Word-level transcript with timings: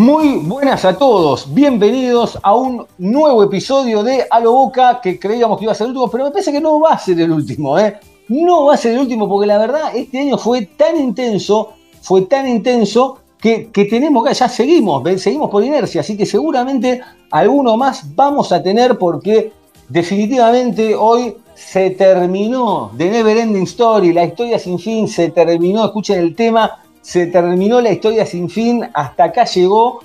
Muy 0.00 0.38
buenas 0.38 0.86
a 0.86 0.96
todos, 0.96 1.52
bienvenidos 1.52 2.38
a 2.42 2.54
un 2.54 2.86
nuevo 2.96 3.44
episodio 3.44 4.02
de 4.02 4.24
A 4.30 4.40
lo 4.40 4.52
Boca 4.52 4.98
que 5.02 5.18
creíamos 5.18 5.58
que 5.58 5.64
iba 5.64 5.72
a 5.72 5.74
ser 5.74 5.88
el 5.88 5.90
último, 5.90 6.10
pero 6.10 6.24
me 6.24 6.30
parece 6.30 6.52
que 6.52 6.60
no 6.62 6.80
va 6.80 6.92
a 6.92 6.98
ser 6.98 7.20
el 7.20 7.30
último, 7.30 7.78
¿eh? 7.78 8.00
No 8.28 8.64
va 8.64 8.72
a 8.72 8.76
ser 8.78 8.94
el 8.94 9.00
último 9.00 9.28
porque 9.28 9.46
la 9.46 9.58
verdad 9.58 9.94
este 9.94 10.20
año 10.20 10.38
fue 10.38 10.64
tan 10.64 10.98
intenso, 10.98 11.74
fue 12.00 12.22
tan 12.22 12.48
intenso 12.48 13.18
que, 13.38 13.68
tenemos 13.90 14.26
que, 14.26 14.32
ya 14.32 14.48
seguimos, 14.48 15.02
seguimos 15.20 15.50
por 15.50 15.62
inercia, 15.62 16.00
así 16.00 16.16
que 16.16 16.24
seguramente 16.24 17.02
alguno 17.30 17.76
más 17.76 18.14
vamos 18.14 18.52
a 18.52 18.62
tener 18.62 18.96
porque 18.96 19.52
definitivamente 19.90 20.94
hoy 20.94 21.36
se 21.54 21.90
terminó 21.90 22.90
The 22.96 23.10
Never 23.10 23.36
Ending 23.36 23.64
Story, 23.64 24.14
la 24.14 24.24
historia 24.24 24.58
sin 24.58 24.78
fin, 24.78 25.06
se 25.06 25.28
terminó, 25.28 25.84
escuchen 25.84 26.20
el 26.20 26.34
tema, 26.34 26.79
se 27.00 27.26
terminó 27.26 27.80
la 27.80 27.92
historia 27.92 28.26
sin 28.26 28.48
fin, 28.48 28.88
hasta 28.92 29.24
acá 29.24 29.44
llegó. 29.44 30.00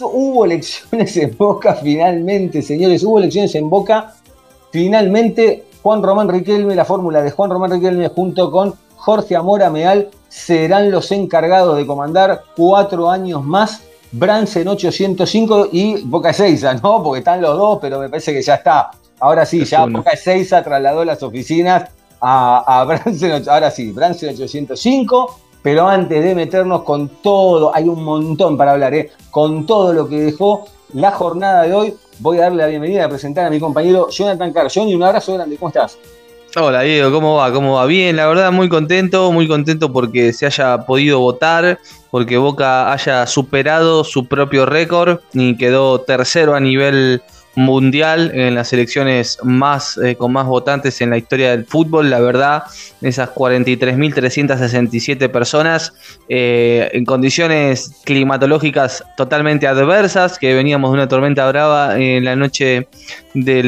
Hubo 0.00 0.44
elecciones 0.44 1.16
en 1.16 1.36
Boca 1.36 1.74
finalmente, 1.74 2.62
señores, 2.62 3.04
hubo 3.04 3.18
elecciones 3.18 3.54
en 3.54 3.68
Boca. 3.68 4.14
Finalmente, 4.70 5.66
Juan 5.82 6.02
Román 6.02 6.28
Riquelme, 6.28 6.74
la 6.74 6.84
fórmula 6.84 7.22
de 7.22 7.30
Juan 7.30 7.50
Román 7.50 7.70
Riquelme 7.70 8.08
junto 8.08 8.50
con 8.50 8.74
Jorge 8.96 9.36
Amora 9.36 9.70
Meal 9.70 10.08
serán 10.28 10.90
los 10.90 11.12
encargados 11.12 11.76
de 11.76 11.86
comandar 11.86 12.42
cuatro 12.56 13.10
años 13.10 13.44
más 13.44 13.82
Bransen 14.12 14.66
805 14.66 15.68
y 15.72 16.02
Boca 16.02 16.30
Ezeiza, 16.30 16.74
¿no? 16.74 17.02
Porque 17.02 17.18
están 17.18 17.40
los 17.40 17.56
dos, 17.56 17.78
pero 17.80 17.98
me 17.98 18.08
parece 18.08 18.32
que 18.32 18.42
ya 18.42 18.54
está. 18.54 18.90
Ahora 19.20 19.46
sí, 19.46 19.64
ya 19.64 19.86
Boca 19.86 20.10
Ezeiza 20.10 20.62
trasladó 20.62 21.04
las 21.04 21.22
oficinas 21.22 21.90
a, 22.20 22.64
a 22.66 23.52
ahora 23.52 23.70
sí, 23.70 23.92
Bransen 23.92 24.30
805, 24.30 25.40
pero 25.66 25.88
antes 25.88 26.22
de 26.22 26.32
meternos 26.36 26.84
con 26.84 27.08
todo, 27.20 27.74
hay 27.74 27.88
un 27.88 28.04
montón 28.04 28.56
para 28.56 28.70
hablar, 28.70 28.94
¿eh? 28.94 29.10
Con 29.32 29.66
todo 29.66 29.92
lo 29.92 30.08
que 30.08 30.20
dejó 30.20 30.68
la 30.92 31.10
jornada 31.10 31.64
de 31.64 31.74
hoy, 31.74 31.94
voy 32.20 32.38
a 32.38 32.42
darle 32.42 32.62
la 32.62 32.68
bienvenida 32.68 33.06
a 33.06 33.08
presentar 33.08 33.46
a 33.46 33.50
mi 33.50 33.58
compañero 33.58 34.08
Jonathan 34.08 34.52
Carr. 34.52 34.70
Johnny, 34.72 34.94
un 34.94 35.02
abrazo 35.02 35.34
grande, 35.34 35.56
¿cómo 35.56 35.70
estás? 35.70 35.98
Hola 36.54 36.82
Diego, 36.82 37.10
¿cómo 37.10 37.34
va? 37.34 37.52
¿Cómo 37.52 37.74
va? 37.74 37.86
Bien, 37.86 38.14
la 38.14 38.28
verdad 38.28 38.52
muy 38.52 38.68
contento, 38.68 39.32
muy 39.32 39.48
contento 39.48 39.92
porque 39.92 40.32
se 40.32 40.46
haya 40.46 40.86
podido 40.86 41.18
votar, 41.18 41.80
porque 42.12 42.38
Boca 42.38 42.92
haya 42.92 43.26
superado 43.26 44.04
su 44.04 44.28
propio 44.28 44.66
récord 44.66 45.18
y 45.32 45.56
quedó 45.56 46.00
tercero 46.00 46.54
a 46.54 46.60
nivel 46.60 47.22
mundial 47.56 48.30
en 48.34 48.54
las 48.54 48.72
elecciones 48.72 49.38
más 49.42 49.98
eh, 49.98 50.14
con 50.14 50.32
más 50.32 50.46
votantes 50.46 51.00
en 51.00 51.10
la 51.10 51.16
historia 51.16 51.50
del 51.50 51.64
fútbol. 51.64 52.10
La 52.10 52.20
verdad, 52.20 52.62
esas 53.00 53.30
43.367 53.30 55.28
personas 55.30 55.92
eh, 56.28 56.88
en 56.92 57.04
condiciones 57.04 57.92
climatológicas 58.04 59.02
totalmente 59.16 59.66
adversas, 59.66 60.38
que 60.38 60.54
veníamos 60.54 60.90
de 60.90 60.94
una 60.94 61.08
tormenta 61.08 61.48
brava 61.48 61.98
en 61.98 62.24
la 62.24 62.36
noche 62.36 62.86
de 63.34 63.62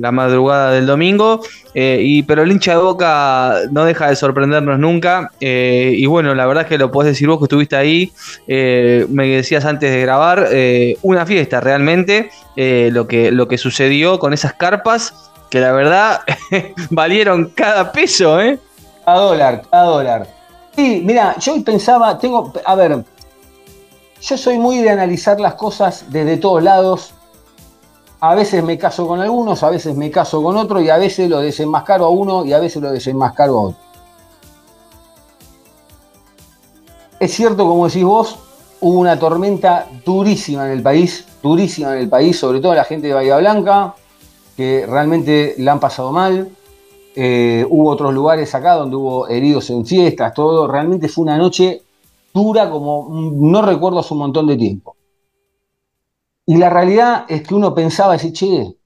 la 0.00 0.10
madrugada 0.12 0.72
del 0.72 0.86
domingo. 0.86 1.42
Eh, 1.74 2.00
y, 2.02 2.22
pero 2.22 2.42
el 2.42 2.50
hincha 2.50 2.72
de 2.72 2.78
boca 2.78 3.60
no 3.70 3.84
deja 3.84 4.08
de 4.08 4.16
sorprendernos 4.16 4.78
nunca. 4.78 5.30
eh, 5.40 5.92
y 5.94 6.06
bueno, 6.06 6.34
la 6.34 6.46
verdad 6.46 6.64
es 6.64 6.70
que 6.70 6.78
lo 6.78 6.90
podés 6.90 7.12
decir 7.12 7.28
vos 7.28 7.38
que 7.38 7.44
estuviste 7.44 7.76
ahí. 7.76 8.12
me 8.46 9.28
decías 9.28 9.66
antes 9.66 9.90
de 9.90 10.00
grabar, 10.00 10.48
una 11.02 11.26
fiesta 11.26 11.60
realmente. 11.60 12.30
Eh, 12.56 12.90
lo, 12.92 13.06
que, 13.06 13.30
lo 13.30 13.48
que 13.48 13.58
sucedió 13.58 14.18
con 14.18 14.32
esas 14.32 14.54
carpas, 14.54 15.30
que 15.50 15.60
la 15.60 15.72
verdad 15.72 16.22
valieron 16.90 17.50
cada 17.54 17.92
peso, 17.92 18.40
¿eh? 18.40 18.58
Cada 19.04 19.20
dólar, 19.20 19.62
cada 19.70 19.84
dólar. 19.84 20.28
Sí, 20.74 21.02
mira, 21.04 21.36
yo 21.38 21.62
pensaba, 21.62 22.18
tengo, 22.18 22.52
a 22.64 22.74
ver, 22.74 23.04
yo 24.20 24.36
soy 24.36 24.58
muy 24.58 24.78
de 24.78 24.90
analizar 24.90 25.40
las 25.40 25.54
cosas 25.54 26.06
desde 26.08 26.36
todos 26.36 26.62
lados. 26.62 27.12
A 28.20 28.34
veces 28.34 28.64
me 28.64 28.78
caso 28.78 29.06
con 29.06 29.20
algunos, 29.20 29.62
a 29.62 29.70
veces 29.70 29.94
me 29.94 30.10
caso 30.10 30.42
con 30.42 30.56
otros 30.56 30.82
y 30.82 30.90
a 30.90 30.96
veces 30.96 31.28
lo 31.28 31.40
desenmascaro 31.40 32.06
a 32.06 32.08
uno 32.08 32.44
y 32.44 32.52
a 32.52 32.58
veces 32.58 32.82
lo 32.82 32.90
desenmascaro 32.90 33.58
a 33.58 33.60
otro. 33.62 33.78
Es 37.20 37.32
cierto, 37.32 37.66
como 37.66 37.86
decís 37.86 38.04
vos, 38.04 38.38
hubo 38.80 38.98
una 38.98 39.18
tormenta 39.18 39.86
durísima 40.04 40.66
en 40.66 40.72
el 40.72 40.82
país, 40.82 41.26
durísima 41.46 41.94
en 41.94 42.00
el 42.00 42.08
país, 42.08 42.38
sobre 42.38 42.60
todo 42.60 42.74
la 42.74 42.84
gente 42.84 43.08
de 43.08 43.14
Bahía 43.14 43.38
Blanca, 43.38 43.94
que 44.56 44.86
realmente 44.86 45.54
la 45.58 45.72
han 45.72 45.80
pasado 45.80 46.12
mal. 46.12 46.48
Eh, 47.14 47.66
hubo 47.68 47.90
otros 47.90 48.12
lugares 48.12 48.54
acá 48.54 48.74
donde 48.74 48.96
hubo 48.96 49.28
heridos 49.28 49.70
en 49.70 49.86
fiestas, 49.86 50.34
todo. 50.34 50.68
Realmente 50.68 51.08
fue 51.08 51.22
una 51.22 51.38
noche 51.38 51.82
dura 52.32 52.70
como 52.70 53.08
mm, 53.08 53.50
no 53.50 53.62
recuerdo 53.62 54.00
hace 54.00 54.14
un 54.14 54.20
montón 54.20 54.46
de 54.46 54.56
tiempo. 54.56 54.96
Y 56.46 56.56
la 56.56 56.70
realidad 56.70 57.24
es 57.28 57.42
que 57.42 57.54
uno 57.54 57.74
pensaba, 57.74 58.12
decir, 58.12 58.32
che, 58.32 58.76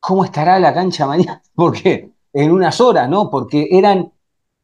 ¿cómo 0.00 0.24
estará 0.24 0.58
la 0.58 0.72
cancha 0.72 1.06
mañana? 1.08 1.42
Porque 1.54 2.10
en 2.32 2.50
unas 2.50 2.80
horas, 2.80 3.08
¿no? 3.08 3.30
Porque 3.30 3.68
eran 3.70 4.12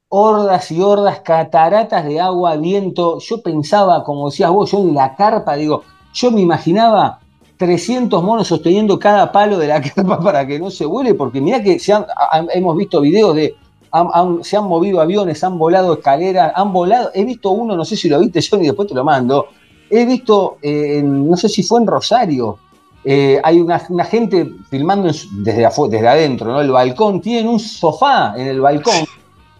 hordas 0.08 0.70
y 0.72 0.82
hordas, 0.82 1.20
cataratas 1.20 2.04
de 2.04 2.20
agua, 2.20 2.56
viento. 2.56 3.18
Yo 3.20 3.42
pensaba, 3.42 4.02
como 4.04 4.28
decías 4.28 4.50
vos, 4.50 4.70
yo 4.70 4.78
en 4.78 4.94
la 4.94 5.14
carpa, 5.14 5.54
digo, 5.54 5.82
yo 6.12 6.30
me 6.32 6.40
imaginaba 6.40 7.19
300 7.60 8.22
monos 8.22 8.48
sosteniendo 8.48 8.98
cada 8.98 9.30
palo 9.30 9.58
de 9.58 9.68
la 9.68 9.82
carpa 9.94 10.18
para 10.18 10.46
que 10.46 10.58
no 10.58 10.70
se 10.70 10.86
vuele, 10.86 11.12
porque 11.12 11.42
mirá 11.42 11.62
que 11.62 11.78
se 11.78 11.92
han- 11.92 12.06
ha- 12.16 12.42
hemos 12.54 12.74
visto 12.74 13.02
videos 13.02 13.36
de, 13.36 13.54
han- 13.92 14.08
han- 14.14 14.42
se 14.42 14.56
han 14.56 14.64
movido 14.64 14.98
aviones, 14.98 15.44
han 15.44 15.58
volado 15.58 15.92
escaleras, 15.92 16.52
han 16.56 16.72
volado, 16.72 17.10
he 17.12 17.22
visto 17.22 17.50
uno, 17.50 17.76
no 17.76 17.84
sé 17.84 17.96
si 17.96 18.08
lo 18.08 18.18
viste 18.18 18.40
Johnny, 18.50 18.64
después 18.64 18.88
te 18.88 18.94
lo 18.94 19.04
mando, 19.04 19.48
he 19.90 20.06
visto, 20.06 20.56
eh, 20.62 21.00
en- 21.00 21.28
no 21.28 21.36
sé 21.36 21.50
si 21.50 21.62
fue 21.62 21.80
en 21.80 21.86
Rosario, 21.86 22.56
eh, 23.04 23.38
hay 23.44 23.60
una, 23.60 23.82
una 23.90 24.04
gente 24.04 24.48
filmando 24.70 25.08
desde, 25.42 25.68
desde 25.90 26.08
adentro, 26.08 26.52
¿no? 26.52 26.60
El 26.62 26.70
balcón, 26.70 27.20
tienen 27.20 27.46
un 27.46 27.60
sofá 27.60 28.32
en 28.38 28.46
el 28.46 28.60
balcón, 28.62 29.04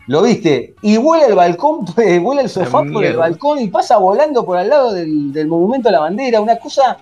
¿lo 0.07 0.23
viste? 0.23 0.75
Y 0.81 0.97
vuela 0.97 1.27
el 1.27 1.35
balcón, 1.35 1.85
eh, 1.99 2.19
vuela 2.19 2.41
el 2.41 2.49
sofá 2.49 2.83
por 2.95 3.05
el 3.05 3.17
balcón 3.19 3.59
y 3.61 3.69
pasa 3.69 3.99
volando 3.99 4.43
por 4.47 4.57
al 4.57 4.71
lado 4.71 4.93
del, 4.93 5.35
del 5.35 5.49
monumento 5.49 5.91
a 5.91 5.93
la 5.93 6.01
bandera, 6.01 6.41
una 6.41 6.57
cosa 6.59 6.97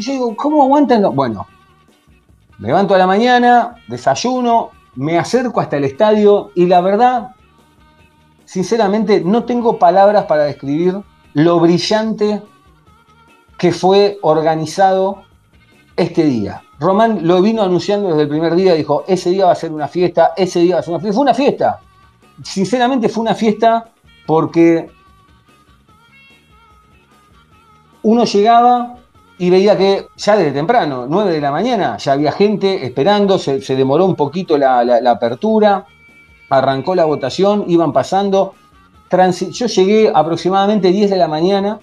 que 0.00 0.06
yo 0.06 0.12
digo, 0.12 0.36
¿cómo 0.36 0.62
aguantan? 0.62 1.02
los-?" 1.02 1.14
Bueno, 1.14 1.46
me 2.58 2.68
levanto 2.68 2.94
a 2.94 2.98
la 2.98 3.06
mañana, 3.06 3.76
desayuno, 3.88 4.70
me 4.96 5.18
acerco 5.18 5.60
hasta 5.60 5.76
el 5.76 5.84
estadio 5.84 6.50
y 6.54 6.66
la 6.66 6.80
verdad, 6.80 7.30
sinceramente, 8.44 9.22
no 9.24 9.44
tengo 9.44 9.78
palabras 9.78 10.24
para 10.24 10.44
describir 10.44 11.00
lo 11.34 11.60
brillante 11.60 12.42
que 13.56 13.72
fue 13.72 14.18
organizado 14.22 15.22
este 15.96 16.24
día. 16.24 16.62
Román 16.78 17.26
lo 17.26 17.42
vino 17.42 17.62
anunciando 17.62 18.08
desde 18.08 18.22
el 18.22 18.28
primer 18.28 18.54
día, 18.54 18.74
dijo, 18.74 19.04
ese 19.06 19.30
día 19.30 19.46
va 19.46 19.52
a 19.52 19.54
ser 19.56 19.70
una 19.70 19.86
fiesta, 19.86 20.32
ese 20.36 20.60
día 20.60 20.76
va 20.76 20.80
a 20.80 20.82
ser 20.82 20.94
una 20.94 21.00
fiesta. 21.00 21.14
Fue 21.14 21.22
una 21.22 21.34
fiesta. 21.34 21.80
Sinceramente 22.42 23.08
fue 23.10 23.22
una 23.22 23.34
fiesta 23.34 23.90
porque 24.26 24.90
uno 28.02 28.24
llegaba 28.24 28.99
y 29.40 29.48
veía 29.50 29.76
que 29.76 30.06
ya 30.16 30.36
desde 30.36 30.52
temprano, 30.52 31.06
9 31.08 31.32
de 31.32 31.40
la 31.40 31.50
mañana, 31.50 31.96
ya 31.96 32.12
había 32.12 32.30
gente 32.30 32.84
esperando, 32.84 33.38
se, 33.38 33.58
demoró 33.74 34.04
un 34.04 34.14
poquito 34.14 34.56
la, 34.58 34.80
apertura, 35.10 35.86
arrancó 36.50 36.94
la 36.94 37.06
votación, 37.06 37.64
iban 37.66 37.92
pasando. 37.92 38.52
Transi- 39.10 39.50
yo 39.50 39.66
llegué 39.66 40.12
aproximadamente 40.14 40.92
10 40.92 41.10
de 41.10 41.16
la 41.16 41.26
mañana, 41.26 41.80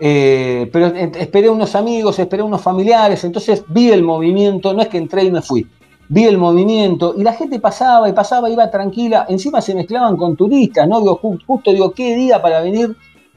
eh, 0.00 0.68
pero 0.72 0.86
esperé 0.86 1.50
unos 1.50 1.74
amigos, 1.74 2.18
esperé 2.18 2.42
unos 2.42 2.62
familiares, 2.62 3.22
entonces 3.24 3.64
vi 3.68 3.90
el 3.90 4.02
movimiento, 4.02 4.72
no 4.72 4.80
es 4.82 4.88
que 4.88 4.98
entré 4.98 5.24
y 5.24 5.30
me 5.30 5.42
fui, 5.42 5.66
vi 6.08 6.24
el 6.24 6.38
movimiento 6.38 7.14
y 7.16 7.22
la 7.22 7.32
gente 7.34 7.60
pasaba 7.60 8.08
y 8.08 8.12
pasaba, 8.12 8.48
iba 8.48 8.70
tranquila, 8.70 9.26
encima 9.28 9.60
se 9.60 9.74
mezclaban 9.74 10.16
con 10.16 10.36
turistas, 10.36 10.88
¿no? 10.88 11.00
Digo, 11.00 11.20
ju- 11.20 11.40
justo 11.46 11.70
digo, 11.72 11.90
qué 11.92 12.14
día 12.16 12.40
para 12.40 12.60
venir 12.60 12.96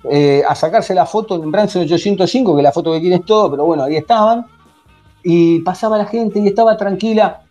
eh, 0.10 0.42
a 0.48 0.56
sacarse 0.56 0.96
la 0.96 1.06
foto 1.06 1.36
en 1.36 1.52
Branson 1.52 1.84
805, 1.84 2.56
que 2.56 2.62
la 2.64 2.72
foto 2.72 2.92
que 2.92 3.02
quieren 3.02 3.20
es 3.20 3.26
todo, 3.26 3.52
pero 3.52 3.66
bueno, 3.66 3.84
ahí 3.84 3.98
estaban, 3.98 4.46
y 5.24 5.60
pasaba 5.60 5.98
la 5.98 6.06
gente 6.06 6.40
y 6.40 6.48
estaba 6.48 6.76
tranquila. 6.76 7.42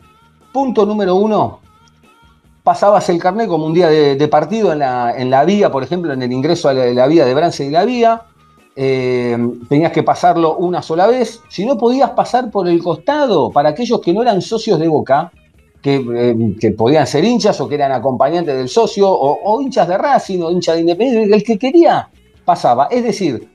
Punto 0.52 0.84
número 0.84 1.14
uno, 1.14 1.60
pasabas 2.64 3.08
el 3.08 3.20
carnet 3.20 3.46
como 3.46 3.66
un 3.66 3.74
día 3.74 3.88
de, 3.88 4.28
partido 4.28 4.72
en 4.72 4.80
la, 4.80 5.14
en 5.16 5.30
la 5.30 5.44
vía, 5.44 5.70
por 5.70 5.84
ejemplo, 5.84 6.12
en 6.12 6.22
el 6.22 6.32
ingreso 6.32 6.68
a 6.68 6.74
la, 6.74 7.06
vía 7.06 7.24
de 7.24 7.34
Brance 7.34 7.64
y 7.64 7.70
la 7.70 7.84
vía. 7.84 8.22
eh, 8.74 9.36
tenías 9.68 9.92
que 9.92 10.02
pasarlo 10.02 10.56
una 10.56 10.82
sola 10.82 11.06
vez. 11.06 11.40
Si 11.48 11.64
no 11.64 11.78
podías 11.78 12.10
pasar 12.10 12.50
por 12.50 12.68
el 12.68 12.82
costado, 12.82 13.50
para 13.50 13.70
aquellos 13.70 14.00
que 14.00 14.12
no 14.12 14.22
eran 14.22 14.42
socios 14.42 14.80
de 14.80 14.88
Boca, 14.88 15.30
que, 15.80 16.04
eh, 16.14 16.56
que 16.60 16.72
podían 16.72 17.06
ser 17.06 17.24
hinchas 17.24 17.60
o 17.60 17.68
que 17.68 17.76
eran 17.76 17.92
acompañantes 17.92 18.56
del 18.56 18.68
socio, 18.68 19.08
o 19.08 19.60
hinchas 19.60 19.86
de 19.86 19.96
Racing 19.96 20.42
o 20.42 20.50
hinchas 20.50 20.74
de 20.74 20.80
Independiente, 20.80 21.34
el 21.34 21.44
que 21.44 21.58
quería 21.58 22.08
pasaba. 22.50 22.88
Es 22.90 23.04
decir, 23.04 23.48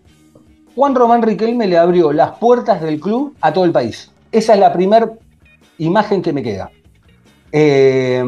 Juan 0.73 0.95
Román 0.95 1.21
Riquelme 1.21 1.67
le 1.67 1.77
abrió 1.77 2.13
las 2.13 2.37
puertas 2.37 2.81
del 2.81 2.97
club 3.01 3.35
a 3.41 3.51
todo 3.51 3.65
el 3.65 3.73
país. 3.73 4.09
Esa 4.31 4.53
es 4.53 4.59
la 4.61 4.71
primera 4.71 5.11
imagen 5.79 6.21
que 6.21 6.31
me 6.31 6.41
queda. 6.41 6.71
Eh, 7.51 8.23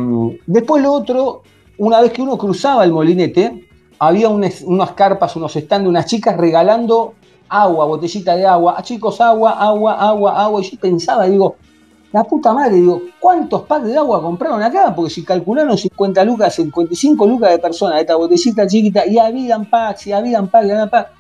después 0.46 0.84
lo 0.84 0.92
otro, 0.92 1.44
una 1.78 2.02
vez 2.02 2.12
que 2.12 2.22
uno 2.22 2.38
cruzaba 2.38 2.84
el 2.84 2.92
molinete, 2.92 3.66
había 3.98 4.28
unas, 4.28 4.62
unas 4.62 4.92
carpas, 4.92 5.38
unos 5.38 5.54
stands, 5.54 5.88
unas 5.88 6.06
chicas 6.06 6.36
regalando 6.36 7.14
agua, 7.48 7.86
botellita 7.86 8.36
de 8.36 8.46
agua. 8.46 8.76
A 8.78 8.84
chicos, 8.84 9.22
agua, 9.22 9.52
agua, 9.52 9.94
agua, 9.94 10.44
agua. 10.44 10.62
Y 10.62 10.70
yo 10.70 10.80
pensaba, 10.82 11.28
digo, 11.28 11.56
la 12.12 12.24
puta 12.24 12.54
madre, 12.54 12.76
digo, 12.76 13.02
¿cuántos 13.20 13.64
packs 13.64 13.86
de 13.86 13.98
agua 13.98 14.22
compraron 14.22 14.64
acá? 14.64 14.94
Porque 14.96 15.14
si 15.14 15.24
calcularon 15.24 15.78
50 15.78 16.24
lucas, 16.24 16.56
55 16.56 17.28
lucas 17.28 17.52
de 17.52 17.60
personas 17.60 17.96
de 17.96 18.02
esta 18.02 18.16
botellita 18.16 18.66
chiquita, 18.66 19.06
y 19.06 19.18
habían 19.20 19.70
packs, 19.70 20.08
y 20.08 20.14
habían 20.14 20.48
packs, 20.48 20.68
y 20.68 20.72
habían 20.72 20.90
packs. 20.90 21.12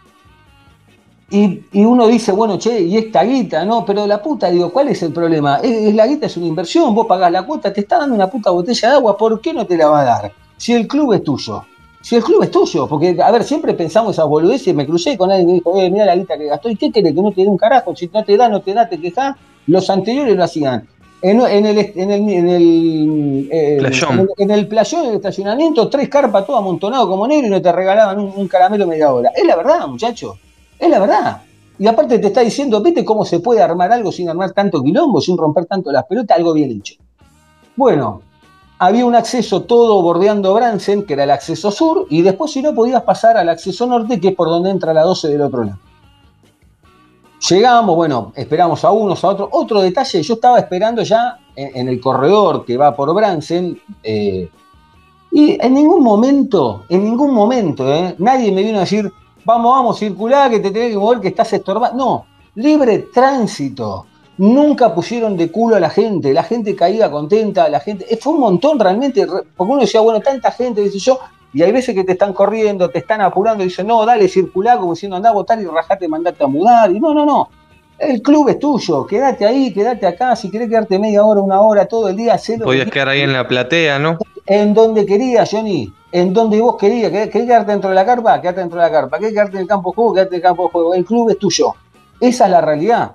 Y, 1.29 1.65
y 1.73 1.83
uno 1.83 2.07
dice, 2.07 2.31
bueno, 2.31 2.57
che, 2.57 2.79
y 2.79 2.95
esta 2.95 3.23
guita, 3.23 3.65
¿no? 3.65 3.83
Pero 3.83 4.07
la 4.07 4.21
puta, 4.21 4.49
digo, 4.49 4.71
¿cuál 4.71 4.87
es 4.87 5.03
el 5.03 5.11
problema? 5.11 5.57
Es, 5.57 5.93
la 5.93 6.07
guita 6.07 6.27
es 6.27 6.37
una 6.37 6.45
inversión, 6.45 6.95
vos 6.95 7.05
pagás 7.05 7.31
la 7.33 7.45
cuota, 7.45 7.73
te 7.73 7.81
está 7.81 7.97
dando 7.97 8.15
una 8.15 8.29
puta 8.29 8.51
botella 8.51 8.89
de 8.89 8.95
agua, 8.95 9.17
¿por 9.17 9.41
qué 9.41 9.53
no 9.53 9.65
te 9.65 9.75
la 9.75 9.89
va 9.89 10.01
a 10.01 10.05
dar? 10.05 10.31
Si 10.55 10.73
el 10.73 10.87
club 10.87 11.13
es 11.13 11.23
tuyo. 11.23 11.65
Si 12.01 12.15
el 12.15 12.23
club 12.23 12.43
es 12.43 12.51
tuyo, 12.51 12.87
porque, 12.87 13.17
a 13.21 13.29
ver, 13.31 13.43
siempre 13.43 13.73
pensamos 13.73 14.13
esas 14.13 14.27
boludeces, 14.27 14.73
me 14.73 14.85
crucé 14.85 15.17
con 15.17 15.29
alguien 15.29 15.47
que 15.47 15.53
dijo, 15.55 15.77
eh, 15.77 15.91
mira 15.91 16.05
la 16.05 16.15
guita 16.15 16.37
que 16.37 16.45
gastó, 16.45 16.69
¿y 16.69 16.77
qué 16.77 16.89
querés? 16.89 17.13
Que 17.13 17.21
no 17.21 17.33
te 17.33 17.41
dé 17.41 17.47
un 17.49 17.57
carajo, 17.57 17.93
si 17.93 18.09
no 18.13 18.23
te 18.23 18.37
da, 18.37 18.47
no 18.47 18.61
te 18.61 18.73
da, 18.73 18.87
te 18.87 18.97
quejás. 18.97 19.35
Los 19.67 19.89
anteriores 19.89 20.35
lo 20.35 20.43
hacían. 20.43 20.87
En, 21.21 21.41
en 21.41 21.65
el, 21.65 21.77
en 21.95 22.11
el, 22.11 22.29
en 22.29 22.49
el, 22.49 23.49
eh, 23.51 23.77
Playón. 23.79 24.13
en 24.13 24.19
el- 24.19 24.29
en 24.37 24.51
el 24.51 24.67
playón 24.67 25.05
del 25.07 25.15
estacionamiento, 25.15 25.89
tres 25.89 26.09
carpas 26.09 26.45
todo 26.45 26.57
amontonado 26.57 27.07
como 27.07 27.27
negro 27.27 27.47
y 27.47 27.49
no 27.49 27.61
te 27.61 27.71
regalaban 27.71 28.19
un, 28.19 28.31
un 28.35 28.47
caramelo 28.47 28.85
media 28.85 29.11
hora. 29.11 29.31
Es 29.35 29.43
la 29.45 29.55
verdad, 29.55 29.87
muchacho. 29.87 30.37
Es 30.77 30.89
la 30.89 30.99
verdad. 30.99 31.41
Y 31.79 31.87
aparte 31.87 32.19
te 32.19 32.27
está 32.27 32.41
diciendo, 32.41 32.81
¿viste 32.81 33.03
cómo 33.03 33.25
se 33.25 33.39
puede 33.39 33.61
armar 33.61 33.91
algo 33.91 34.11
sin 34.11 34.29
armar 34.29 34.51
tanto 34.51 34.81
quilombo, 34.83 35.19
sin 35.19 35.37
romper 35.37 35.65
tanto 35.65 35.91
las 35.91 36.05
pelotas? 36.05 36.37
Algo 36.37 36.53
bien 36.53 36.71
hecho. 36.71 36.95
Bueno, 37.75 38.21
había 38.79 39.05
un 39.05 39.15
acceso 39.15 39.63
todo 39.63 40.01
bordeando 40.03 40.53
Bransen, 40.53 41.03
que 41.03 41.13
era 41.13 41.23
el 41.23 41.31
acceso 41.31 41.71
sur, 41.71 42.05
y 42.11 42.21
después 42.21 42.51
si 42.51 42.61
no 42.61 42.73
podías 42.75 43.01
pasar 43.03 43.37
al 43.37 43.49
acceso 43.49 43.85
norte, 43.87 44.19
que 44.19 44.29
es 44.29 44.35
por 44.35 44.49
donde 44.49 44.69
entra 44.69 44.93
la 44.93 45.01
12 45.03 45.27
del 45.29 45.41
otro 45.41 45.63
lado. 45.63 45.79
Llegamos, 47.49 47.95
bueno, 47.95 48.31
esperamos 48.35 48.83
a 48.83 48.91
unos, 48.91 49.23
a 49.23 49.29
otros. 49.29 49.49
Otro 49.51 49.81
detalle, 49.81 50.21
yo 50.23 50.33
estaba 50.33 50.57
esperando 50.59 51.03
ya 51.03 51.37
en, 51.55 51.87
el 51.87 51.99
corredor 52.01 52.65
que 52.65 52.77
va 52.77 52.95
por 52.95 53.13
Bransen, 53.13 53.79
eh, 54.03 54.49
y 55.31 55.57
en 55.63 55.73
ningún 55.73 56.03
momento, 56.03 56.85
en 56.89 57.03
ningún 57.03 57.33
momento, 57.33 57.91
eh, 57.93 58.15
nadie 58.17 58.51
me 58.51 58.63
vino 58.63 58.77
a 58.77 58.81
decir, 58.81 59.11
vamos, 59.45 59.71
vamos, 59.71 59.99
circular, 59.99 60.49
que 60.49 60.59
te 60.59 60.71
tenés 60.71 60.91
que 60.91 60.97
mover, 60.97 61.19
que 61.19 61.27
estás 61.27 61.51
estorbando. 61.53 61.97
No, 61.97 62.25
libre 62.55 62.99
tránsito. 63.13 64.05
Nunca 64.39 64.93
pusieron 64.93 65.35
de 65.35 65.51
culo 65.51 65.75
a 65.75 65.79
la 65.79 65.89
gente, 65.89 66.31
la 66.33 66.43
gente 66.43 66.75
caía 66.75 67.09
contenta, 67.09 67.69
la 67.69 67.79
gente. 67.79 68.05
eh, 68.11 68.17
Fue 68.17 68.33
un 68.33 68.39
montón 68.39 68.79
realmente, 68.79 69.25
re- 69.25 69.43
porque 69.55 69.71
uno 69.73 69.81
decía, 69.81 70.01
bueno, 70.01 70.19
tanta 70.21 70.51
gente, 70.51 70.81
dice 70.81 70.99
yo, 70.99 71.19
y 71.53 71.63
hay 71.63 71.71
veces 71.71 71.95
que 71.95 72.03
te 72.03 72.13
están 72.13 72.33
corriendo, 72.33 72.89
te 72.89 72.99
están 72.99 73.21
apurando, 73.21 73.63
y 73.63 73.67
dicen, 73.67 73.87
no, 73.87 74.05
dale, 74.05 74.27
circulá, 74.27 74.77
como 74.77 74.93
diciendo, 74.93 75.15
andá 75.15 75.29
a 75.29 75.33
votar 75.33 75.59
y 75.61 75.65
rajate, 75.65 76.07
mandate 76.07 76.43
a 76.43 76.47
mudar. 76.47 76.91
Y 76.91 76.99
no, 76.99 77.13
no, 77.13 77.25
no. 77.25 77.49
El 77.97 78.21
club 78.21 78.49
es 78.49 78.59
tuyo, 78.59 79.07
quédate 79.07 79.45
ahí, 79.45 79.73
quédate 79.73 80.05
acá, 80.05 80.35
si 80.35 80.51
querés 80.51 80.69
quedarte 80.69 80.99
media 80.99 81.23
hora, 81.23 81.41
una 81.41 81.61
hora, 81.61 81.85
todo 81.87 82.09
el 82.09 82.15
día, 82.15 82.35
hacelo 82.35 82.65
Podías 82.65 82.91
quedar 82.91 83.09
ahí 83.09 83.21
en 83.21 83.33
la 83.33 83.47
platea, 83.47 83.97
¿no? 83.97 84.19
en 84.47 84.73
donde 84.73 85.05
querías, 85.05 85.49
Johnny, 85.51 85.93
en 86.11 86.33
donde 86.33 86.59
vos 86.59 86.77
querías. 86.77 87.11
¿Querés, 87.11 87.29
querés 87.29 87.47
quedarte 87.47 87.71
dentro 87.73 87.89
de 87.89 87.95
la 87.95 88.05
carpa? 88.05 88.41
Quedate 88.41 88.61
dentro 88.61 88.79
de 88.79 88.85
la 88.85 88.91
carpa. 88.91 89.19
¿Querés 89.19 89.33
quedarte 89.33 89.57
en 89.57 89.61
el 89.61 89.67
campo 89.67 89.91
de 89.91 89.95
juego? 89.95 90.13
Quedate 90.13 90.29
en 90.29 90.35
el 90.35 90.41
campo 90.41 90.63
de 90.63 90.69
juego. 90.69 90.93
El 90.93 91.05
club 91.05 91.29
es 91.29 91.37
tuyo. 91.37 91.73
Esa 92.19 92.45
es 92.45 92.51
la 92.51 92.61
realidad. 92.61 93.11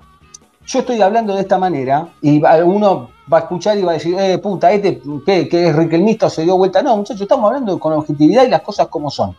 Yo 0.66 0.80
estoy 0.80 1.00
hablando 1.00 1.34
de 1.34 1.40
esta 1.40 1.58
manera 1.58 2.08
y 2.20 2.44
alguno 2.44 3.08
va 3.30 3.38
a 3.38 3.40
escuchar 3.40 3.76
y 3.78 3.82
va 3.82 3.90
a 3.92 3.94
decir, 3.94 4.16
eh, 4.18 4.38
puta, 4.38 4.70
este 4.72 5.02
que, 5.26 5.48
que 5.48 5.68
es 5.68 5.76
riquelmista 5.76 6.30
se 6.30 6.42
dio 6.44 6.56
vuelta. 6.56 6.82
No, 6.82 6.96
muchachos, 6.96 7.22
estamos 7.22 7.46
hablando 7.48 7.78
con 7.78 7.92
objetividad 7.92 8.44
y 8.44 8.48
las 8.48 8.62
cosas 8.62 8.88
como 8.88 9.10
son. 9.10 9.34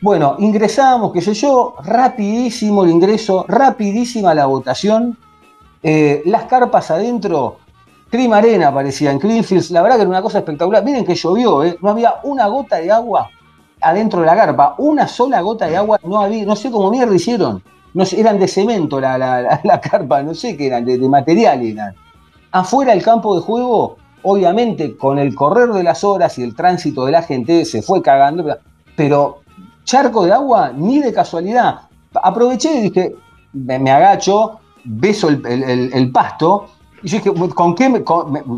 Bueno, 0.00 0.36
ingresamos, 0.40 1.12
qué 1.12 1.20
sé 1.20 1.32
yo, 1.34 1.74
rapidísimo 1.84 2.82
el 2.84 2.90
ingreso, 2.90 3.44
rapidísima 3.48 4.34
la 4.34 4.46
votación. 4.46 5.16
Eh, 5.82 6.22
las 6.26 6.44
carpas 6.44 6.90
adentro, 6.90 7.58
Cream 8.10 8.32
Arena 8.32 8.72
parecía 8.74 9.10
en 9.12 9.18
Greenfields, 9.18 9.70
la 9.70 9.82
verdad 9.82 9.96
que 9.96 10.02
era 10.02 10.10
una 10.10 10.22
cosa 10.22 10.38
espectacular. 10.38 10.84
Miren 10.84 11.04
que 11.04 11.14
llovió, 11.14 11.62
¿eh? 11.64 11.78
no 11.80 11.90
había 11.90 12.14
una 12.24 12.46
gota 12.48 12.76
de 12.76 12.90
agua 12.90 13.30
adentro 13.80 14.20
de 14.20 14.26
la 14.26 14.36
carpa, 14.36 14.74
una 14.78 15.08
sola 15.08 15.40
gota 15.40 15.66
de 15.66 15.76
agua 15.76 15.98
no 16.04 16.20
había, 16.20 16.44
no 16.44 16.54
sé 16.56 16.70
cómo 16.70 16.90
mierda 16.90 17.14
hicieron. 17.14 17.62
No 17.94 18.04
eran 18.16 18.38
de 18.38 18.48
cemento 18.48 18.98
la, 19.00 19.18
la, 19.18 19.40
la- 19.42 19.60
la 19.62 19.80
carpa, 19.80 20.22
no 20.22 20.34
sé 20.34 20.56
qué 20.56 20.66
eran, 20.68 20.84
de, 20.84 20.98
de 20.98 21.08
material 21.08 21.62
eran. 21.62 21.94
Afuera 22.52 22.92
del 22.92 23.02
campo 23.02 23.34
de 23.34 23.40
juego, 23.40 23.96
obviamente 24.22 24.96
con 24.96 25.18
el 25.18 25.34
correr 25.34 25.70
de 25.70 25.82
las 25.82 26.04
horas 26.04 26.38
y 26.38 26.42
el 26.42 26.54
tránsito 26.54 27.06
de 27.06 27.12
la 27.12 27.22
gente 27.22 27.64
se 27.64 27.82
fue 27.82 28.02
cagando, 28.02 28.44
pero- 28.94 29.40
charco 29.84 30.24
de 30.24 30.32
agua 30.32 30.72
ni 30.74 31.00
de 31.00 31.12
casualidad. 31.12 31.80
Aproveché 32.14 32.72
y 32.74 32.82
dije, 32.82 33.16
me, 33.52 33.90
agacho, 33.90 34.60
beso 34.84 35.28
el, 35.28 36.10
pasto, 36.12 36.66
y 37.02 37.08
yo 37.08 37.18
dije, 37.18 37.32
¿con 37.54 37.74
qué? 37.74 38.04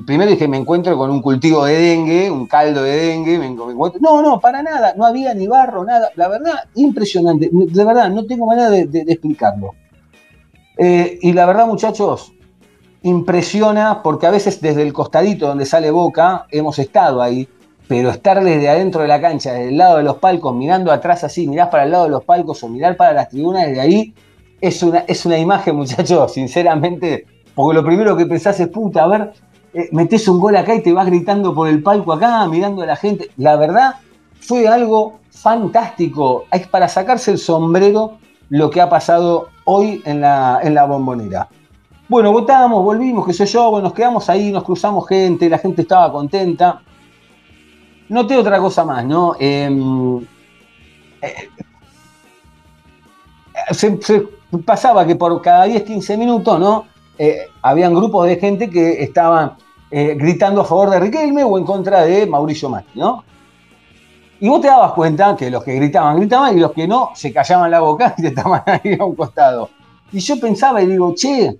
primero 0.07 0.31
dije, 0.31 0.47
me 0.47 0.59
encuentro 0.59 0.99
con 0.99 1.11
un 1.11 1.23
cultivo 1.23 1.65
de 1.65 1.75
dengue, 1.75 2.31
un 2.31 2.47
caldo 2.47 2.83
de 2.83 2.97
dengue, 2.97 3.39
no, 4.01 4.21
no, 4.21 4.39
para 4.39 4.63
nada, 4.63 4.93
no 4.97 5.07
había 5.07 5.33
ni 5.33 5.47
barro, 5.47 5.83
nada, 5.85 6.11
la 6.17 6.29
verdad, 6.29 6.65
impresionante, 6.75 7.49
de 7.51 7.85
verdad, 7.85 8.11
no 8.11 8.27
tengo 8.27 8.45
manera 8.45 8.69
de 8.69 9.05
explicarlo. 9.09 9.73
Eh, 10.77 11.19
y 11.23 11.33
la 11.33 11.47
verdad, 11.47 11.67
muchachos, 11.67 12.34
impresiona 13.05 14.03
porque 14.03 14.27
a 14.27 14.31
veces 14.31 14.61
desde 14.61 14.83
el 14.83 14.93
costadito 14.93 15.47
donde 15.47 15.67
sale 15.67 15.91
Boca 15.91 16.47
hemos 16.51 16.79
estado 16.79 17.23
ahí, 17.23 17.47
pero 17.87 18.11
estar 18.11 18.43
desde 18.43 18.69
adentro 18.69 19.03
de 19.03 19.09
la 19.09 19.21
cancha, 19.21 19.53
desde 19.53 19.69
el 19.69 19.77
lado 19.77 19.99
de 19.99 20.05
los 20.05 20.17
palcos, 20.17 20.57
mirando 20.57 20.91
atrás 20.91 21.23
así, 21.23 21.47
mirás 21.47 21.69
para 21.69 21.85
el 21.85 21.91
lado 21.91 22.05
de 22.05 22.11
los 22.11 22.25
palcos 22.25 22.63
o 22.65 22.69
mirar 22.69 22.97
para 22.97 23.13
las 23.13 23.29
tribunas 23.29 23.67
desde 23.67 23.81
ahí, 23.81 24.15
es 24.59 24.83
una, 24.83 25.01
es 25.01 25.27
una 25.27 25.39
imagen, 25.39 25.77
muchachos, 25.77 26.33
sinceramente, 26.33 27.27
porque 27.55 27.75
lo 27.75 27.85
primero 27.85 28.17
que 28.17 28.25
pensás 28.25 28.59
es, 28.59 28.69
puta, 28.69 29.05
a 29.05 29.07
ver, 29.07 29.33
eh, 29.75 29.91
metés 29.93 30.27
un 30.27 30.41
gol 30.41 30.57
acá 30.57 30.75
y 30.75 30.83
te 30.83 30.93
vas 30.95 31.07
gritando 31.07 31.55
por 31.55 31.69
el 31.69 31.83
palco 31.83 32.15
acá, 32.15 32.47
mirando 32.49 32.83
a 32.83 32.87
la 32.87 32.97
gente. 32.97 33.31
La 33.37 33.57
verdad, 33.57 33.97
fue 34.41 34.67
algo 34.67 35.19
fantástico. 35.31 36.47
Es 36.51 36.67
para 36.69 36.89
sacarse 36.89 37.33
el 37.33 37.39
sombrero 37.39 38.19
lo 38.49 38.71
que 38.71 38.81
ha 38.81 38.89
pasado 38.89 39.49
hoy 39.65 40.01
en 40.07 40.23
la, 40.23 40.61
en 40.63 40.75
la 40.75 40.85
bombonera. 40.87 41.49
Bueno, 42.09 42.33
votamos, 42.33 42.85
volvimos, 42.85 43.27
qué 43.27 43.33
sé 43.33 43.47
yo, 43.47 43.71
bueno, 43.71 43.89
nos 43.89 43.95
quedamos 43.95 44.29
ahí, 44.29 44.53
nos 44.53 44.63
cruzamos 44.63 45.09
gente, 45.09 45.49
la 45.49 45.59
gente 45.59 45.83
estaba 45.83 46.13
contenta. 46.13 46.83
Noté 48.09 48.37
otra 48.37 48.59
cosa 48.59 48.85
más, 48.85 49.05
¿no? 49.05 49.35
Em, 49.39 50.19
eh, 51.23 51.49
se, 53.71 53.99
pasaba 54.65 55.07
que 55.07 55.17
por 55.17 55.41
cada 55.41 55.65
10, 55.65 55.83
15 55.83 56.17
minutos, 56.17 56.61
¿no? 56.61 56.95
eh, 57.19 57.49
habían 57.63 57.95
grupos 57.95 58.27
de 58.27 58.37
gente 58.37 58.69
que 58.69 59.03
estaban 59.03 59.53
eh, 59.91 60.15
gritando 60.19 60.63
a 60.63 60.65
favor 60.65 60.91
de 60.91 61.01
Riquelme 61.01 61.45
o 61.45 61.59
en 61.59 61.65
contra 61.65 62.05
de 62.05 62.27
Mauricio 62.27 62.69
Macri, 62.69 63.01
¿no? 63.01 63.25
Y 64.41 64.49
vos 64.49 64.61
te 64.61 64.67
dabas 64.67 64.93
cuenta 64.93 65.37
que 65.37 65.51
los 65.51 65.63
que 65.63 65.75
gritaban, 65.75 66.17
gritaban 66.17 66.57
y 66.57 66.61
los 66.61 66.73
que 66.73 66.89
no, 66.89 67.11
se 67.15 67.33
callaban 67.33 67.71
la 67.71 67.81
boca 67.81 68.15
y 68.19 68.23
te 68.23 68.29
estaban 68.29 68.63
ahí 68.67 68.97
a 68.99 69.05
un 69.05 69.15
costado. 69.15 69.71
Y 70.13 70.19
yo 70.19 70.39
pensaba 70.39 70.83
y 70.83 70.87
digo, 70.87 71.15
che, 71.15 71.59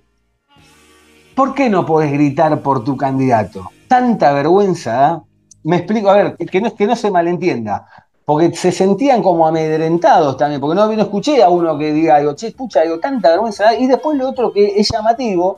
¿por 1.35 1.53
qué 1.53 1.69
no 1.69 1.85
podés 1.85 2.11
gritar 2.11 2.61
por 2.61 2.83
tu 2.83 2.97
candidato? 2.97 3.69
Tanta 3.87 4.33
vergüenza, 4.33 4.93
¿da? 4.93 5.23
Me 5.63 5.77
explico, 5.77 6.09
a 6.09 6.15
ver, 6.15 6.37
que 6.37 6.61
no, 6.61 6.73
que 6.73 6.87
no 6.87 6.95
se 6.95 7.11
malentienda, 7.11 7.87
porque 8.23 8.53
se 8.55 8.71
sentían 8.71 9.21
como 9.21 9.47
amedrentados 9.47 10.37
también, 10.37 10.61
porque 10.61 10.75
no, 10.75 10.87
no 10.87 11.01
escuché 11.01 11.43
a 11.43 11.49
uno 11.49 11.77
que 11.77 11.91
diga, 11.91 12.19
digo, 12.19 12.35
che, 12.35 12.47
escucha, 12.47 12.81
digo, 12.81 12.99
tanta 12.99 13.29
vergüenza, 13.29 13.65
¿da? 13.65 13.75
y 13.75 13.87
después 13.87 14.17
lo 14.17 14.29
otro 14.29 14.53
que 14.53 14.79
es 14.79 14.89
llamativo, 14.91 15.57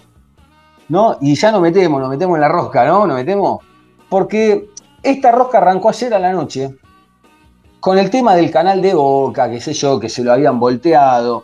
¿no? 0.90 1.18
Y 1.22 1.36
ya 1.36 1.52
nos 1.52 1.62
metemos, 1.62 2.00
nos 2.00 2.10
metemos 2.10 2.36
en 2.36 2.42
la 2.42 2.48
rosca, 2.48 2.86
¿no? 2.86 3.06
Nos 3.06 3.18
metemos, 3.18 3.62
porque 4.10 4.70
esta 5.04 5.32
rosca 5.32 5.58
arrancó 5.58 5.90
ayer 5.90 6.14
a 6.14 6.20
la 6.20 6.32
noche, 6.32 6.76
con 7.80 7.98
el 7.98 8.10
tema 8.10 8.36
del 8.36 8.50
canal 8.50 8.82
de 8.82 8.94
Boca, 8.94 9.50
qué 9.50 9.62
sé 9.62 9.74
yo, 9.74 10.00
que 10.00 10.10
se 10.10 10.24
lo 10.24 10.34
habían 10.34 10.60
volteado. 10.60 11.44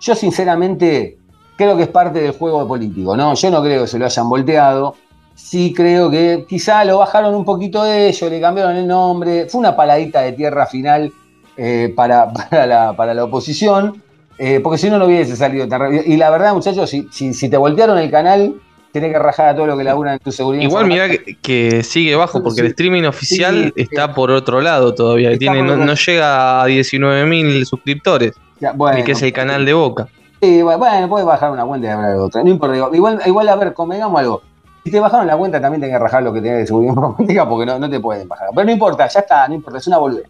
Yo 0.00 0.14
sinceramente 0.14 1.18
creo 1.56 1.76
que 1.76 1.84
es 1.84 1.88
parte 1.88 2.20
del 2.20 2.32
juego 2.32 2.66
político, 2.66 3.16
¿no? 3.16 3.34
Yo 3.34 3.50
no 3.50 3.62
creo 3.62 3.82
que 3.82 3.88
se 3.88 3.98
lo 3.98 4.04
hayan 4.04 4.28
volteado. 4.28 4.94
Sí 5.34 5.72
creo 5.74 6.10
que 6.10 6.46
quizá 6.48 6.84
lo 6.84 6.98
bajaron 6.98 7.34
un 7.34 7.44
poquito 7.44 7.84
de 7.84 8.08
ellos, 8.08 8.30
le 8.30 8.40
cambiaron 8.40 8.76
el 8.76 8.86
nombre. 8.86 9.46
Fue 9.48 9.58
una 9.58 9.76
paladita 9.76 10.22
de 10.22 10.32
tierra 10.32 10.66
final 10.66 11.12
eh, 11.56 11.92
para, 11.94 12.32
para, 12.50 12.66
la, 12.66 12.96
para 12.96 13.14
la 13.14 13.24
oposición, 13.24 14.02
eh, 14.38 14.60
porque 14.62 14.78
si 14.78 14.90
no, 14.90 14.98
no 14.98 15.06
hubiese 15.06 15.36
salido 15.36 15.66
tan 15.68 15.80
rápido. 15.80 16.02
Y 16.06 16.16
la 16.16 16.30
verdad, 16.30 16.54
muchachos, 16.54 16.88
si, 16.88 17.06
si, 17.10 17.34
si 17.34 17.48
te 17.48 17.56
voltearon 17.56 17.98
el 17.98 18.10
canal, 18.10 18.54
tenés 18.92 19.12
que 19.12 19.18
rajar 19.18 19.48
a 19.48 19.54
todo 19.54 19.66
lo 19.66 19.76
que 19.76 19.84
laburan 19.84 20.14
en 20.14 20.20
tu 20.20 20.32
seguridad. 20.32 20.62
Igual 20.62 20.86
mirá 20.86 21.08
que, 21.08 21.36
que 21.40 21.82
sigue 21.82 22.14
bajo 22.16 22.42
porque 22.42 22.62
el 22.62 22.68
streaming 22.68 23.02
oficial 23.02 23.72
Sí, 23.76 23.82
está 23.82 24.14
por 24.14 24.30
otro 24.30 24.62
lado 24.62 24.94
todavía. 24.94 25.36
Tiene, 25.36 25.62
no, 25.62 25.94
llega 25.94 26.62
a 26.62 26.66
19.000 26.66 27.64
suscriptores, 27.64 28.32
Ya, 28.58 28.72
bueno, 28.72 29.04
que 29.04 29.12
es 29.12 29.22
el 29.22 29.32
canal 29.34 29.66
de 29.66 29.74
Boca. 29.74 30.08
Sí, 30.40 30.62
bueno, 30.62 31.08
puedes 31.08 31.26
bajar 31.26 31.50
una 31.50 31.64
cuenta 31.64 31.86
y 31.86 31.90
hablar 31.90 32.12
de 32.12 32.18
otra. 32.18 32.42
No 32.42 32.50
importa, 32.50 32.76
igual, 32.76 33.48
a 33.48 33.56
ver, 33.56 33.72
convengamos 33.72 34.20
algo. 34.20 34.42
Si 34.84 34.90
te 34.90 35.00
bajaron 35.00 35.26
la 35.26 35.36
cuenta, 35.36 35.60
también 35.60 35.80
tenés 35.80 35.96
que 35.96 36.02
rajar 36.02 36.22
lo 36.22 36.32
que 36.32 36.40
tenés 36.40 36.58
de 36.58 36.66
seguridad 36.66 36.92
informática 36.94 37.48
porque 37.48 37.66
no, 37.66 37.78
no 37.78 37.90
te 37.90 38.00
pueden 38.00 38.28
bajar. 38.28 38.48
Pero 38.54 38.64
no 38.64 38.72
importa, 38.72 39.06
ya 39.08 39.20
está, 39.20 39.48
no 39.48 39.54
importa, 39.54 39.78
es 39.78 39.86
una 39.86 39.98
boludez. 39.98 40.28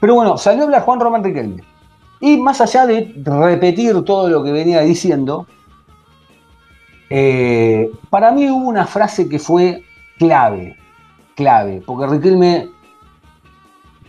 Pero 0.00 0.14
bueno, 0.14 0.36
salió 0.36 0.62
a 0.62 0.64
hablar 0.64 0.82
Juan 0.82 1.00
Román 1.00 1.24
Riquelme. 1.24 1.62
Y 2.20 2.36
más 2.36 2.60
allá 2.60 2.84
de 2.86 3.14
repetir 3.24 4.02
todo 4.04 4.28
lo 4.28 4.42
que 4.42 4.50
venía 4.50 4.80
diciendo, 4.80 5.46
eh, 7.10 7.90
para 8.10 8.32
mí 8.32 8.50
hubo 8.50 8.68
una 8.68 8.86
frase 8.86 9.28
que 9.28 9.38
fue 9.38 9.82
clave, 10.18 10.76
clave, 11.36 11.82
porque 11.86 12.06
Riquelme 12.06 12.68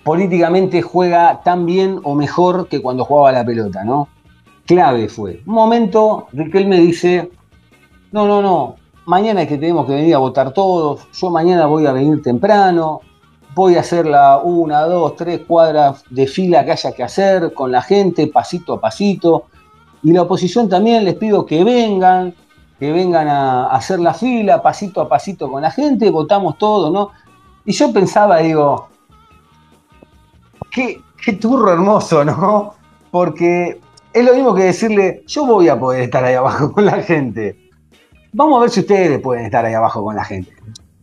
políticamente 0.04 0.82
juega 0.82 1.42
tan 1.44 1.66
bien 1.66 2.00
o 2.04 2.16
mejor 2.16 2.68
que 2.68 2.82
cuando 2.82 3.06
jugaba 3.06 3.32
la 3.32 3.46
pelota, 3.46 3.84
¿no? 3.84 4.10
Clave 4.70 5.10
fue. 5.10 5.42
Un 5.48 5.56
momento, 5.56 6.28
Riquelme 6.32 6.78
dice, 6.78 7.32
no, 8.12 8.28
no, 8.28 8.40
no, 8.40 8.76
mañana 9.08 9.42
es 9.42 9.48
que 9.48 9.58
tenemos 9.58 9.88
que 9.88 9.94
venir 9.94 10.14
a 10.14 10.20
votar 10.20 10.54
todos, 10.54 11.08
yo 11.12 11.32
mañana 11.32 11.66
voy 11.66 11.88
a 11.88 11.92
venir 11.92 12.22
temprano, 12.22 13.02
voy 13.56 13.78
a 13.78 13.80
hacer 13.80 14.06
la 14.06 14.38
una, 14.38 14.82
dos, 14.82 15.16
tres 15.16 15.42
cuadras 15.48 16.04
de 16.12 16.28
fila 16.28 16.64
que 16.66 16.74
haya 16.74 16.92
que 16.92 17.02
hacer 17.02 17.52
con 17.56 17.72
la 17.72 17.82
gente, 17.82 18.28
pasito 18.28 18.74
a 18.74 18.80
pasito, 18.80 19.46
y 20.04 20.14
la 20.14 20.22
oposición 20.22 20.70
también 20.70 21.04
les 21.04 21.16
pido 21.16 21.48
que 21.48 21.64
vengan, 21.64 22.36
que 22.78 22.92
vengan 22.92 23.28
a, 23.28 23.64
a 23.64 23.76
hacer 23.76 24.00
la 24.00 24.14
fila, 24.14 24.62
pasito 24.62 25.02
a 25.02 25.10
pasito 25.10 25.50
con 25.50 25.64
la 25.64 25.72
gente, 25.72 26.12
votamos 26.12 26.60
todos, 26.60 26.94
¿no? 26.94 27.10
Y 27.66 27.72
yo 27.72 27.92
pensaba, 27.92 28.38
digo, 28.38 28.88
qué, 30.70 31.02
qué 31.26 31.34
turro 31.34 31.74
hermoso, 31.74 32.24
¿no? 32.24 32.76
Porque 33.10 33.82
es 34.14 34.26
lo 34.26 34.34
mismo 34.34 34.56
que 34.56 34.64
decirle, 34.64 35.24
yo 35.28 35.46
voy 35.46 35.70
a 35.70 35.80
poder 35.80 36.02
estar 36.04 36.24
ahí 36.24 36.36
abajo 36.36 36.72
con 36.74 36.86
la 36.86 37.02
gente. 37.04 37.58
Vamos 38.34 38.58
a 38.58 38.62
ver 38.62 38.70
si 38.70 38.82
ustedes 38.82 39.20
pueden 39.20 39.46
estar 39.46 39.66
ahí 39.66 39.74
abajo 39.74 40.04
con 40.04 40.16
la 40.16 40.24
gente. 40.24 40.52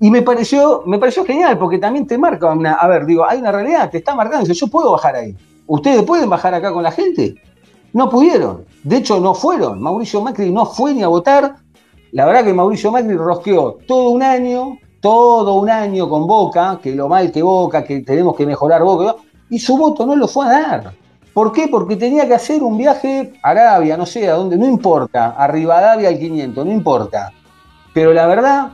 Y 0.00 0.10
me 0.10 0.22
pareció, 0.22 0.82
me 0.86 0.98
pareció 0.98 1.24
genial, 1.24 1.58
porque 1.58 1.78
también 1.78 2.06
te 2.06 2.18
marca 2.18 2.52
una. 2.52 2.74
A 2.74 2.86
ver, 2.86 3.06
digo, 3.06 3.24
hay 3.24 3.38
una 3.38 3.52
realidad, 3.52 3.90
te 3.90 3.98
está 3.98 4.14
marcando. 4.14 4.52
Yo 4.52 4.66
puedo 4.68 4.92
bajar 4.92 5.16
ahí. 5.16 5.34
¿Ustedes 5.66 6.02
pueden 6.02 6.28
bajar 6.28 6.54
acá 6.54 6.72
con 6.72 6.82
la 6.82 6.90
gente? 6.90 7.34
No 7.92 8.10
pudieron. 8.10 8.64
De 8.84 8.96
hecho, 8.96 9.18
no 9.20 9.34
fueron. 9.34 9.80
Mauricio 9.80 10.20
Macri 10.20 10.50
no 10.50 10.66
fue 10.66 10.92
ni 10.92 11.02
a 11.02 11.08
votar. 11.08 11.56
La 12.12 12.26
verdad 12.26 12.44
que 12.44 12.52
Mauricio 12.52 12.92
Macri 12.92 13.16
rosqueó 13.16 13.78
todo 13.86 14.10
un 14.10 14.22
año, 14.22 14.78
todo 15.00 15.54
un 15.54 15.70
año 15.70 16.08
con 16.08 16.26
Boca, 16.26 16.78
que 16.82 16.94
lo 16.94 17.08
mal 17.08 17.32
que 17.32 17.42
Boca, 17.42 17.84
que 17.84 18.00
tenemos 18.00 18.36
que 18.36 18.46
mejorar 18.46 18.82
Boca, 18.82 19.16
y 19.48 19.58
su 19.58 19.76
voto 19.76 20.04
no 20.04 20.14
lo 20.14 20.28
fue 20.28 20.46
a 20.46 20.48
dar. 20.48 20.92
¿Por 21.36 21.52
qué? 21.52 21.68
Porque 21.68 21.96
tenía 21.96 22.26
que 22.26 22.32
hacer 22.32 22.62
un 22.62 22.78
viaje 22.78 23.34
a 23.42 23.50
Arabia, 23.50 23.98
no 23.98 24.06
sé 24.06 24.26
a 24.26 24.36
dónde, 24.36 24.56
no 24.56 24.64
importa, 24.64 25.34
a 25.36 25.46
Rivadavia 25.46 26.08
al 26.08 26.18
500, 26.18 26.64
no 26.64 26.72
importa. 26.72 27.30
Pero 27.92 28.14
la 28.14 28.26
verdad, 28.26 28.72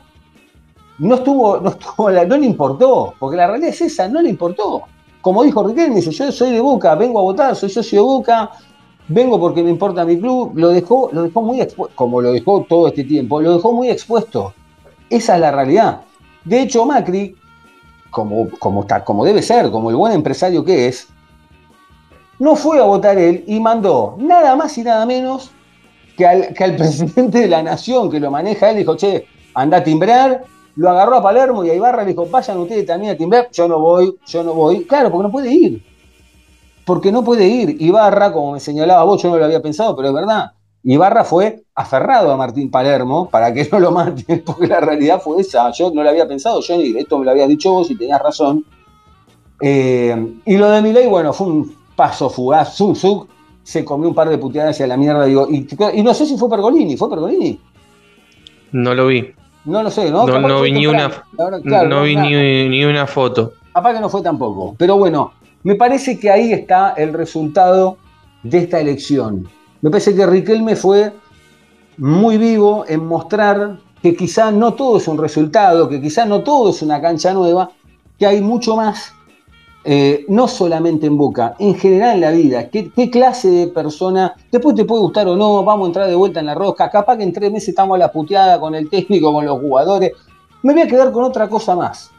no 0.96 1.16
estuvo, 1.16 1.58
no 1.58 1.74
no 1.98 2.36
le 2.36 2.46
importó, 2.46 3.14
porque 3.18 3.36
la 3.36 3.48
realidad 3.48 3.70
es 3.70 3.80
esa, 3.80 4.06
no 4.06 4.22
le 4.22 4.28
importó. 4.28 4.82
Como 5.20 5.42
dijo 5.42 5.66
Riquelme, 5.66 5.96
dice, 5.96 6.12
yo 6.12 6.30
soy 6.30 6.52
de 6.52 6.60
Boca, 6.60 6.94
vengo 6.94 7.18
a 7.18 7.22
votar, 7.22 7.56
soy 7.56 7.68
socio 7.68 7.98
de 7.98 8.04
Boca, 8.04 8.50
vengo 9.08 9.40
porque 9.40 9.64
me 9.64 9.70
importa 9.70 10.04
mi 10.04 10.20
club, 10.20 10.52
lo 10.54 10.68
dejó, 10.68 11.10
lo 11.12 11.24
dejó 11.24 11.42
muy 11.42 11.60
expuesto, 11.60 11.96
como 11.96 12.20
lo 12.20 12.30
dejó 12.30 12.64
todo 12.68 12.86
este 12.86 13.02
tiempo, 13.02 13.40
lo 13.42 13.54
dejó 13.54 13.72
muy 13.72 13.90
expuesto. 13.90 14.54
Esa 15.10 15.34
es 15.34 15.40
la 15.40 15.50
realidad. 15.50 16.02
De 16.44 16.62
hecho, 16.62 16.86
Macri, 16.86 17.34
como, 18.12 18.48
como, 18.60 18.86
como 19.04 19.24
debe 19.24 19.42
ser, 19.42 19.72
como 19.72 19.90
el 19.90 19.96
buen 19.96 20.12
empresario 20.12 20.64
que 20.64 20.86
es, 20.86 21.08
no 22.42 22.56
fue 22.56 22.80
a 22.80 22.82
votar 22.82 23.16
él 23.18 23.44
y 23.46 23.60
mandó 23.60 24.16
nada 24.18 24.56
más 24.56 24.76
y 24.76 24.82
nada 24.82 25.06
menos 25.06 25.52
que 26.16 26.26
al, 26.26 26.52
que 26.52 26.64
al 26.64 26.74
presidente 26.76 27.38
de 27.38 27.46
la 27.46 27.62
nación 27.62 28.10
que 28.10 28.18
lo 28.18 28.32
maneja 28.32 28.72
él, 28.72 28.78
dijo, 28.78 28.96
che, 28.96 29.26
anda 29.54 29.76
a 29.76 29.84
timbrar, 29.84 30.42
lo 30.74 30.90
agarró 30.90 31.18
a 31.18 31.22
Palermo 31.22 31.64
y 31.64 31.70
a 31.70 31.74
Ibarra 31.74 32.02
le 32.02 32.08
dijo, 32.08 32.26
vayan 32.26 32.58
ustedes 32.58 32.84
también 32.84 33.14
a 33.14 33.16
timbrar, 33.16 33.48
yo 33.52 33.68
no 33.68 33.78
voy, 33.78 34.16
yo 34.26 34.42
no 34.42 34.54
voy. 34.54 34.84
Claro, 34.86 35.12
porque 35.12 35.22
no 35.22 35.30
puede 35.30 35.52
ir. 35.52 35.84
Porque 36.84 37.12
no 37.12 37.22
puede 37.22 37.46
ir. 37.46 37.80
Ibarra, 37.80 38.32
como 38.32 38.54
me 38.54 38.60
señalaba 38.60 39.04
vos, 39.04 39.22
yo 39.22 39.30
no 39.30 39.36
lo 39.36 39.44
había 39.44 39.62
pensado, 39.62 39.94
pero 39.94 40.08
es 40.08 40.14
verdad. 40.14 40.50
Ibarra 40.82 41.22
fue 41.22 41.62
aferrado 41.76 42.32
a 42.32 42.36
Martín 42.36 42.72
Palermo 42.72 43.28
para 43.30 43.54
que 43.54 43.68
no 43.70 43.78
lo 43.78 43.92
maten, 43.92 44.42
porque 44.44 44.66
la 44.66 44.80
realidad 44.80 45.22
fue 45.22 45.42
esa. 45.42 45.70
Yo 45.70 45.92
no 45.94 46.02
lo 46.02 46.10
había 46.10 46.26
pensado, 46.26 46.58
ni 46.70 46.98
esto 46.98 47.20
me 47.20 47.24
lo 47.24 47.30
habías 47.30 47.46
dicho 47.46 47.70
vos 47.70 47.88
y 47.88 47.96
tenías 47.96 48.20
razón. 48.20 48.64
Eh, 49.60 50.40
y 50.44 50.56
lo 50.56 50.68
de 50.70 50.82
Milei, 50.82 51.06
bueno, 51.06 51.32
fue 51.32 51.46
un 51.46 51.81
paso 52.02 52.28
fugaz. 52.28 52.74
Zug, 52.76 52.96
Zug 52.96 53.28
se 53.62 53.84
comió 53.84 54.08
un 54.08 54.14
par 54.14 54.28
de 54.28 54.36
puteadas 54.36 54.70
hacia 54.74 54.88
la 54.88 54.96
mierda. 54.96 55.24
Digo, 55.24 55.46
y, 55.48 55.68
y 55.94 56.02
no 56.02 56.12
sé 56.12 56.26
si 56.26 56.36
fue 56.36 56.50
Pergolini, 56.50 56.96
¿fue 56.96 57.08
Pergolini? 57.08 57.60
No 58.72 58.92
lo 58.92 59.06
vi. 59.06 59.32
No 59.64 59.84
lo 59.84 59.90
sé, 59.90 60.10
¿no? 60.10 60.26
No, 60.26 60.62
vi 60.62 60.72
ni 60.72 60.88
una, 60.88 61.08
La 61.38 61.44
verdad, 61.44 61.60
claro, 61.62 61.88
no 61.88 62.02
vi 62.02 62.16
ni, 62.16 62.68
ni 62.68 62.84
una 62.84 63.06
foto. 63.06 63.52
Capaz 63.72 63.94
que 63.94 64.00
no 64.00 64.08
fue 64.08 64.20
tampoco. 64.20 64.74
Pero 64.76 64.96
bueno, 64.96 65.32
me 65.62 65.76
parece 65.76 66.18
que 66.18 66.28
ahí 66.28 66.52
está 66.52 66.94
el 66.96 67.12
resultado 67.12 67.98
de 68.42 68.58
esta 68.58 68.80
elección. 68.80 69.48
Me 69.80 69.90
parece 69.90 70.16
que 70.16 70.26
Riquelme 70.26 70.74
fue 70.74 71.12
muy 71.98 72.36
vivo 72.36 72.84
en 72.88 73.06
mostrar 73.06 73.78
que 74.02 74.16
quizá 74.16 74.50
no 74.50 74.74
todo 74.74 74.96
es 74.96 75.06
un 75.06 75.18
resultado, 75.18 75.88
que 75.88 76.00
quizá 76.00 76.24
no 76.24 76.40
todo 76.42 76.70
es 76.70 76.82
una 76.82 77.00
cancha 77.00 77.32
nueva, 77.32 77.70
que 78.18 78.26
hay 78.26 78.40
mucho 78.40 78.74
más, 78.74 79.14
eh, 79.84 80.24
no 80.28 80.46
solamente 80.48 81.06
en 81.06 81.16
Boca, 81.16 81.54
en 81.58 81.74
general 81.74 82.14
en 82.16 82.20
la 82.20 82.30
vida. 82.30 82.68
¿Qué, 82.70 82.90
qué 82.94 83.10
clase 83.10 83.48
de 83.50 83.66
persona, 83.68 84.34
después 84.50 84.76
te 84.76 84.84
puede 84.84 85.02
gustar 85.02 85.26
o 85.28 85.36
no, 85.36 85.64
vamos 85.64 85.86
a 85.86 85.88
entrar 85.88 86.08
de 86.08 86.14
vuelta 86.14 86.40
en 86.40 86.46
la 86.46 86.54
rosca, 86.54 86.88
capaz 86.90 87.16
que 87.16 87.24
en 87.24 87.32
tres 87.32 87.50
meses 87.50 87.70
estamos 87.70 87.96
a 87.96 87.98
la 87.98 88.12
puteada 88.12 88.60
con 88.60 88.74
el 88.74 88.88
técnico, 88.88 89.32
con 89.32 89.44
los 89.44 89.58
jugadores. 89.60 90.12
Me 90.62 90.72
voy 90.72 90.82
a 90.82 90.86
quedar 90.86 91.10
con 91.10 91.24
otra 91.24 91.48
cosa 91.48 91.74
más. 91.74 92.10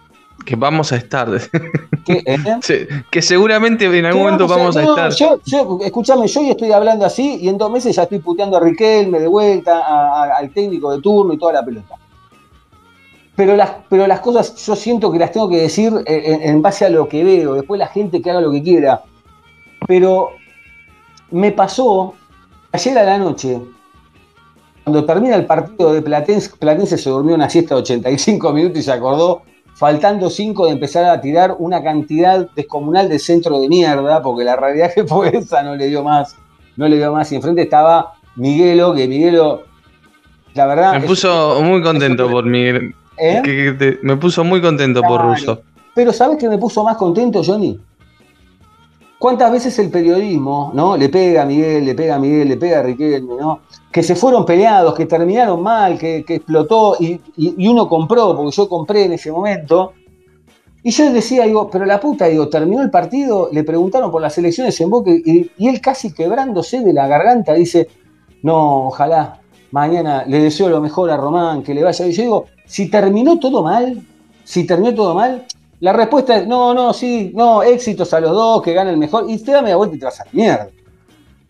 Que 0.45 0.55
vamos 0.55 0.91
a 0.91 0.97
estar. 0.97 1.29
Que, 2.05 2.21
¿eh? 2.25 2.87
Que 3.09 3.21
seguramente 3.21 3.85
en 3.85 4.05
algún 4.05 4.23
momento 4.23 4.45
vamos 4.45 4.75
a 4.75 4.83
estar. 4.83 5.11
Yo, 5.13 5.39
yo, 5.45 5.79
escúchame, 5.81 6.27
yo 6.27 6.41
hoy 6.41 6.49
estoy 6.49 6.69
hablando 6.73 7.05
así 7.05 7.37
y 7.39 7.47
en 7.47 7.57
dos 7.57 7.71
meses 7.71 7.95
ya 7.95 8.03
estoy 8.03 8.19
puteando 8.19 8.57
a 8.57 8.59
Riquelme 8.59 9.21
de 9.21 9.27
vuelta, 9.27 9.79
a- 9.79 10.23
a- 10.25 10.35
al 10.37 10.49
técnico 10.51 10.91
de 10.91 11.01
turno 11.01 11.31
y 11.31 11.37
toda 11.37 11.53
la 11.53 11.63
pelota. 11.63 11.95
Pero 13.35 13.55
las, 13.55 13.71
pero 13.89 14.05
las 14.05 14.19
cosas 14.19 14.55
yo 14.65 14.75
siento 14.75 15.11
que 15.11 15.19
las 15.19 15.31
tengo 15.31 15.49
que 15.49 15.57
decir 15.57 15.91
en, 16.05 16.41
en 16.41 16.61
base 16.61 16.85
a 16.85 16.89
lo 16.89 17.07
que 17.09 17.23
veo, 17.23 17.55
después 17.55 17.79
la 17.79 17.87
gente 17.87 18.21
que 18.21 18.29
haga 18.29 18.41
lo 18.41 18.51
que 18.51 18.61
quiera. 18.61 19.01
Pero 19.87 20.31
me 21.31 21.51
pasó 21.51 22.13
ayer 22.71 22.97
a 22.97 23.03
la 23.03 23.17
noche, 23.17 23.59
cuando 24.83 25.05
termina 25.05 25.35
el 25.35 25.45
partido 25.45 25.93
de 25.93 26.01
Platense, 26.01 26.51
Platense 26.59 26.97
se 26.97 27.09
durmió 27.09 27.35
una 27.35 27.49
siesta 27.49 27.75
de 27.75 27.81
85 27.81 28.53
minutos 28.53 28.79
y 28.79 28.83
se 28.83 28.91
acordó, 28.91 29.43
faltando 29.75 30.29
5 30.29 30.65
de 30.65 30.71
empezar 30.71 31.05
a 31.05 31.21
tirar 31.21 31.55
una 31.57 31.81
cantidad 31.81 32.49
descomunal 32.55 33.07
de 33.07 33.19
centro 33.19 33.59
de 33.59 33.69
mierda, 33.69 34.21
porque 34.21 34.43
la 34.43 34.55
realidad 34.55 34.91
que 34.93 35.03
fue 35.07 35.35
esa 35.37 35.63
no 35.63 35.75
le 35.75 35.87
dio 35.87 36.03
más, 36.03 36.35
no 36.75 36.87
le 36.87 36.97
dio 36.97 37.11
más. 37.13 37.31
Y 37.31 37.37
enfrente 37.37 37.61
estaba 37.61 38.13
Miguelo, 38.35 38.93
que 38.93 39.07
Miguelo 39.07 39.63
La 40.53 40.65
verdad. 40.65 40.93
Me 40.93 41.01
puso 41.01 41.61
muy 41.61 41.81
contento 41.81 42.29
por 42.29 42.45
mi. 42.45 42.93
¿Eh? 43.17 43.41
que- 43.43 43.55
que 43.55 43.71
te- 43.73 43.99
me 44.01 44.17
puso 44.17 44.43
muy 44.43 44.61
contento 44.61 45.01
por. 45.01 45.21
Russo. 45.21 45.61
Pero 45.95 46.11
¿sabes 46.11 46.37
qué 46.37 46.49
me 46.49 46.57
puso 46.57 46.83
más 46.83 46.97
contento, 46.97 47.41
Johnny? 47.45 47.79
¿Cuántas 49.19 49.51
veces 49.53 49.79
el 49.79 49.89
periodismo, 49.89 50.71
¿no? 50.73 50.97
Le 50.97 51.07
pega 51.07 51.43
a 51.43 51.45
Miguel, 51.45 51.85
le 51.85 51.95
pega 51.95 52.15
a 52.15 52.19
Miguel, 52.19 52.49
le 52.49 52.57
pega 52.57 52.79
a 52.79 52.83
Riquelme, 52.83 53.35
¿no? 53.39 53.61
Que 53.89 54.03
se 54.03 54.15
fueron 54.15 54.45
peleados, 54.45 54.93
que 54.95 55.05
terminaron 55.05 55.61
mal, 55.63 55.97
que, 55.97 56.25
que 56.25 56.35
explotó 56.35 56.97
y, 56.99 57.21
y- 57.37 57.55
y 57.57 57.67
uno 57.69 57.87
compró, 57.87 58.35
porque 58.35 58.51
yo 58.51 58.67
compré 58.67 59.05
en 59.05 59.13
ese 59.13 59.31
momento. 59.31 59.93
Y 60.83 60.91
yo 60.91 61.13
decía, 61.13 61.45
digo, 61.45 61.69
pero 61.69 61.85
la 61.85 62.01
puta, 62.01 62.25
digo, 62.25 62.49
terminó 62.49 62.81
el 62.81 62.89
partido, 62.91 63.47
le 63.53 63.63
preguntaron 63.63 64.11
por 64.11 64.21
las 64.21 64.37
elecciones 64.37 64.81
en 64.81 64.89
Boca 64.89 65.11
y, 65.11 65.49
y 65.57 65.67
él 65.69 65.79
casi 65.79 66.13
quebrándose 66.13 66.81
de 66.81 66.91
la 66.91 67.07
garganta 67.07 67.53
dice, 67.53 67.87
no, 68.41 68.87
ojalá, 68.87 69.39
mañana 69.73 70.23
le 70.27 70.39
deseo 70.39 70.69
lo 70.69 70.79
mejor 70.79 71.09
a 71.09 71.17
Román, 71.17 71.63
que 71.63 71.73
le 71.73 71.83
vaya. 71.83 72.05
Y 72.05 72.11
yo 72.11 72.21
digo, 72.21 72.45
si 72.65 72.91
terminó 72.91 73.39
todo 73.39 73.63
mal, 73.63 74.01
si 74.43 74.67
terminó 74.67 74.93
todo 74.93 75.15
mal, 75.15 75.45
la 75.79 75.91
respuesta 75.91 76.37
es, 76.37 76.47
no, 76.47 76.75
no, 76.75 76.93
sí, 76.93 77.31
no, 77.33 77.63
éxitos 77.63 78.13
a 78.13 78.19
los 78.19 78.31
dos, 78.31 78.61
que 78.61 78.73
gane 78.73 78.91
el 78.91 78.97
mejor, 78.97 79.25
y 79.27 79.39
te 79.39 79.51
da 79.51 79.63
media 79.63 79.75
vuelta 79.75 79.95
y 79.95 79.99
te 79.99 80.05
vas 80.05 80.21
a 80.21 80.25
la 80.25 80.31
mierda. 80.31 80.67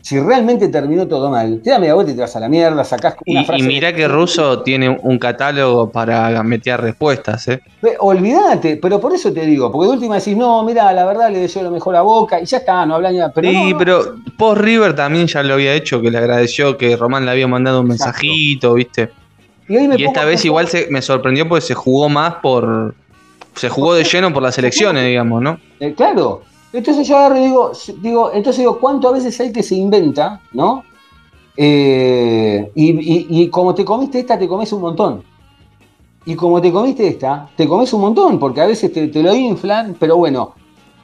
Si 0.06 0.20
realmente 0.20 0.68
terminó 0.68 1.08
todo 1.08 1.30
mal, 1.32 1.62
te 1.64 1.70
da 1.70 1.80
media 1.80 1.94
vuelta 1.94 2.12
y 2.12 2.16
te 2.16 2.20
vas 2.20 2.36
a 2.36 2.42
la 2.42 2.50
mierda, 2.50 2.84
sacás 2.84 3.16
Y, 3.24 3.32
una 3.32 3.44
y 3.44 3.46
frase. 3.46 3.64
mirá 3.64 3.94
que 3.94 4.06
Russo 4.06 4.62
tiene 4.62 4.90
un 4.90 5.18
catálogo 5.18 5.90
para 5.92 6.44
meter 6.44 6.82
respuestas, 6.82 7.48
¿eh? 7.48 7.62
Olvídate, 8.00 8.76
pero 8.82 9.00
por 9.00 9.14
eso 9.14 9.32
te 9.32 9.46
digo, 9.46 9.72
porque 9.72 9.88
de 9.88 9.94
última 9.94 10.16
decís, 10.16 10.36
no, 10.36 10.62
mira, 10.66 10.92
la 10.92 11.06
verdad 11.06 11.32
le 11.32 11.40
deseo 11.40 11.64
lo 11.64 11.72
mejor 11.72 11.96
a 11.96 12.02
Boca, 12.02 12.42
y 12.42 12.46
ya 12.46 12.58
está, 12.58 12.86
no 12.86 12.96
hablan 12.96 13.16
ya. 13.16 13.30
Pero 13.30 13.48
sí, 13.50 13.56
no, 13.56 13.70
no. 13.70 13.78
pero 13.78 14.16
post 14.38 14.60
River 14.62 14.94
también 14.94 15.26
ya 15.28 15.42
lo 15.42 15.54
había 15.54 15.74
hecho, 15.74 16.02
que 16.02 16.12
le 16.12 16.18
agradeció 16.18 16.78
que 16.78 16.98
Román 16.98 17.24
le 17.24 17.32
había 17.32 17.48
mandado 17.48 17.80
un 17.80 17.90
Exacto. 17.90 18.12
mensajito, 18.14 18.74
¿viste? 18.74 19.10
Y, 19.70 19.88
me 19.88 19.96
Y 19.98 20.04
esta 20.04 20.26
vez 20.26 20.42
pensar- 20.42 20.46
igual 20.48 20.68
se, 20.68 20.88
me 20.90 21.02
sorprendió 21.02 21.48
porque 21.48 21.62
se 21.66 21.76
jugó 21.76 22.10
más 22.10 22.36
por. 22.42 22.94
Se 23.56 23.70
jugó 23.70 23.94
de 23.96 24.04
lleno 24.04 24.34
por 24.34 24.44
las 24.44 24.58
elecciones, 24.58 25.06
digamos, 25.06 25.42
¿no? 25.42 25.60
Eh, 25.80 25.94
claro. 25.96 26.42
Entonces 26.74 27.08
yo 27.08 27.18
agarro 27.18 27.38
y 27.38 27.44
digo, 27.44 27.72
digo, 28.02 28.32
entonces 28.34 28.62
digo, 28.62 28.80
¿cuánto 28.80 29.08
a 29.08 29.12
veces 29.12 29.40
hay 29.40 29.54
que 29.54 29.62
se 29.62 29.76
inventa, 29.76 30.42
¿no? 30.54 30.84
Eh, 31.56 32.72
y, 32.74 33.48
como 33.50 33.76
te 33.76 33.86
comiste 33.86 34.20
esta, 34.20 34.40
te 34.40 34.48
comes 34.48 34.74
un 34.74 34.82
montón. 34.82 35.24
Y 36.26 36.36
como 36.36 36.60
te 36.60 36.72
comiste 36.72 37.08
esta, 37.08 37.48
te 37.56 37.68
comes 37.68 37.94
un 37.94 38.02
montón, 38.02 38.40
porque 38.40 38.62
a 38.62 38.66
veces 38.66 38.92
te, 38.92 39.22
lo 39.22 39.36
inflan, 39.36 39.96
pero 40.00 40.18
bueno, 40.18 40.56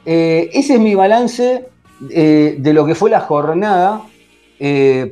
eh, 0.04 0.50
ese 0.52 0.74
es 0.74 0.80
mi 0.80 0.96
balance 0.96 1.68
eh, 2.10 2.56
de 2.58 2.72
lo 2.72 2.84
que 2.84 2.96
fue 2.96 3.08
la 3.08 3.20
jornada, 3.20 4.02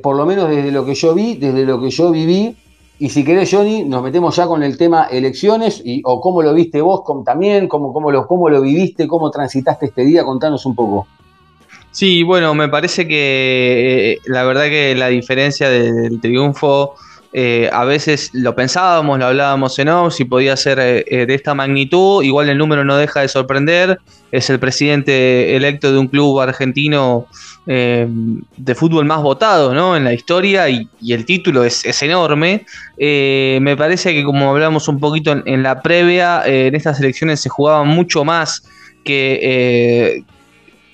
por 0.03 0.15
lo 0.15 0.25
menos 0.25 0.49
desde 0.49 0.71
lo 0.71 0.85
que 0.85 0.93
yo 0.93 1.15
vi, 1.15 1.35
desde 1.35 1.65
lo 1.65 1.79
que 1.81 1.89
yo 1.89 2.11
viví. 2.11 2.55
Y 2.99 3.09
si 3.09 3.23
querés, 3.23 3.49
Johnny, 3.51 3.83
nos 3.85 4.03
metemos 4.03 4.35
ya 4.35 4.45
con 4.45 4.61
el 4.61 4.77
tema 4.77 5.05
elecciones 5.09 5.81
y, 5.85 6.01
o 6.03 6.19
cómo 6.19 6.41
lo 6.41 6.53
viste 6.53 6.81
vos 6.81 7.01
también, 7.25 7.67
cómo, 7.69 7.93
cómo, 7.93 8.11
lo, 8.11 8.27
cómo 8.27 8.49
lo 8.49 8.61
viviste, 8.61 9.07
cómo 9.07 9.31
transitaste 9.31 9.85
este 9.87 10.03
día, 10.03 10.25
contanos 10.25 10.65
un 10.65 10.75
poco. 10.75 11.07
Sí, 11.91 12.23
bueno, 12.23 12.53
me 12.53 12.67
parece 12.67 13.07
que 13.07 14.11
eh, 14.13 14.17
la 14.25 14.43
verdad 14.43 14.65
que 14.65 14.93
la 14.95 15.07
diferencia 15.07 15.69
de- 15.69 15.91
del 15.93 16.19
triunfo, 16.21 16.95
eh, 17.31 17.69
a 17.71 17.85
veces 17.85 18.31
lo 18.33 18.55
pensábamos, 18.55 19.19
lo 19.19 19.27
hablábamos 19.27 19.77
en 19.77 19.89
off, 19.89 20.15
si 20.15 20.25
podía 20.25 20.57
ser 20.57 20.79
eh, 20.79 21.05
eh, 21.07 21.25
de 21.27 21.35
esta 21.35 21.53
magnitud, 21.53 22.23
igual 22.23 22.49
el 22.49 22.57
número 22.57 22.83
no 22.83 22.97
deja 22.97 23.21
de 23.21 23.27
sorprender, 23.27 23.99
es 24.31 24.49
el 24.49 24.59
presidente 24.59 25.55
electo 25.55 25.91
de 25.91 25.99
un 25.99 26.07
club 26.07 26.39
argentino 26.39 27.27
de 27.67 28.75
fútbol 28.75 29.05
más 29.05 29.21
votado 29.21 29.75
¿no? 29.75 29.95
en 29.95 30.03
la 30.03 30.11
historia 30.11 30.67
y, 30.69 30.89
el 31.07 31.23
título 31.23 31.63
es, 31.63 32.01
enorme. 32.01 32.65
Me 32.97 33.75
parece 33.77 34.11
que 34.11 34.23
como 34.23 34.49
hablamos 34.49 34.87
un 34.87 34.99
poquito 34.99 35.39
en, 35.45 35.61
la 35.61 35.83
previa, 35.83 36.41
en 36.47 36.73
estas 36.73 36.99
elecciones 36.99 37.41
se 37.41 37.49
jugaba 37.49 37.83
mucho 37.83 38.25
más 38.25 38.63
que, 39.03 40.23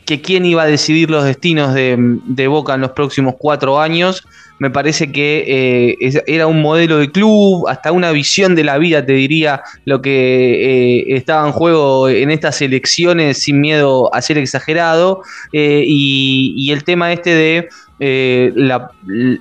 quién 0.05 0.45
iba 0.45 0.63
a 0.63 0.67
decidir 0.67 1.09
los 1.09 1.23
destinos 1.23 1.73
de, 1.73 1.95
de 1.97 2.47
Boca 2.47 2.73
en 2.73 2.81
los 2.81 2.91
próximos 2.91 3.35
cuatro 3.37 3.79
años. 3.79 4.25
Me 4.57 4.69
parece 4.69 5.11
que 5.11 5.97
eh, 5.99 6.23
era 6.27 6.47
un 6.47 6.61
modelo 6.61 6.97
de 6.97 7.11
club, 7.11 7.67
hasta 7.67 7.91
una 7.91 8.11
visión 8.11 8.55
de 8.55 8.63
la 8.63 8.77
vida, 8.77 9.05
te 9.05 9.13
diría, 9.13 9.61
lo 9.83 10.01
que 10.01 10.99
eh, 11.01 11.15
estaba 11.17 11.45
en 11.45 11.51
juego 11.51 12.07
en 12.07 12.31
estas 12.31 12.61
elecciones 12.61 13.39
sin 13.39 13.59
miedo 13.59 14.13
a 14.13 14.21
ser 14.21 14.37
exagerado. 14.37 15.23
Eh, 15.51 15.83
y, 15.85 16.53
y 16.57 16.71
el 16.71 16.83
tema 16.85 17.11
este 17.11 17.35
de 17.35 17.69
eh, 17.99 18.53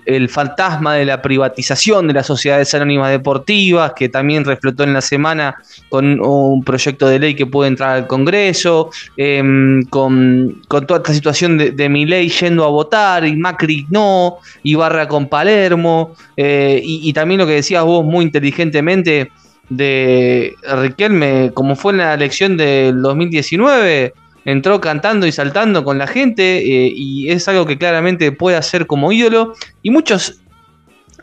el 0.07 0.29
fantasma 0.29 0.95
de 0.95 1.05
la 1.05 1.21
privatización 1.21 2.07
de 2.07 2.15
las 2.15 2.27
sociedades 2.27 2.73
anónimas 2.75 3.11
deportivas, 3.11 3.93
que 3.95 4.09
también 4.09 4.45
reflotó 4.45 4.85
en 4.85 4.93
la 4.93 5.01
semana 5.01 5.57
con 5.89 6.21
un 6.21 6.63
proyecto 6.63 7.09
de 7.09 7.19
ley 7.19 7.35
que 7.35 7.47
puede 7.47 7.69
entrar 7.69 7.97
al 7.97 8.07
Congreso, 8.07 8.91
em, 9.17 9.83
con, 9.85 10.63
con 10.69 10.87
toda 10.87 10.99
esta 10.99 11.13
situación 11.13 11.59
de, 11.59 11.73
de 11.73 11.89
Milei 11.89 12.29
yendo 12.29 12.65
a 12.65 12.69
votar 12.69 13.27
y 13.27 13.35
Macri 13.35 13.87
no, 13.91 14.39
y 14.63 14.75
Barra 14.75 15.09
con 15.09 15.29
Palermo, 15.29 16.15
eh, 16.37 16.81
y, 16.85 17.09
y 17.09 17.13
también 17.13 17.41
lo 17.41 17.47
que 17.47 17.55
decías 17.55 17.85
vos 17.85 18.05
muy 18.05 18.25
inteligentemente 18.25 19.31
de 19.69 20.55
Riquelme, 20.63 21.51
como 21.55 21.75
fue 21.77 21.93
en 21.93 21.99
la 21.99 22.15
elección 22.15 22.57
del 22.57 23.01
2019, 23.01 24.13
entró 24.45 24.81
cantando 24.81 25.27
y 25.27 25.33
saltando 25.33 25.85
con 25.85 25.99
la 25.99 26.07
gente, 26.07 26.59
eh, 26.59 26.93
y 26.95 27.31
es 27.31 27.49
algo 27.49 27.67
que 27.67 27.79
claramente 27.79 28.33
puede 28.33 28.57
hacer 28.57 28.87
como 28.87 29.13
ídolo, 29.13 29.55
y 29.83 29.91
muchos 29.91 30.41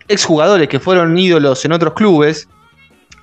exjugadores 0.08 0.68
que 0.68 0.80
fueron 0.80 1.18
ídolos 1.18 1.64
en 1.66 1.72
otros 1.72 1.94
clubes, 1.94 2.48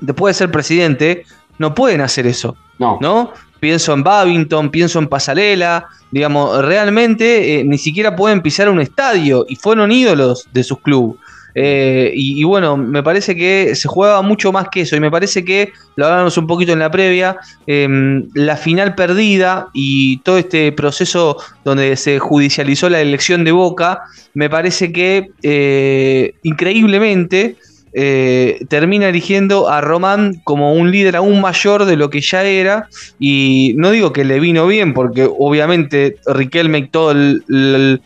después 0.01 0.37
de 0.37 0.39
ser 0.39 0.51
presidente, 0.51 1.25
no 1.59 1.75
pueden 1.75 2.01
hacer 2.01 2.27
eso. 2.27 2.57
No, 2.79 2.99
¿no? 3.01 3.33
Pienso 3.61 3.93
en 3.93 4.05
Babington, 4.05 4.71
pienso 4.71 5.01
en 5.01 5.09
Pasarela, 5.09 5.89
digamos, 6.11 6.65
realmente 6.65 7.61
eh, 7.61 7.65
ni 7.65 7.77
siquiera 7.77 8.15
pueden 8.15 8.41
pisar 8.41 8.69
un 8.69 8.81
estadio 8.81 9.45
y 9.49 9.57
fueron 9.57 9.91
ídolos 9.91 10.49
de 10.53 10.63
sus 10.63 10.81
clubes. 10.81 11.21
Eh, 11.55 12.13
y, 12.15 12.45
bueno, 12.45 12.77
me 12.77 13.03
parece 13.03 13.35
que 13.35 13.75
se 13.75 13.89
jugaba 13.89 14.23
mucho 14.23 14.53
más 14.53 14.69
que 14.71 14.83
eso 14.83 14.97
y 14.97 15.01
me 15.01 15.11
parece 15.11 15.45
que, 15.45 15.73
lo 15.97 16.07
hablábamos 16.07 16.37
un 16.39 16.47
poquito 16.47 16.73
en 16.73 16.79
la 16.79 16.91
previa, 16.91 17.37
eh, 17.67 17.89
la 18.35 18.57
final 18.57 18.95
perdida 18.95 19.69
y 19.75 20.19
todo 20.23 20.39
este 20.39 20.71
proceso 20.73 21.37
donde 21.65 21.97
se 21.97 22.19
judicializó 22.19 22.89
la 22.89 23.01
elección 23.01 23.45
de 23.45 23.53
Boca, 23.53 24.01
me 24.35 24.49
parece 24.49 24.93
que 24.93 25.29
eh, 25.43 26.35
increíblemente 26.43 27.57
eh, 27.93 28.61
termina 28.69 29.09
eligiendo 29.09 29.69
a 29.69 29.81
Román 29.81 30.35
como 30.45 30.75
un 30.75 30.91
líder 30.91 31.17
aún 31.17 31.41
mayor 31.41 31.85
de 31.85 31.97
lo 31.97 32.11
que 32.11 32.21
ya 32.21 32.45
era. 32.45 32.89
Y 33.19 33.75
no 33.77 33.91
digo 33.91 34.13
que 34.13 34.25
le 34.25 34.41
vino 34.41 34.67
bien, 34.67 34.95
porque 34.95 35.29
obviamente 35.29 36.17
Riquelme 36.27 36.79
y 36.79 36.89
todo 36.91 37.13
el- 37.13 38.03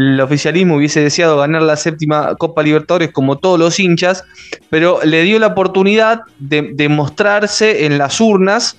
el 0.00 0.20
oficialismo 0.20 0.76
hubiese 0.76 1.00
deseado 1.00 1.38
ganar 1.38 1.62
la 1.62 1.76
séptima 1.76 2.34
Copa 2.36 2.62
Libertadores 2.62 3.10
como 3.12 3.38
todos 3.38 3.58
los 3.58 3.78
hinchas, 3.78 4.24
pero 4.70 5.00
le 5.04 5.22
dio 5.22 5.38
la 5.38 5.48
oportunidad 5.48 6.22
de, 6.38 6.88
mostrarse 6.88 7.86
en 7.86 7.98
las 7.98 8.20
urnas 8.20 8.76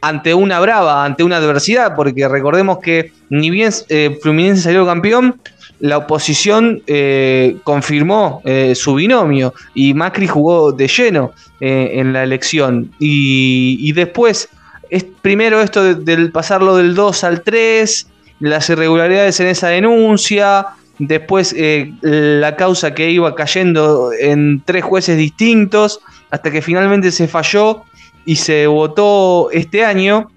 ante 0.00 0.32
una 0.32 0.60
brava, 0.60 1.04
ante 1.04 1.22
una 1.24 1.36
adversidad, 1.36 1.94
porque 1.94 2.26
recordemos 2.26 2.78
que 2.78 3.12
ni 3.28 3.50
bien 3.50 3.70
eh, 3.90 4.18
Fluminense 4.22 4.62
salió 4.62 4.86
campeón, 4.86 5.40
la 5.80 5.98
oposición 5.98 6.82
eh, 6.86 7.56
confirmó 7.64 8.42
eh, 8.44 8.74
su 8.74 8.94
binomio 8.94 9.54
y 9.74 9.94
Macri 9.94 10.26
jugó 10.26 10.72
de 10.72 10.88
lleno 10.88 11.32
eh, 11.60 11.92
en 11.94 12.12
la 12.12 12.22
elección. 12.22 12.92
Y, 12.98 13.76
y 13.80 13.92
después, 13.92 14.48
es, 14.90 15.04
primero 15.22 15.60
esto 15.60 15.82
de- 15.82 15.94
del 15.94 16.32
pasarlo 16.32 16.76
del 16.76 16.94
2 16.94 17.24
al 17.24 17.42
3, 17.42 18.06
las 18.40 18.68
irregularidades 18.70 19.38
en 19.40 19.46
esa 19.46 19.68
denuncia, 19.68 20.66
después 20.98 21.54
eh, 21.56 21.92
la 22.02 22.56
causa 22.56 22.94
que 22.94 23.10
iba 23.10 23.34
cayendo 23.34 24.10
en 24.18 24.62
tres 24.64 24.84
jueces 24.84 25.16
distintos, 25.16 26.00
hasta 26.30 26.50
que 26.50 26.62
finalmente 26.62 27.12
se 27.12 27.28
falló 27.28 27.84
y 28.24 28.36
se 28.36 28.66
votó 28.66 29.50
este 29.50 29.84
año 29.84 30.30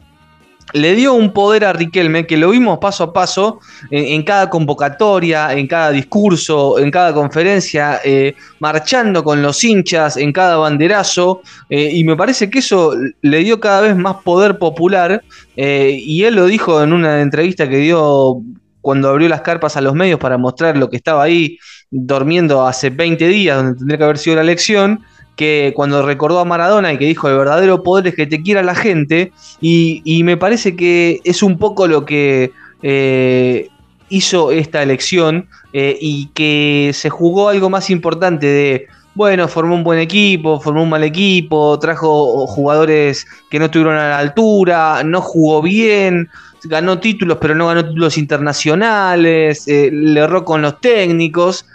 le 0.72 0.96
dio 0.96 1.14
un 1.14 1.34
poder 1.34 1.66
a 1.66 1.74
Riquelme 1.74 2.26
que 2.26 2.38
lo 2.38 2.50
vimos 2.50 2.80
paso 2.80 3.04
a 3.04 3.14
paso 3.14 3.60
en, 3.92 4.24
cada 4.24 4.50
convocatoria, 4.50 5.54
en 5.54 5.68
cada 5.68 5.92
discurso, 5.92 6.80
en 6.80 6.90
cada 6.90 7.14
conferencia, 7.14 8.00
eh, 8.04 8.36
marchando 8.60 9.24
con 9.24 9.42
los 9.42 9.64
hinchas, 9.64 10.18
en 10.18 10.32
cada 10.32 10.58
banderazo, 10.58 11.42
eh, 11.70 11.92
y 11.94 12.04
me 12.04 12.16
parece 12.16 12.50
que 12.50 12.60
eso 12.60 12.94
le 13.22 13.40
dio 13.40 13.60
cada 13.60 13.82
vez 13.82 13.96
más 13.96 14.18
poder 14.24 14.58
popular, 14.58 15.24
eh, 15.56 16.00
y 16.02 16.24
él 16.24 16.36
lo 16.36 16.46
dijo 16.46 16.82
en 16.82 16.94
una 16.94 17.22
entrevista 17.22 17.70
que 17.70 17.78
dio 17.78 18.42
cuando 18.82 19.10
abrió 19.10 19.30
las 19.30 19.42
carpas 19.42 19.78
a 19.78 19.82
los 19.82 19.94
medios 19.94 20.20
para 20.20 20.38
mostrar 20.38 20.76
lo 20.78 20.90
que 20.90 20.98
estaba 20.98 21.24
ahí 21.24 21.58
durmiendo 21.90 22.66
hace 22.66 22.90
20 22.90 23.28
días, 23.28 23.58
donde 23.58 23.78
tendría 23.78 23.98
que 23.98 24.04
haber 24.04 24.18
sido 24.18 24.38
la 24.38 24.42
elección, 24.42 25.04
que 25.36 25.74
cuando 25.76 26.06
recordó 26.06 26.40
a 26.40 26.46
Maradona 26.46 26.94
y 26.94 26.98
que 26.98 27.06
dijo 27.06 27.28
el 27.28 27.38
verdadero 27.38 27.84
poder 27.84 28.08
es 28.08 28.16
que 28.16 28.28
te 28.28 28.42
quiera 28.42 28.64
la 28.64 28.76
gente, 28.76 29.32
y, 29.62 30.22
me 30.24 30.38
parece 30.38 30.76
que 30.76 31.22
es 31.24 31.44
un 31.44 31.58
poco 31.58 31.88
lo 31.88 32.06
que 32.06 32.52
eh, 32.82 33.70
hizo 34.10 34.52
esta 34.52 34.84
elección 34.84 35.48
eh, 35.74 35.98
y 36.00 36.28
que 36.28 36.92
se 36.94 37.10
jugó 37.10 37.50
algo 37.50 37.70
más 37.70 37.90
importante 37.90 38.46
de 38.46 38.88
bueno, 39.16 39.48
formó 39.48 39.76
un 39.76 39.84
buen 39.84 40.00
equipo, 40.00 40.60
formó 40.60 40.84
un 40.84 40.90
mal 40.90 41.04
equipo, 41.04 41.78
trajo 41.78 42.48
jugadores 42.48 43.28
que 43.50 43.60
no 43.60 43.66
estuvieron 43.66 43.96
a 43.96 44.10
la 44.10 44.18
altura, 44.20 45.04
no 45.04 45.22
jugó 45.22 45.62
bien, 45.62 46.30
ganó 46.64 47.00
títulos, 47.00 47.38
pero 47.40 47.54
no 47.54 47.68
ganó 47.68 47.86
títulos 47.86 48.18
internacionales, 48.18 49.68
eh, 49.68 49.92
le 49.92 50.20
erró 50.20 50.44
con 50.44 50.64
los 50.64 50.82
técnicos. 50.82 51.66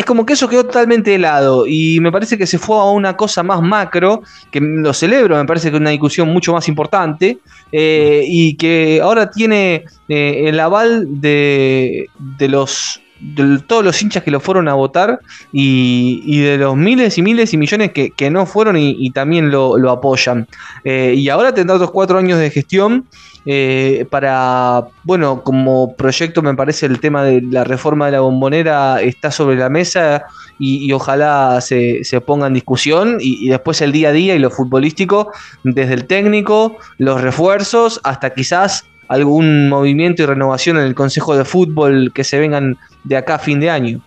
Es 0.00 0.06
como 0.06 0.24
que 0.24 0.32
eso 0.32 0.48
quedó 0.48 0.64
totalmente 0.64 1.14
helado 1.14 1.66
y 1.66 2.00
me 2.00 2.10
parece 2.10 2.38
que 2.38 2.46
se 2.46 2.56
fue 2.58 2.74
a 2.78 2.84
una 2.84 3.18
cosa 3.18 3.42
más 3.42 3.60
macro, 3.60 4.22
que 4.50 4.58
lo 4.58 4.94
celebro, 4.94 5.36
me 5.36 5.44
parece 5.44 5.68
que 5.68 5.76
es 5.76 5.80
una 5.80 5.90
discusión 5.90 6.26
mucho 6.32 6.54
más 6.54 6.68
importante 6.68 7.36
eh, 7.70 8.24
y 8.26 8.54
que 8.54 9.00
ahora 9.02 9.30
tiene 9.30 9.84
eh, 10.08 10.44
el 10.46 10.58
aval 10.58 11.20
de, 11.20 12.06
de 12.18 12.48
los 12.48 13.02
de 13.20 13.58
todos 13.66 13.84
los 13.84 14.00
hinchas 14.00 14.22
que 14.22 14.30
lo 14.30 14.40
fueron 14.40 14.68
a 14.68 14.72
votar 14.72 15.20
y, 15.52 16.22
y 16.24 16.40
de 16.40 16.56
los 16.56 16.74
miles 16.76 17.18
y 17.18 17.22
miles 17.22 17.52
y 17.52 17.58
millones 17.58 17.92
que, 17.92 18.10
que 18.12 18.30
no 18.30 18.46
fueron 18.46 18.78
y, 18.78 19.10
también 19.10 19.50
lo, 19.50 19.76
lo 19.76 19.90
apoyan. 19.90 20.48
Eh, 20.84 21.12
y 21.14 21.28
ahora 21.28 21.52
tendrá 21.52 21.76
otros 21.76 21.90
cuatro 21.90 22.16
años 22.16 22.38
de 22.38 22.50
gestión 22.50 23.04
eh, 23.46 24.06
para, 24.10 24.88
bueno, 25.04 25.42
como 25.42 25.94
proyecto 25.96 26.42
me 26.42 26.54
parece 26.54 26.86
el 26.86 27.00
tema 27.00 27.24
de 27.24 27.40
la 27.42 27.64
reforma 27.64 28.06
de 28.06 28.12
la 28.12 28.20
bombonera 28.20 29.00
está 29.00 29.30
sobre 29.30 29.56
la 29.56 29.68
mesa 29.68 30.24
y, 30.58 30.92
ojalá 30.92 31.60
se, 31.62 32.04
se 32.04 32.20
ponga 32.20 32.46
en 32.46 32.54
discusión 32.54 33.16
y, 33.18 33.46
y 33.46 33.48
después 33.48 33.80
el 33.80 33.92
día 33.92 34.10
a 34.10 34.12
día 34.12 34.34
y 34.34 34.38
lo 34.38 34.50
futbolístico, 34.50 35.32
desde 35.64 35.94
el 35.94 36.06
técnico, 36.06 36.76
los 36.98 37.22
refuerzos, 37.22 37.98
hasta 38.04 38.30
quizás 38.34 38.84
algún 39.08 39.68
movimiento 39.68 40.22
y 40.22 40.26
renovación 40.26 40.76
en 40.76 40.84
el 40.84 40.94
Consejo 40.94 41.34
de 41.34 41.44
Fútbol 41.44 42.12
que 42.14 42.24
se 42.24 42.38
vengan 42.38 42.78
de 43.04 43.16
acá 43.16 43.36
a 43.36 43.38
fin 43.38 43.58
de 43.58 43.70
año. 43.70 44.00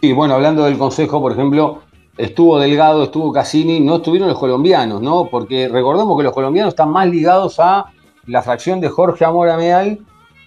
Sí, 0.00 0.12
bueno, 0.12 0.34
hablando 0.34 0.64
del 0.64 0.78
Consejo, 0.78 1.20
por 1.20 1.32
ejemplo, 1.32 1.82
estuvo 2.16 2.58
Delgado, 2.58 3.04
estuvo 3.04 3.32
Cassini, 3.32 3.80
no 3.80 3.96
estuvieron 3.96 4.28
los 4.28 4.38
colombianos, 4.38 5.02
¿no? 5.02 5.28
Porque 5.30 5.68
recordemos 5.68 6.16
que 6.16 6.24
los 6.24 6.32
colombianos 6.32 6.72
están 6.72 6.90
más 6.90 7.08
ligados 7.08 7.58
a 7.58 7.86
la 8.26 8.42
fracción 8.42 8.80
de 8.80 8.88
Jorge 8.88 9.24
Amora 9.24 9.56
Meal 9.56 9.98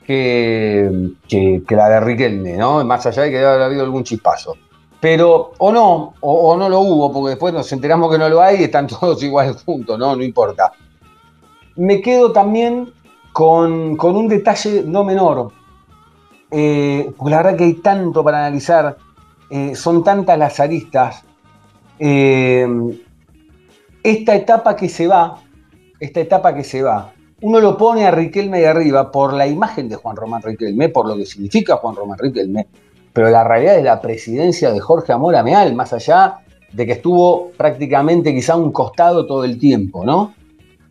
que, 0.05 1.11
que, 1.27 1.75
la 1.75 1.89
de 1.89 1.99
Riquelme, 1.99 2.55
¿no? 2.55 2.83
Más 2.85 3.05
allá 3.05 3.23
de 3.23 3.29
que 3.29 3.37
debe 3.37 3.49
haber 3.49 3.63
habido 3.63 3.83
algún 3.83 4.03
chispazo. 4.03 4.55
Pero, 5.01 5.51
o 5.57 5.71
no, 5.71 6.13
o, 6.21 6.51
o 6.51 6.57
no 6.57 6.69
lo 6.69 6.79
hubo, 6.79 7.11
porque 7.11 7.31
después 7.31 7.53
nos 7.53 7.71
enteramos 7.71 8.11
que 8.11 8.17
no 8.17 8.29
lo 8.29 8.41
hay 8.41 8.61
y 8.61 8.63
están 8.63 8.87
todos 8.87 9.21
igual 9.21 9.55
juntos, 9.65 9.99
¿no? 9.99 10.15
No 10.15 10.23
importa. 10.23 10.71
Me 11.75 12.01
quedo 12.01 12.31
también 12.31 12.91
con, 13.33 13.95
con 13.97 14.15
un 14.15 14.27
detalle 14.27 14.83
no 14.85 15.03
menor. 15.03 15.51
Eh, 16.49 17.11
porque 17.17 17.31
la 17.31 17.37
verdad 17.43 17.57
que 17.57 17.65
hay 17.65 17.73
tanto 17.75 18.23
para 18.23 18.39
analizar, 18.39 18.97
eh, 19.49 19.75
son 19.75 20.03
tantas 20.03 20.39
las 20.39 20.59
aristas. 20.59 21.23
Eh, 21.99 22.65
esta 24.01 24.35
etapa 24.35 24.75
que 24.75 24.87
se 24.87 25.05
va, 25.07 25.39
esta 25.99 26.21
etapa 26.21 26.55
que 26.55 26.63
se 26.63 26.81
va, 26.81 27.11
uno 27.41 27.59
lo 27.59 27.77
pone 27.77 28.05
a 28.05 28.11
Riquelme 28.11 28.59
de 28.59 28.67
arriba 28.67 29.11
por 29.11 29.33
la 29.33 29.47
imagen 29.47 29.87
de 29.89 29.95
Juan 29.95 30.15
Román 30.15 30.41
Riquelme, 30.41 30.89
por 30.89 31.07
lo 31.07 31.15
que 31.15 31.25
significa 31.25 31.77
Juan 31.77 31.95
Román 31.95 32.17
Riquelme, 32.17 32.67
pero 33.13 33.29
la 33.29 33.43
realidad 33.43 33.77
es 33.77 33.83
la 33.83 34.01
presidencia 34.01 34.71
de 34.71 34.79
Jorge 34.79 35.13
Amora 35.13 35.43
Meal, 35.43 35.73
más 35.75 35.93
allá 35.93 36.39
de 36.71 36.85
que 36.85 36.93
estuvo 36.93 37.51
prácticamente 37.51 38.33
quizá 38.33 38.55
un 38.55 38.71
costado 38.71 39.25
todo 39.25 39.43
el 39.43 39.57
tiempo, 39.59 40.03
¿no? 40.03 40.33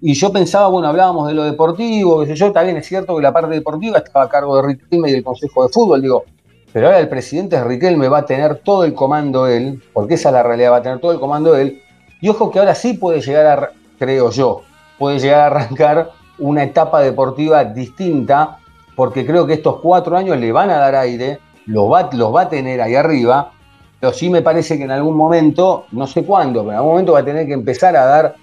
Y 0.01 0.15
yo 0.15 0.33
pensaba, 0.33 0.69
bueno, 0.69 0.89
hablábamos 0.89 1.27
de 1.27 1.35
lo 1.35 1.45
deportivo, 1.45 2.25
yo, 2.25 2.53
también 2.53 2.77
es 2.77 2.87
cierto 2.87 3.17
que 3.17 3.23
la 3.23 3.33
parte 3.33 3.55
deportiva 3.55 3.99
estaba 3.99 4.27
a 4.27 4.29
cargo 4.29 4.57
de 4.57 4.69
Riquelme 4.69 5.09
y 5.11 5.13
del 5.13 5.25
Consejo 5.25 5.67
de 5.67 5.73
Fútbol, 5.73 6.03
digo, 6.03 6.25
pero 6.73 6.87
ahora 6.87 7.01
el 7.01 7.09
presidente 7.09 7.63
Riquelme 7.63 8.09
va 8.09 8.19
a 8.19 8.27
tener 8.27 8.59
todo 8.59 8.85
el 8.85 8.95
comando 8.95 9.49
él, 9.49 9.83
porque 9.93 10.15
esa 10.15 10.29
es 10.29 10.35
la 10.35 10.43
realidad, 10.43 10.73
va 10.73 10.77
a 10.77 10.83
tener 10.83 11.01
todo 11.01 11.13
el 11.13 11.19
comando 11.19 11.57
él, 11.57 11.83
y 12.21 12.29
ojo 12.29 12.51
que 12.51 12.61
ahora 12.61 12.75
sí 12.75 12.95
puede 12.95 13.21
llegar 13.21 13.47
a, 13.47 13.71
creo 13.99 14.31
yo, 14.31 14.63
puede 14.99 15.19
llegar 15.19 15.41
a 15.41 15.47
arrancar 15.47 16.11
una 16.39 16.63
etapa 16.63 17.01
deportiva 17.01 17.65
distinta, 17.65 18.59
porque 18.95 19.27
creo 19.27 19.47
que 19.47 19.55
estos 19.55 19.81
cuatro 19.81 20.17
años 20.17 20.39
le 20.39 20.53
van 20.53 20.71
a 20.71 20.77
dar 20.77 20.95
aire, 20.95 21.39
los 21.67 21.91
va, 21.91 22.09
los 22.13 22.35
va 22.35 22.43
a 22.43 22.49
tener 22.49 22.81
ahí 22.81 22.95
arriba, 22.95 23.53
pero 24.01 24.13
sí 24.13 24.31
me 24.31 24.43
parece 24.43 24.77
que 24.77 24.85
en 24.85 24.91
algún 24.91 25.17
momento, 25.17 25.87
no 25.93 26.07
sé 26.07 26.25
cuándo, 26.25 26.61
pero 26.61 26.73
en 26.73 26.77
algún 26.77 26.93
momento 26.93 27.13
va 27.13 27.21
a 27.21 27.25
tener 27.25 27.47
que 27.47 27.55
empezar 27.55 27.97
a 27.97 28.05
dar 28.05 28.37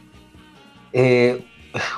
eh, 0.91 1.45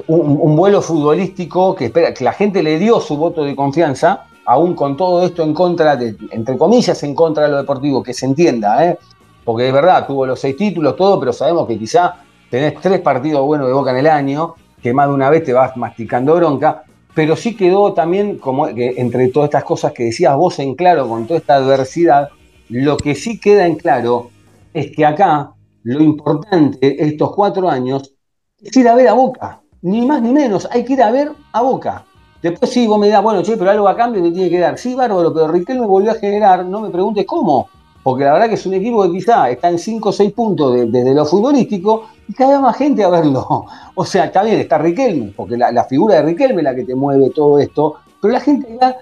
un, 0.07 0.37
un, 0.41 0.55
vuelo 0.55 0.81
futbolístico 0.81 1.75
que, 1.75 1.85
espera, 1.85 2.13
que 2.13 2.23
la 2.23 2.33
gente 2.33 2.63
le 2.63 2.77
dio 2.79 2.99
su 2.99 3.17
voto 3.17 3.43
de 3.43 3.55
confianza, 3.55 4.25
aún 4.45 4.75
con 4.75 4.95
todo 4.95 5.23
esto 5.25 5.43
en 5.43 5.53
contra, 5.53 5.95
de, 5.95 6.15
entre 6.31 6.57
comillas, 6.57 7.01
en 7.03 7.15
contra 7.15 7.43
de 7.45 7.49
lo 7.49 7.57
deportivo, 7.57 8.03
que 8.03 8.13
se 8.13 8.25
entienda, 8.25 8.85
¿eh? 8.85 8.97
porque 9.43 9.67
es 9.67 9.73
verdad, 9.73 10.07
tuvo 10.07 10.25
los 10.25 10.39
seis 10.39 10.55
títulos, 10.57 10.95
todo, 10.95 11.19
pero 11.19 11.33
sabemos 11.33 11.67
que 11.67 11.77
quizá 11.77 12.15
tenés 12.49 12.79
tres 12.81 13.01
partidos 13.01 13.45
buenos 13.45 13.67
de 13.67 13.73
boca 13.73 13.91
en 13.91 13.97
el 13.97 14.07
año, 14.07 14.55
que 14.85 14.93
más 14.93 15.07
de 15.07 15.15
una 15.15 15.31
vez 15.31 15.43
te 15.43 15.51
vas 15.51 15.75
masticando 15.77 16.35
bronca, 16.35 16.83
pero 17.15 17.35
sí 17.35 17.55
quedó 17.55 17.93
también, 17.93 18.37
como 18.37 18.67
que 18.67 18.93
entre 18.97 19.29
todas 19.29 19.47
estas 19.47 19.63
cosas 19.63 19.93
que 19.93 20.03
decías 20.03 20.35
vos 20.35 20.59
en 20.59 20.75
claro, 20.75 21.09
con 21.09 21.25
toda 21.25 21.39
esta 21.39 21.55
adversidad, 21.55 22.29
lo 22.69 22.95
que 22.95 23.15
sí 23.15 23.39
queda 23.39 23.65
en 23.65 23.77
claro 23.77 24.29
es 24.71 24.95
que 24.95 25.03
acá 25.03 25.53
lo 25.81 26.03
importante 26.03 27.03
estos 27.03 27.33
cuatro 27.33 27.67
años 27.67 28.13
es 28.61 28.77
ir 28.77 28.87
a 28.87 28.93
ver 28.93 29.07
a 29.07 29.13
Boca, 29.13 29.59
ni 29.81 30.05
más 30.05 30.21
ni 30.21 30.31
menos, 30.31 30.67
hay 30.71 30.85
que 30.85 30.93
ir 30.93 31.01
a 31.01 31.09
ver 31.09 31.31
a 31.51 31.63
Boca. 31.63 32.05
Después 32.43 32.69
sí, 32.69 32.85
vos 32.85 32.99
me 32.99 33.07
das, 33.07 33.23
bueno, 33.23 33.41
che, 33.41 33.57
pero 33.57 33.71
algo 33.71 33.87
a 33.87 33.95
cambio 33.95 34.21
te 34.21 34.29
tiene 34.29 34.51
que 34.51 34.59
dar. 34.59 34.77
Sí, 34.77 34.93
bárbaro, 34.93 35.33
pero 35.33 35.47
Riquelme 35.47 35.87
volvió 35.87 36.11
a 36.11 36.13
generar, 36.13 36.63
no 36.63 36.79
me 36.81 36.91
preguntes 36.91 37.25
cómo, 37.25 37.69
porque 38.03 38.23
la 38.23 38.33
verdad 38.33 38.49
que 38.49 38.53
es 38.53 38.65
un 38.67 38.75
equipo 38.75 39.01
que 39.01 39.13
quizá 39.13 39.49
está 39.49 39.67
en 39.67 39.79
5 39.79 40.09
o 40.09 40.11
6 40.11 40.31
puntos 40.31 40.75
desde 40.75 40.91
de, 40.91 41.03
de 41.05 41.15
lo 41.15 41.25
futbolístico 41.25 42.03
y 42.27 42.33
cada 42.33 42.53
vez 42.53 42.61
más 42.61 42.77
gente 42.77 43.03
a 43.03 43.09
verlo. 43.09 43.65
O 43.97 44.03
sea, 44.03 44.29
bien, 44.43 44.59
está 44.59 44.77
Riquelme, 44.77 45.31
porque 45.35 45.55
la, 45.55 45.83
figura 45.85 46.15
de 46.15 46.23
Riquelme 46.23 46.57
es 46.57 46.63
la 46.65 46.75
que 46.75 46.83
te 46.83 46.95
mueve 46.95 47.29
todo 47.29 47.59
esto, 47.59 47.95
pero 48.21 48.33
la 48.33 48.41
gente 48.41 48.77
va 48.81 48.93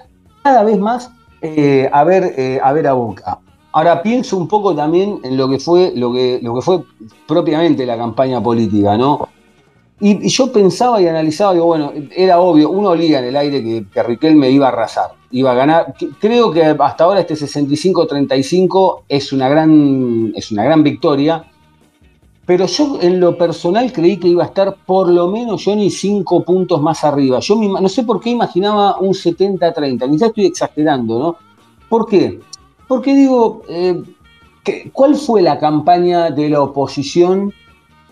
cada 0.43 0.63
vez 0.63 0.77
más 0.77 1.09
eh, 1.41 1.89
a, 1.91 2.03
ver, 2.03 2.35
eh, 2.37 2.59
a 2.61 2.71
ver 2.73 2.87
a 2.87 2.93
Boca. 2.93 3.39
Ahora 3.71 4.03
pienso 4.03 4.37
un 4.37 4.47
poco 4.47 4.75
también 4.75 5.19
en 5.23 5.35
lo 5.35 5.49
que 5.49 5.57
fue, 5.57 5.93
lo 5.95 6.13
que, 6.13 6.39
fue 6.61 6.83
propiamente 7.27 7.87
la 7.87 7.97
campaña 7.97 8.41
política, 8.41 8.95
¿no? 8.97 9.27
Y, 9.99 10.27
y, 10.27 10.29
yo 10.29 10.51
pensaba 10.51 11.01
y 11.01 11.07
analizaba, 11.07 11.53
digo, 11.53 11.65
bueno, 11.65 11.91
era 12.15 12.39
obvio, 12.39 12.69
uno 12.69 12.89
olía 12.89 13.17
en 13.17 13.25
el 13.25 13.35
aire 13.35 13.63
que, 13.63 13.85
que 13.91 14.03
Riquelme 14.03 14.51
iba 14.51 14.67
a 14.67 14.69
arrasar, 14.69 15.13
iba 15.31 15.53
a 15.53 15.55
ganar. 15.55 15.95
Creo 16.19 16.51
que 16.51 16.63
hasta 16.63 17.03
ahora 17.03 17.21
este 17.21 17.33
65-35 17.33 19.03
es, 19.09 19.33
una 19.33 19.49
gran, 19.49 20.33
es 20.35 20.51
una 20.51 20.63
gran 20.63 20.83
victoria, 20.83 21.45
pero 22.45 22.65
yo 22.65 22.99
en 23.01 23.19
lo 23.19 23.37
personal 23.37 23.91
creí 23.93 24.17
que 24.17 24.27
iba 24.27 24.43
a 24.43 24.47
estar 24.47 24.75
por 24.85 25.09
lo 25.09 25.29
menos 25.29 25.63
yo 25.63 25.75
ni 25.75 25.89
5 25.89 26.43
puntos 26.43 26.81
más 26.81 27.03
arriba. 27.03 27.39
Yo 27.39 27.55
me, 27.55 27.67
no 27.67 27.87
sé 27.87 28.03
por 28.03 28.19
qué 28.19 28.31
imaginaba 28.31 28.99
un 28.99 29.13
70-30, 29.13 30.09
quizás 30.11 30.29
estoy 30.29 30.45
exagerando, 30.47 31.19
¿no? 31.19 31.37
¿Por 31.87 32.07
qué? 32.07 32.39
Porque 32.87 33.15
digo, 33.15 33.61
eh, 33.69 34.01
¿cuál 34.91 35.15
fue 35.15 35.41
la 35.41 35.57
campaña 35.59 36.31
de 36.31 36.49
la 36.49 36.61
oposición? 36.61 37.53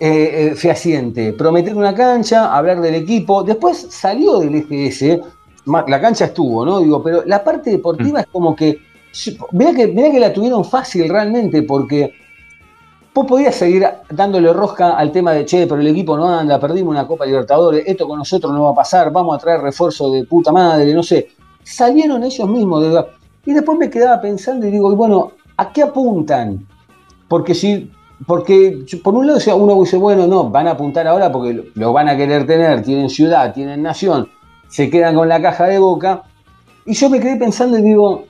Eh, 0.03 0.47
eh, 0.53 0.55
fehaciente, 0.55 1.31
prometer 1.31 1.75
una 1.75 1.93
cancha, 1.93 2.57
hablar 2.57 2.81
del 2.81 2.95
equipo, 2.95 3.43
después 3.43 3.85
salió 3.91 4.39
del 4.39 4.55
EGS, 4.55 5.19
la 5.65 6.01
cancha 6.01 6.25
estuvo, 6.25 6.65
¿no? 6.65 6.79
Digo, 6.79 7.03
pero 7.03 7.21
la 7.27 7.43
parte 7.43 7.69
deportiva 7.69 8.17
mm. 8.17 8.21
es 8.21 8.27
como 8.31 8.55
que, 8.55 8.79
mirá 9.51 9.75
que, 9.75 9.85
mirá 9.89 10.09
que 10.09 10.19
la 10.19 10.33
tuvieron 10.33 10.65
fácil 10.65 11.07
realmente, 11.07 11.61
porque 11.61 12.15
vos 13.13 13.25
podías 13.25 13.55
seguir 13.55 13.85
dándole 14.09 14.51
rosca 14.53 14.91
al 14.91 15.11
tema 15.11 15.33
de, 15.33 15.45
che, 15.45 15.67
pero 15.67 15.81
el 15.81 15.87
equipo 15.87 16.15
no 16.15 16.27
anda, 16.27 16.59
perdimos 16.59 16.91
una 16.91 17.07
Copa 17.07 17.25
Libertadores, 17.25 17.83
esto 17.85 18.07
con 18.07 18.19
nosotros 18.19 18.53
no 18.53 18.63
va 18.63 18.71
a 18.71 18.75
pasar, 18.75 19.11
vamos 19.11 19.35
a 19.35 19.39
traer 19.39 19.61
refuerzo 19.61 20.11
de 20.11 20.23
puta 20.25 20.51
madre, 20.51 20.93
no 20.93 21.03
sé. 21.03 21.29
Salieron 21.63 22.23
ellos 22.23 22.47
mismos, 22.47 22.83
de... 22.83 23.05
y 23.45 23.53
después 23.53 23.77
me 23.77 23.89
quedaba 23.89 24.21
pensando 24.21 24.65
y 24.65 24.71
digo, 24.71 24.95
bueno, 24.95 25.33
¿a 25.57 25.71
qué 25.71 25.83
apuntan? 25.83 26.65
Porque 27.27 27.53
si 27.53 27.91
porque 28.27 28.85
por 29.03 29.15
un 29.15 29.27
lado 29.27 29.57
uno 29.57 29.81
dice, 29.81 29.97
bueno, 29.97 30.27
no, 30.27 30.49
van 30.49 30.67
a 30.67 30.71
apuntar 30.71 31.07
ahora 31.07 31.31
porque 31.31 31.71
lo 31.73 31.91
van 31.91 32.07
a 32.07 32.15
querer 32.15 32.45
tener, 32.45 32.83
tienen 32.83 33.09
ciudad, 33.09 33.53
tienen 33.53 33.81
nación, 33.81 34.29
se 34.67 34.89
quedan 34.89 35.15
con 35.15 35.27
la 35.27 35.41
caja 35.41 35.65
de 35.65 35.79
boca. 35.79 36.23
Y 36.85 36.93
yo 36.93 37.09
me 37.09 37.19
quedé 37.19 37.37
pensando 37.37 37.79
y 37.79 37.81
digo, 37.81 38.25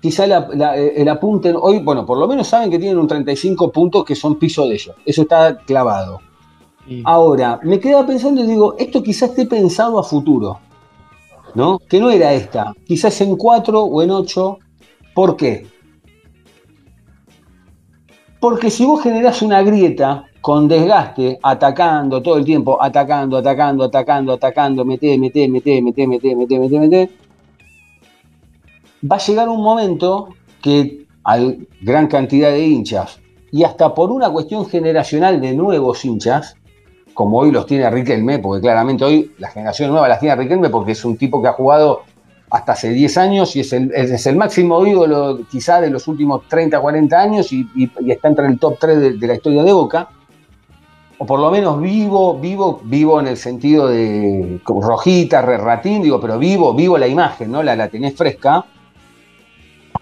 quizá 0.00 0.26
la, 0.26 0.48
la, 0.54 0.76
el 0.76 1.08
apunte 1.08 1.52
hoy, 1.54 1.80
bueno, 1.80 2.06
por 2.06 2.18
lo 2.18 2.28
menos 2.28 2.48
saben 2.48 2.70
que 2.70 2.78
tienen 2.78 2.98
un 2.98 3.06
35 3.06 3.72
puntos 3.72 4.04
que 4.04 4.14
son 4.14 4.38
piso 4.38 4.66
de 4.66 4.74
ellos, 4.74 4.96
eso 5.04 5.22
está 5.22 5.58
clavado. 5.58 6.20
Sí. 6.86 7.02
Ahora, 7.04 7.60
me 7.62 7.78
quedaba 7.78 8.06
pensando 8.06 8.42
y 8.42 8.46
digo, 8.46 8.74
esto 8.78 9.02
quizás 9.02 9.30
esté 9.30 9.46
pensado 9.46 9.98
a 9.98 10.02
futuro, 10.02 10.58
¿no? 11.54 11.78
Que 11.78 12.00
no 12.00 12.10
era 12.10 12.32
esta, 12.32 12.72
quizás 12.86 13.20
en 13.20 13.36
4 13.36 13.82
o 13.82 14.02
en 14.02 14.10
8, 14.10 14.58
¿por 15.14 15.36
qué? 15.36 15.66
Porque 18.40 18.70
si 18.70 18.86
vos 18.86 19.02
generás 19.02 19.42
una 19.42 19.62
grieta 19.62 20.24
con 20.40 20.68
desgaste, 20.68 21.38
atacando 21.42 22.22
todo 22.22 22.36
el 22.36 22.44
tiempo, 22.44 22.80
atacando, 22.80 23.36
atacando, 23.36 23.84
atacando, 23.84 24.32
atacando, 24.32 24.84
meté, 24.84 25.18
meté, 25.18 25.48
meté, 25.48 25.82
meté, 25.82 26.06
meté, 26.06 26.36
meté, 26.36 26.58
meté, 26.58 26.78
meté, 26.78 27.10
va 29.02 29.16
a 29.16 29.18
llegar 29.18 29.48
un 29.48 29.62
momento 29.62 30.28
que 30.62 31.06
hay 31.24 31.66
gran 31.80 32.06
cantidad 32.08 32.50
de 32.50 32.66
hinchas 32.66 33.20
y 33.50 33.64
hasta 33.64 33.94
por 33.94 34.10
una 34.10 34.30
cuestión 34.30 34.66
generacional 34.66 35.40
de 35.40 35.54
nuevos 35.54 36.04
hinchas, 36.04 36.56
como 37.14 37.38
hoy 37.38 37.50
los 37.50 37.66
tiene 37.66 37.90
Riquelme, 37.90 38.38
porque 38.38 38.60
claramente 38.60 39.04
hoy 39.04 39.32
la 39.38 39.48
generación 39.48 39.90
nueva 39.90 40.08
las 40.08 40.20
tiene 40.20 40.36
Riquelme 40.36 40.68
porque 40.68 40.92
es 40.92 41.04
un 41.04 41.16
tipo 41.16 41.40
que 41.42 41.48
ha 41.48 41.52
jugado 41.52 42.02
hasta 42.50 42.72
hace 42.72 42.90
10 42.90 43.18
años 43.18 43.56
y 43.56 43.60
es 43.60 43.72
el, 43.72 43.92
es 43.94 44.26
el 44.26 44.36
máximo 44.36 44.86
ídolo 44.86 45.40
quizá 45.50 45.80
de 45.80 45.90
los 45.90 46.08
últimos 46.08 46.48
30, 46.48 46.80
40 46.80 47.20
años 47.20 47.52
y, 47.52 47.66
está 48.06 48.28
entre 48.28 48.46
el 48.46 48.58
top 48.58 48.78
3 48.78 49.20
de, 49.20 49.26
la 49.26 49.34
historia 49.34 49.62
de 49.62 49.72
Boca. 49.72 50.08
O 51.20 51.26
por 51.26 51.40
lo 51.40 51.50
menos 51.50 51.80
vivo, 51.80 52.38
vivo, 52.38 52.80
vivo 52.84 53.18
en 53.18 53.26
el 53.26 53.36
sentido 53.36 53.88
de 53.88 54.60
rojita, 54.64 55.42
re 55.42 55.58
ratín, 55.58 56.00
digo, 56.00 56.20
pero 56.20 56.38
vivo, 56.38 56.72
vivo 56.74 56.96
la 56.96 57.08
imagen, 57.08 57.50
¿no? 57.50 57.60
La, 57.60 57.74
la 57.74 57.88
tenés 57.88 58.14
fresca. 58.14 58.64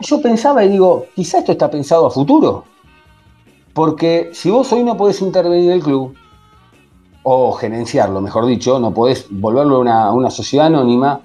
Yo 0.00 0.20
pensaba 0.20 0.64
y 0.64 0.68
digo, 0.68 1.06
quizá 1.14 1.38
esto 1.38 1.52
está 1.52 1.70
pensado 1.70 2.06
a 2.06 2.10
futuro. 2.10 2.64
Porque 3.72 4.30
si 4.32 4.50
vos 4.50 4.72
hoy 4.72 4.82
no 4.82 4.96
podés 4.96 5.20
intervenir 5.20 5.70
el 5.72 5.82
club, 5.82 6.14
o 7.22 7.52
gerenciarlo, 7.52 8.20
mejor 8.20 8.46
dicho, 8.46 8.78
no 8.78 8.94
podés 8.94 9.26
volverlo 9.30 9.80
una, 9.80 10.12
una 10.12 10.30
sociedad 10.30 10.66
anónima, 10.66 11.20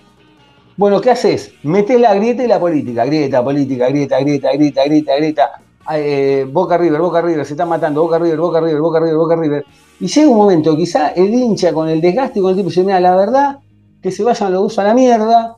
bueno, 0.78 1.00
¿qué 1.00 1.12
haces? 1.12 1.54
Metés 1.64 2.02
la 2.02 2.16
grieta 2.16 2.44
y 2.44 2.48
la 2.48 2.60
política, 2.60 3.06
grieta, 3.06 3.44
política, 3.44 3.88
grieta, 3.90 4.20
grieta, 4.20 4.52
grieta, 4.54 4.84
grieta, 4.86 5.16
grieta. 5.16 5.52
Eh, 5.94 6.48
Boca 6.52 6.78
River, 6.78 7.00
Boca 7.00 7.22
River, 7.22 7.46
se 7.46 7.54
están 7.54 7.70
matando, 7.70 8.02
Boca 8.02 8.18
River, 8.18 8.40
Boca 8.40 8.62
River, 8.62 8.82
Boca 8.82 9.00
River, 9.00 9.16
Boca 9.16 9.36
River. 9.36 9.66
Y 10.00 10.08
llega 10.08 10.30
un 10.30 10.38
momento, 10.38 10.76
quizá 10.76 11.10
el 11.10 11.34
hincha 11.34 11.72
con 11.72 11.88
el 11.88 12.02
desgaste 12.02 12.40
y 12.40 12.42
con 12.42 12.52
el 12.52 12.58
tipo 12.58 12.70
dice, 12.70 12.84
mira, 12.84 13.00
la 13.00 13.16
verdad, 13.16 13.60
que 14.02 14.12
se 14.12 14.24
vayan 14.24 14.54
los 14.54 14.64
dos 14.64 14.80
a 14.80 14.84
la 14.86 14.94
mierda, 14.94 15.58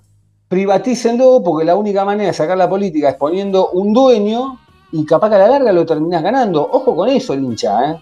privatícenlo, 0.53 1.41
porque 1.43 1.65
la 1.65 1.75
única 1.75 2.05
manera 2.05 2.27
de 2.27 2.33
sacar 2.33 2.55
la 2.57 2.69
política 2.69 3.09
es 3.09 3.15
poniendo 3.15 3.69
un 3.71 3.91
dueño 3.91 4.59
y 4.91 5.03
capaz 5.05 5.29
que 5.29 5.35
a 5.35 5.39
la 5.39 5.47
larga 5.47 5.71
lo 5.71 5.83
terminás 5.85 6.21
ganando. 6.21 6.61
Ojo 6.71 6.95
con 6.95 7.09
eso 7.09 7.33
el 7.33 7.43
hincha, 7.43 7.91
¿eh? 7.91 7.95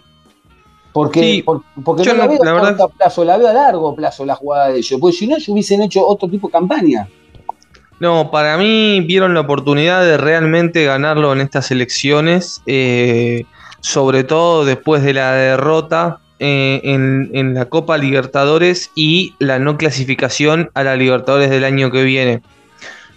Porque, 0.91 1.21
Sí, 1.21 1.45
porque 1.85 2.03
yo 2.03 2.11
no 2.13 2.19
la 2.19 2.27
veo 2.27 2.43
la 2.43 2.51
a 2.51 2.53
verdad- 2.53 2.77
corto 2.77 2.93
plazo, 2.97 3.23
la 3.23 3.37
veo 3.37 3.47
a 3.47 3.53
largo 3.53 3.95
plazo 3.95 4.25
la 4.25 4.35
jugada 4.35 4.67
de 4.67 4.79
ellos. 4.79 4.99
Porque 4.99 5.15
si 5.15 5.27
no, 5.27 5.35
ellos 5.37 5.47
hubiesen 5.47 5.81
hecho 5.81 6.05
otro 6.05 6.27
tipo 6.29 6.47
de 6.49 6.51
campaña. 6.51 7.07
No, 8.01 8.29
para 8.31 8.57
mí 8.57 8.99
vieron 9.01 9.33
la 9.33 9.41
oportunidad 9.41 10.01
de 10.03 10.17
realmente 10.17 10.83
ganarlo 10.83 11.31
en 11.33 11.39
estas 11.41 11.71
elecciones, 11.71 12.61
eh, 12.65 13.45
sobre 13.79 14.23
todo 14.25 14.65
después 14.65 15.03
de 15.03 15.13
la 15.13 15.31
derrota 15.33 16.19
eh, 16.43 16.81
en, 16.83 17.53
la 17.53 17.65
Copa 17.65 17.99
Libertadores 17.99 18.89
y 18.95 19.35
la 19.37 19.59
no 19.59 19.77
clasificación 19.77 20.71
a 20.73 20.83
la 20.83 20.95
Libertadores 20.95 21.51
del 21.51 21.63
año 21.63 21.91
que 21.91 22.01
viene. 22.01 22.41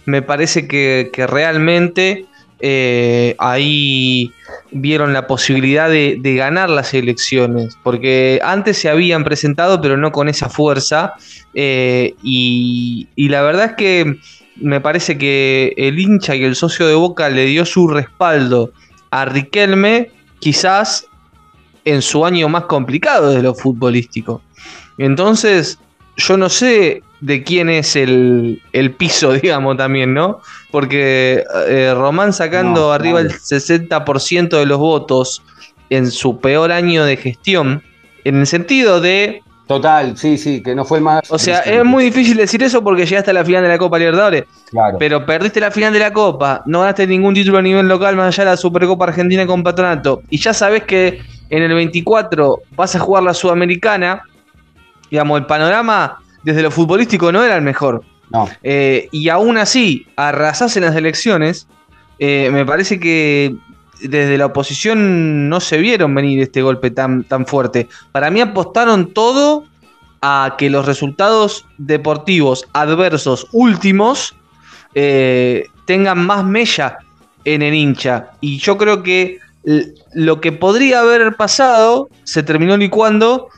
Me 0.05 0.21
parece 0.21 0.67
que, 0.67 1.09
realmente 1.27 2.25
eh, 2.59 3.35
ahí 3.39 4.31
vieron 4.69 5.11
la 5.11 5.25
posibilidad 5.25 5.89
de, 5.89 6.19
de 6.21 6.35
ganar 6.35 6.69
las 6.69 6.93
elecciones, 6.93 7.75
porque 7.81 8.39
antes 8.43 8.77
se 8.77 8.89
habían 8.89 9.23
presentado, 9.23 9.81
pero 9.81 9.97
no 9.97 10.11
con 10.11 10.29
esa 10.29 10.47
fuerza, 10.47 11.15
eh, 11.55 12.13
y, 12.21 13.07
y 13.15 13.29
la 13.29 13.41
verdad 13.41 13.71
es 13.71 13.75
que 13.75 14.19
me 14.57 14.81
parece 14.81 15.17
que 15.17 15.73
el 15.77 15.97
hincha 15.97 16.35
y 16.35 16.43
el 16.43 16.55
socio 16.55 16.85
de 16.85 16.93
Boca 16.93 17.27
le 17.29 17.45
dio 17.45 17.65
su 17.65 17.87
respaldo 17.87 18.71
a 19.09 19.25
Riquelme, 19.25 20.11
quizás 20.37 21.07
en 21.85 22.01
su 22.01 22.25
año 22.25 22.49
más 22.49 22.65
complicado 22.65 23.31
de 23.31 23.41
lo 23.41 23.53
futbolístico. 23.55 24.41
Entonces, 24.97 25.77
yo 26.17 26.37
no 26.37 26.49
sé 26.49 27.03
de 27.21 27.43
quién 27.43 27.69
es 27.69 27.95
el, 27.95 28.61
el 28.73 28.91
piso, 28.91 29.33
digamos, 29.41 29.77
también, 29.77 30.13
¿no? 30.13 30.39
Porque 30.71 31.43
eh, 31.67 31.93
Román 31.95 32.33
sacando 32.33 32.87
No, 32.87 32.91
arriba 32.91 33.21
el 33.21 33.31
60% 33.31 34.49
de 34.57 34.65
los 34.65 34.77
votos 34.79 35.41
en 35.89 36.09
su 36.11 36.39
peor 36.39 36.71
año 36.71 37.05
de 37.05 37.15
gestión, 37.17 37.83
en 38.23 38.37
el 38.39 38.47
sentido 38.47 38.99
de 39.01 39.41
Total, 39.67 40.15
sí, 40.15 40.37
sí, 40.37 40.61
que 40.61 40.75
no 40.75 40.85
fue 40.85 40.99
el 40.99 41.03
más. 41.03 41.21
o 41.31 41.39
sea, 41.39 41.59
es 41.61 41.83
muy 41.83 42.03
difícil 42.03 42.37
decir 42.37 42.61
eso 42.61 42.83
porque 42.83 43.03
llegaste 43.07 43.31
a 43.31 43.33
la 43.33 43.43
final 43.43 43.63
de 43.63 43.69
la 43.69 43.79
Copa 43.79 43.97
Libertadores, 43.97 44.43
Claro. 44.69 44.97
pero 44.99 45.25
perdiste 45.25 45.59
la 45.59 45.71
final 45.71 45.91
de 45.91 45.97
la 45.99 46.13
Copa, 46.13 46.61
no 46.67 46.81
ganaste 46.81 47.07
ningún 47.07 47.33
título 47.33 47.57
a 47.57 47.61
nivel 47.63 47.87
local 47.87 48.15
más 48.15 48.27
allá 48.27 48.43
de 48.45 48.51
la 48.51 48.57
Supercopa 48.57 49.05
Argentina 49.05 49.43
con 49.47 49.63
Patronato, 49.63 50.21
y 50.29 50.37
ya 50.37 50.53
sabes 50.53 50.83
que 50.83 51.19
en 51.49 51.63
el 51.63 51.73
24 51.73 52.61
vas 52.75 52.95
a 52.95 52.99
jugar 52.99 53.23
la 53.23 53.33
Sudamericana, 53.33 54.23
digamos, 55.09 55.39
el 55.39 55.45
panorama 55.45 56.19
desde 56.43 56.61
lo 56.61 56.71
futbolístico 56.71 57.31
no 57.31 57.43
era 57.43 57.55
el 57.55 57.61
mejor. 57.61 58.03
No. 58.31 58.47
Eh, 58.63 59.07
y 59.11 59.29
aún 59.29 59.57
así, 59.57 60.07
arrasás 60.15 60.77
en 60.77 60.83
las 60.83 60.95
elecciones, 60.95 61.67
eh, 62.19 62.49
me 62.51 62.65
parece 62.65 62.99
que 62.99 63.55
desde 64.01 64.37
la 64.37 64.47
oposición 64.47 65.49
no 65.49 65.59
se 65.59 65.77
vieron 65.77 66.13
venir 66.13 66.39
este 66.41 66.61
golpe 66.61 66.91
tan, 66.91 67.23
tan 67.23 67.45
fuerte. 67.45 67.87
Para 68.11 68.29
mí 68.29 68.41
apostaron 68.41 69.13
todo 69.13 69.65
a 70.21 70.55
que 70.57 70.69
los 70.69 70.85
resultados 70.85 71.65
deportivos 71.77 72.67
adversos 72.73 73.47
últimos 73.51 74.35
eh, 74.93 75.67
tengan 75.85 76.25
más 76.25 76.43
mella 76.43 76.97
en 77.43 77.61
el 77.61 77.73
hincha. 77.73 78.31
Y 78.41 78.57
yo 78.57 78.77
creo 78.77 79.03
que 79.03 79.39
lo 80.13 80.41
que 80.41 80.51
podría 80.51 81.01
haber 81.01 81.35
pasado 81.35 82.09
se 82.23 82.43
terminó 82.43 82.77
licuando 82.77 83.49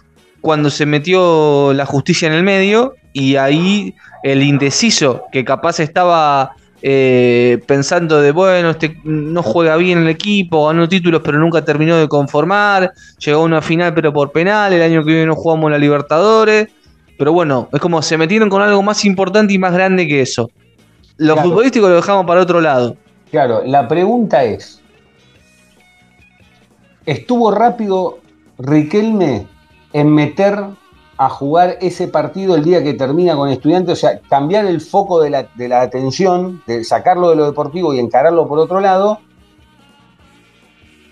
cuando 0.41 0.69
se 0.69 0.85
metió 0.85 1.73
la 1.73 1.85
justicia 1.85 2.27
en 2.27 2.33
el 2.33 2.43
medio 2.43 2.95
y 3.13 3.35
ahí 3.35 3.93
el 4.23 4.41
indeciso 4.43 5.23
que 5.31 5.43
capaz 5.43 5.79
estaba 5.79 6.51
eh, 6.81 7.59
pensando 7.65 8.21
de 8.21 8.31
bueno, 8.31 8.69
este 8.69 8.97
no 9.03 9.43
juega 9.43 9.75
bien 9.75 9.99
el 9.99 10.07
equipo, 10.07 10.67
ganó 10.67 10.87
títulos 10.87 11.21
pero 11.23 11.39
nunca 11.39 11.65
terminó 11.65 11.97
de 11.97 12.07
conformar, 12.07 12.91
llegó 13.17 13.41
a 13.41 13.43
una 13.43 13.61
final 13.61 13.93
pero 13.93 14.13
por 14.13 14.31
penal, 14.31 14.71
el 14.73 14.81
año 14.81 15.03
que 15.03 15.11
viene 15.11 15.25
no 15.25 15.35
jugamos 15.35 15.71
la 15.71 15.77
Libertadores, 15.77 16.67
pero 17.17 17.33
bueno, 17.33 17.67
es 17.73 17.81
como 17.81 18.01
se 18.01 18.17
metieron 18.17 18.49
con 18.49 18.61
algo 18.61 18.81
más 18.83 19.03
importante 19.03 19.53
y 19.53 19.57
más 19.57 19.73
grande 19.73 20.07
que 20.07 20.21
eso. 20.21 20.51
Lo 21.17 21.33
Claro. 21.33 21.49
futbolístico 21.49 21.89
lo 21.89 21.95
dejamos 21.95 22.25
para 22.27 22.41
otro 22.41 22.61
lado. 22.61 22.95
Claro, 23.31 23.63
la 23.65 23.87
pregunta 23.87 24.43
es: 24.43 24.81
¿estuvo 27.07 27.49
rápido 27.49 28.19
Riquelme 28.59 29.47
en 29.93 30.09
meter 30.13 30.59
a 31.17 31.29
jugar 31.29 31.77
ese 31.81 32.07
partido 32.07 32.55
el 32.55 32.63
día 32.63 32.83
que 32.83 32.93
termina 32.93 33.35
con 33.35 33.49
estudiantes? 33.49 33.93
O 33.93 33.95
sea, 33.95 34.19
cambiar 34.29 34.65
el 34.65 34.81
foco 34.81 35.19
de 35.21 35.29
la, 35.31 35.47
de 35.55 35.67
la 35.67 35.81
atención, 35.81 36.61
de 36.67 36.83
sacarlo 36.83 37.29
de 37.31 37.35
lo 37.37 37.45
deportivo 37.45 37.93
y 37.93 37.99
encararlo 37.99 38.47
por 38.47 38.59
otro 38.59 38.79
lado. 38.79 39.19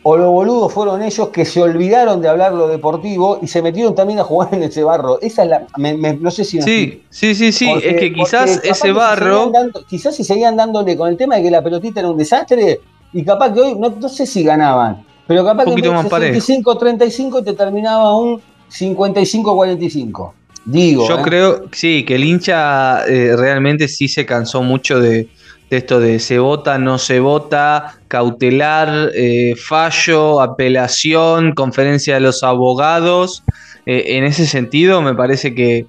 O 0.07 0.17
los 0.17 0.29
boludos 0.31 0.71
fueron 0.71 1.01
ellos 1.01 1.29
que 1.29 1.45
se 1.45 1.63
olvidaron 1.63 2.21
de 2.21 2.27
hablar 2.29 2.53
lo 2.53 2.67
deportivo 2.67 3.39
y 3.41 3.47
se 3.47 3.63
metieron 3.63 3.95
también 3.95 4.19
a 4.19 4.23
jugar 4.23 4.53
en 4.53 4.61
ese 4.61 4.83
barro. 4.83 5.19
Esa 5.19 5.43
es 5.43 5.49
la. 5.49 5.65
me- 5.77 5.95
me- 5.97 6.13
no 6.13 6.29
sé 6.29 6.43
si 6.45 6.61
Sí, 6.61 7.03
sí, 7.09 7.33
sí, 7.33 7.51
sí, 7.51 7.67
Porque- 7.71 7.89
es 7.89 7.95
que 7.99 8.13
quizás 8.13 8.59
ese 8.63 8.73
si 8.75 8.91
barro... 8.91 9.49
dando- 9.51 9.83
quizás 9.87 10.15
si 10.15 10.23
seguían 10.23 10.55
dándole 10.55 10.95
con 10.95 11.09
el 11.09 11.17
tema 11.17 11.37
de 11.37 11.43
que 11.43 11.49
la 11.49 11.63
pelotita 11.63 12.01
era 12.01 12.09
un 12.11 12.17
desastre, 12.17 12.81
y 13.13 13.23
capaz 13.25 13.51
que 13.53 13.61
hoy, 13.61 13.75
no, 13.79 13.89
no 13.89 14.07
sé 14.09 14.27
si 14.27 14.43
ganaban, 14.43 15.03
pero 15.27 15.43
capaz 15.43 15.63
Un 15.63 15.75
que 15.75 15.81
poquito 15.81 15.93
más 15.93 16.07
parejo. 16.07 16.39
65-35 16.39 17.43
te 17.43 17.53
terminaba 17.53 18.17
un 18.17 18.41
55-45. 18.71 20.31
Digo. 20.65 21.07
Yo 21.07 21.19
¿eh? 21.19 21.21
creo, 21.23 21.65
sí, 21.71 22.03
que 22.05 22.15
el 22.15 22.23
hincha 22.23 23.05
eh, 23.07 23.35
realmente 23.35 23.87
sí 23.87 24.07
se 24.07 24.25
cansó 24.25 24.63
mucho 24.63 24.99
de, 24.99 25.27
de 25.69 25.77
esto 25.77 25.99
de 25.99 26.19
se 26.19 26.39
vota, 26.39 26.79
no 26.79 26.97
se 26.97 27.19
vota, 27.19 27.99
cautelar, 28.07 29.11
eh, 29.15 29.53
fallo, 29.55 30.41
apelación, 30.41 31.53
conferencia 31.53 32.15
de 32.15 32.21
los 32.21 32.41
abogados. 32.43 33.43
Eh, 33.85 34.17
en 34.17 34.23
ese 34.23 34.47
sentido, 34.47 35.01
me 35.03 35.13
parece 35.13 35.53
que 35.53 35.85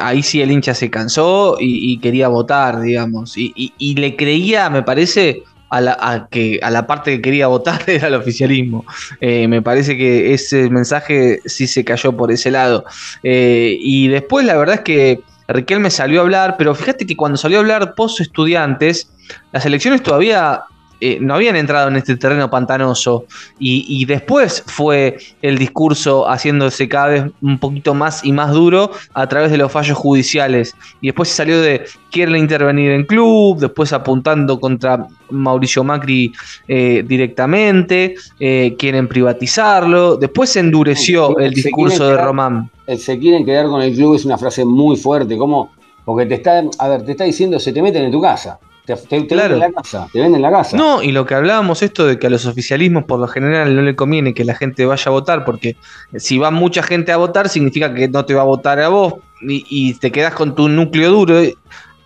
ahí 0.00 0.22
sí 0.22 0.40
el 0.40 0.52
hincha 0.52 0.72
se 0.74 0.88
cansó 0.88 1.56
y, 1.60 1.92
y 1.92 1.98
quería 1.98 2.28
votar, 2.28 2.80
digamos. 2.80 3.36
Y, 3.36 3.52
y- 3.56 3.72
y 3.76 3.96
le 3.96 4.14
creía, 4.16 4.70
me 4.70 4.82
parece, 4.84 5.42
a 5.70 5.80
la, 5.80 5.96
a 6.00 6.28
que, 6.28 6.60
a 6.62 6.70
la 6.70 6.86
parte 6.86 7.16
que 7.16 7.22
quería 7.22 7.46
votar 7.46 7.82
era 7.86 8.08
el 8.08 8.14
oficialismo. 8.14 8.84
Eh, 9.20 9.48
me 9.48 9.62
parece 9.62 9.96
que 9.96 10.32
ese 10.34 10.70
mensaje 10.70 11.40
sí 11.44 11.66
se 11.66 11.84
cayó 11.84 12.16
por 12.16 12.30
ese 12.30 12.50
lado. 12.50 12.84
Eh, 13.22 13.76
y 13.80 14.08
después 14.08 14.44
la 14.46 14.56
verdad 14.56 14.76
es 14.76 14.80
que 14.82 15.20
Riquelme 15.48 15.90
salió 15.90 16.20
a 16.20 16.22
hablar, 16.24 16.56
pero 16.58 16.74
fíjate 16.74 17.06
que 17.06 17.16
cuando 17.16 17.38
salió 17.38 17.58
a 17.58 17.60
hablar 17.60 17.94
post 17.94 18.20
estudiantes, 18.20 19.10
las 19.52 19.64
elecciones 19.64 20.02
todavía 20.02 20.64
eh, 21.00 21.18
no 21.20 21.34
habían 21.34 21.56
entrado 21.56 21.88
en 21.88 21.96
este 21.96 22.16
terreno 22.16 22.50
pantanoso. 22.50 23.24
Y, 23.58 23.84
y 23.88 24.04
después 24.04 24.62
fue 24.66 25.18
el 25.42 25.58
discurso 25.58 26.28
haciéndose 26.28 26.88
cada 26.88 27.06
vez 27.08 27.24
un 27.42 27.58
poquito 27.58 27.94
más 27.94 28.24
y 28.24 28.32
más 28.32 28.52
duro 28.52 28.90
a 29.14 29.26
través 29.26 29.50
de 29.50 29.58
los 29.58 29.70
fallos 29.70 29.96
judiciales. 29.96 30.74
Y 31.00 31.08
después 31.08 31.28
se 31.28 31.36
salió 31.36 31.60
de 31.60 31.84
quieren 32.10 32.36
intervenir 32.36 32.92
en 32.92 33.04
club, 33.04 33.58
después 33.58 33.92
apuntando 33.92 34.58
contra 34.58 35.06
Mauricio 35.30 35.84
Macri 35.84 36.32
eh, 36.66 37.04
directamente, 37.06 38.14
eh, 38.40 38.74
quieren 38.78 39.06
privatizarlo. 39.06 40.16
Después 40.16 40.50
se 40.50 40.60
endureció 40.60 41.36
el 41.38 41.52
discurso 41.52 42.08
de 42.08 42.16
Román. 42.16 42.70
El 42.86 42.98
se 42.98 43.18
quieren 43.18 43.44
quedar 43.44 43.66
con 43.66 43.82
el 43.82 43.94
club 43.94 44.14
es 44.14 44.24
una 44.24 44.38
frase 44.38 44.64
muy 44.64 44.96
fuerte. 44.96 45.36
como 45.36 45.70
Porque 46.04 46.26
te 46.26 46.34
está, 46.34 46.62
a 46.78 46.88
ver, 46.88 47.04
te 47.04 47.12
está 47.12 47.24
diciendo, 47.24 47.58
se 47.58 47.72
te 47.72 47.82
meten 47.82 48.04
en 48.04 48.12
tu 48.12 48.22
casa. 48.22 48.58
Te, 48.86 48.94
te- 48.96 49.20
te 49.22 49.26
Claro. 49.26 49.54
venden 49.58 49.72
la 49.72 49.82
casa, 49.82 50.08
te 50.12 50.20
venden 50.20 50.42
la 50.42 50.50
casa. 50.50 50.76
No, 50.76 51.02
y 51.02 51.10
lo 51.12 51.26
que 51.26 51.34
hablábamos 51.34 51.82
esto 51.82 52.06
de 52.06 52.18
que 52.18 52.28
a 52.28 52.30
los 52.30 52.46
oficialismos 52.46 53.04
por 53.04 53.18
lo 53.18 53.26
general 53.26 53.74
no 53.74 53.82
le 53.82 53.96
conviene 53.96 54.32
que 54.32 54.44
la 54.44 54.54
gente 54.54 54.86
vaya 54.86 55.04
a 55.06 55.10
votar, 55.10 55.44
porque 55.44 55.76
si 56.16 56.38
va 56.38 56.50
mucha 56.50 56.82
gente 56.82 57.10
a 57.12 57.16
votar 57.16 57.48
significa 57.48 57.92
que 57.92 58.08
no 58.08 58.24
te 58.24 58.34
va 58.34 58.42
a 58.42 58.46
votar 58.46 58.78
a 58.80 58.88
vos 58.88 59.14
y, 59.42 59.64
y 59.68 59.94
te 59.94 60.10
quedas 60.12 60.34
con 60.34 60.54
tu 60.54 60.68
núcleo 60.68 61.10
duro. 61.10 61.42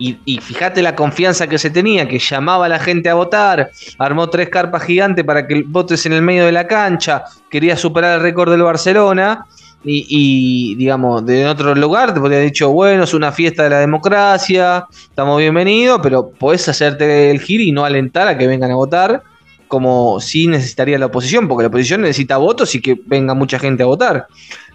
Y, 0.02 0.16
y 0.24 0.38
fíjate 0.38 0.80
la 0.80 0.96
confianza 0.96 1.46
que 1.46 1.58
se 1.58 1.68
tenía, 1.68 2.08
que 2.08 2.18
llamaba 2.18 2.64
a 2.64 2.68
la 2.70 2.78
gente 2.78 3.10
a 3.10 3.14
votar, 3.14 3.70
armó 3.98 4.30
tres 4.30 4.48
carpas 4.48 4.82
gigantes 4.84 5.22
para 5.26 5.46
que 5.46 5.62
votes 5.66 6.06
en 6.06 6.14
el 6.14 6.22
medio 6.22 6.46
de 6.46 6.52
la 6.52 6.66
cancha, 6.66 7.24
quería 7.50 7.76
superar 7.76 8.16
el 8.16 8.22
récord 8.22 8.50
del 8.50 8.62
Barcelona. 8.62 9.44
Y, 9.82 10.06
y, 10.08 10.74
digamos, 10.74 11.24
de 11.24 11.46
otro 11.46 11.74
lugar 11.74 12.12
te 12.12 12.20
podría 12.20 12.38
haber 12.38 12.50
dicho, 12.50 12.70
bueno, 12.70 13.04
es 13.04 13.14
una 13.14 13.32
fiesta 13.32 13.64
de 13.64 13.70
la 13.70 13.78
democracia, 13.78 14.86
estamos 14.90 15.38
bienvenidos, 15.38 16.00
pero 16.02 16.28
podés 16.28 16.68
hacerte 16.68 17.30
el 17.30 17.40
giro 17.40 17.62
y 17.62 17.72
no 17.72 17.84
alentar 17.84 18.28
a 18.28 18.36
que 18.36 18.46
vengan 18.46 18.70
a 18.70 18.74
votar, 18.74 19.22
como 19.68 20.20
sí 20.20 20.48
necesitaría 20.48 20.98
la 20.98 21.06
oposición, 21.06 21.48
porque 21.48 21.62
la 21.62 21.68
oposición 21.68 22.02
necesita 22.02 22.36
votos 22.36 22.74
y 22.74 22.82
que 22.82 23.00
venga 23.06 23.32
mucha 23.32 23.58
gente 23.58 23.82
a 23.82 23.86
votar. 23.86 24.26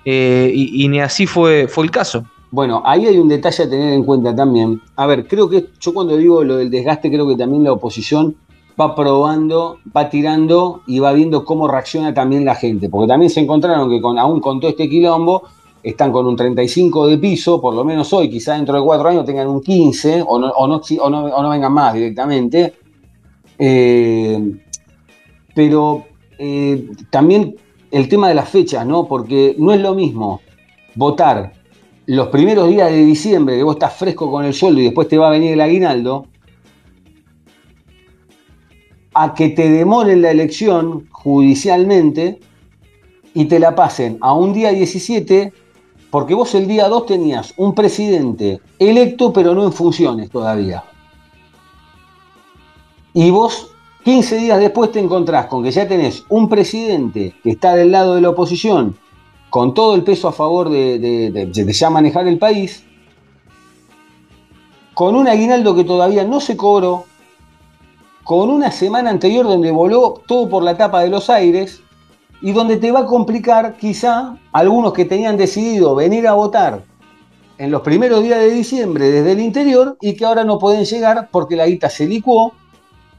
Eh, 0.06 0.52
y, 0.54 0.84
y 0.84 0.88
ni 0.88 1.02
así 1.02 1.28
fue, 1.28 1.68
fue 1.68 1.84
el 1.84 1.92
caso. 1.92 2.26
Bueno, 2.50 2.82
ahí 2.86 3.06
hay 3.06 3.18
un 3.18 3.28
detalle 3.28 3.64
a 3.64 3.70
tener 3.70 3.94
en 3.94 4.04
cuenta 4.06 4.34
también. 4.34 4.82
A 4.96 5.06
ver, 5.06 5.28
creo 5.28 5.50
que 5.50 5.68
yo 5.80 5.94
cuando 5.94 6.16
digo 6.16 6.44
lo 6.44 6.58
del 6.58 6.70
desgaste, 6.72 7.10
creo 7.10 7.28
que 7.28 7.36
también 7.36 7.64
la 7.64 7.74
oposición 7.74 8.36
va 8.80 8.96
probando, 8.96 9.80
va 9.96 10.10
tirando 10.10 10.82
y 10.88 11.00
va 11.00 11.14
viendo 11.14 11.46
cómo 11.46 11.68
reacciona 11.68 12.14
también 12.14 12.46
la 12.46 12.56
gente. 12.56 12.90
Porque 12.90 13.08
también 13.08 13.30
se 13.30 13.42
encontraron 13.42 13.90
que 13.90 14.02
aún 14.20 14.40
con 14.40 14.60
todo 14.60 14.70
este 14.70 14.90
quilombo, 14.90 15.44
están 15.82 16.12
con 16.12 16.26
un 16.26 16.36
35 16.36 17.08
de 17.08 17.20
piso, 17.20 17.62
por 17.62 17.76
lo 17.76 17.86
menos 17.86 18.12
hoy, 18.12 18.28
quizá 18.28 18.56
dentro 18.56 18.76
de 18.76 18.84
cuatro 18.84 19.08
años 19.08 19.24
tengan 19.24 19.48
un 19.48 19.62
15 19.62 20.24
o 20.28 20.40
no, 20.40 20.48
o 20.50 20.68
no, 20.68 20.82
o 21.00 21.10
no, 21.10 21.26
o 21.26 21.44
no 21.44 21.50
vengan 21.50 21.72
más 21.72 21.94
directamente. 21.94 22.74
Eh, 23.60 24.56
pero 25.54 26.06
eh, 26.40 26.90
también 27.12 27.56
el 27.92 28.10
tema 28.10 28.30
de 28.30 28.34
las 28.34 28.50
fechas, 28.50 28.86
¿no? 28.86 29.08
Porque 29.08 29.56
no 29.60 29.74
es 29.74 29.80
lo 29.80 29.94
mismo 29.94 30.42
votar 30.96 31.54
los 32.08 32.28
primeros 32.28 32.68
días 32.68 32.90
de 32.90 33.06
diciembre, 33.06 33.56
que 33.56 33.64
vos 33.64 33.76
estás 33.76 33.94
fresco 33.94 34.30
con 34.32 34.44
el 34.44 34.54
sueldo 34.54 34.82
y 34.82 34.86
después 34.86 35.08
te 35.08 35.18
va 35.18 35.28
a 35.28 35.32
venir 35.32 35.54
el 35.54 35.62
aguinaldo, 35.62 36.26
a 39.16 39.34
que 39.34 39.50
te 39.50 39.70
demoren 39.70 40.22
la 40.22 40.32
elección 40.32 41.08
judicialmente 41.10 42.40
y 43.34 43.46
te 43.46 43.60
la 43.60 43.74
pasen 43.74 44.18
a 44.22 44.34
un 44.34 44.54
día 44.54 44.72
17, 44.72 45.52
porque 46.12 46.34
vos 46.34 46.54
el 46.54 46.68
día 46.68 46.88
2 46.90 47.06
tenías 47.06 47.54
un 47.58 47.74
presidente 47.74 48.60
electo 48.78 49.34
pero 49.34 49.56
no 49.56 49.64
en 49.64 49.74
funciones 49.74 50.30
todavía. 50.30 50.84
Y 53.14 53.32
vos 53.32 53.72
15 54.04 54.38
días 54.38 54.60
después 54.60 54.92
te 54.92 55.00
encontrás 55.00 55.48
con 55.48 55.64
que 55.64 55.72
ya 55.72 55.88
tenés 55.88 56.24
un 56.30 56.48
presidente 56.50 57.34
que 57.42 57.52
está 57.52 57.76
del 57.76 57.92
lado 57.92 58.16
de 58.16 58.22
la 58.22 58.30
oposición, 58.30 58.98
con 59.50 59.74
todo 59.74 59.96
el 59.96 60.04
peso 60.04 60.28
a 60.28 60.34
favor 60.34 60.70
de, 60.70 61.00
de- 61.00 61.32
de- 61.32 61.46
de 61.66 61.74
ya 61.74 61.90
manejar 61.90 62.28
el 62.28 62.38
país, 62.38 62.84
con 64.94 65.16
un 65.16 65.28
aguinaldo 65.28 65.76
que 65.76 65.84
todavía 65.86 66.24
no 66.26 66.40
se 66.42 66.56
cobró, 66.58 67.06
con 68.26 68.50
una 68.50 68.72
semana 68.72 69.12
anterior 69.12 69.46
donde 69.46 69.72
voló 69.72 70.22
todo 70.28 70.50
por 70.50 70.64
la 70.64 70.76
tapa 70.76 71.02
de 71.02 71.10
los 71.10 71.30
aires 71.30 71.82
y 72.42 72.52
donde 72.52 72.78
te 72.78 72.92
va 72.92 73.02
a 73.02 73.06
complicar 73.06 73.78
quizá 73.78 74.36
algunos 74.52 74.94
que 74.94 75.06
tenían 75.06 75.38
decidido 75.38 75.96
venir 75.96 76.28
a 76.28 76.34
votar 76.34 76.82
en 77.60 77.72
los 77.72 77.82
primeros 77.82 78.24
días 78.24 78.40
de 78.40 78.50
diciembre 78.50 79.10
desde 79.12 79.32
el 79.34 79.40
interior 79.40 79.96
y 80.02 80.16
que 80.16 80.26
ahora 80.26 80.44
no 80.44 80.58
pueden 80.60 80.84
llegar 80.86 81.30
porque 81.32 81.56
la 81.56 81.68
guita 81.68 81.88
se 81.90 82.06
licuó, 82.08 82.52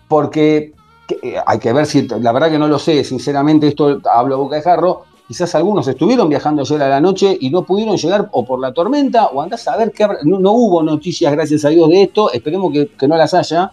porque 0.09 0.73
que- 1.07 1.19
eh, 1.23 1.37
hay 1.47 1.59
que 1.61 1.73
ver 1.73 1.87
si, 1.87 2.03
la 2.09 2.33
verdad 2.33 2.51
que 2.51 2.59
no 2.59 2.66
lo 2.69 2.79
sé, 2.79 3.05
sinceramente 3.05 3.69
esto 3.69 4.01
hablo 4.12 4.35
a 4.35 4.38
boca 4.38 4.57
de 4.57 4.62
jarro, 4.62 5.05
quizás 5.29 5.55
algunos 5.55 5.87
estuvieron 5.88 6.29
viajando 6.29 6.62
ayer 6.62 6.83
a 6.83 6.88
la 6.88 7.01
noche 7.01 7.38
y 7.40 7.49
no 7.51 7.62
pudieron 7.62 7.97
llegar 7.97 8.29
o 8.33 8.45
por 8.45 8.59
la 8.61 8.73
tormenta 8.75 9.27
o 9.27 9.40
andás 9.40 9.66
a 9.69 9.77
ver 9.77 9.92
que 9.92 10.05
no, 10.25 10.38
no 10.40 10.53
hubo 10.53 10.83
noticias, 10.83 11.33
gracias 11.33 11.64
a 11.64 11.69
Dios, 11.69 11.88
de 11.88 12.03
esto, 12.03 12.33
esperemos 12.33 12.73
que, 12.73 12.88
que 12.88 13.07
no 13.09 13.16
las 13.16 13.33
haya, 13.35 13.71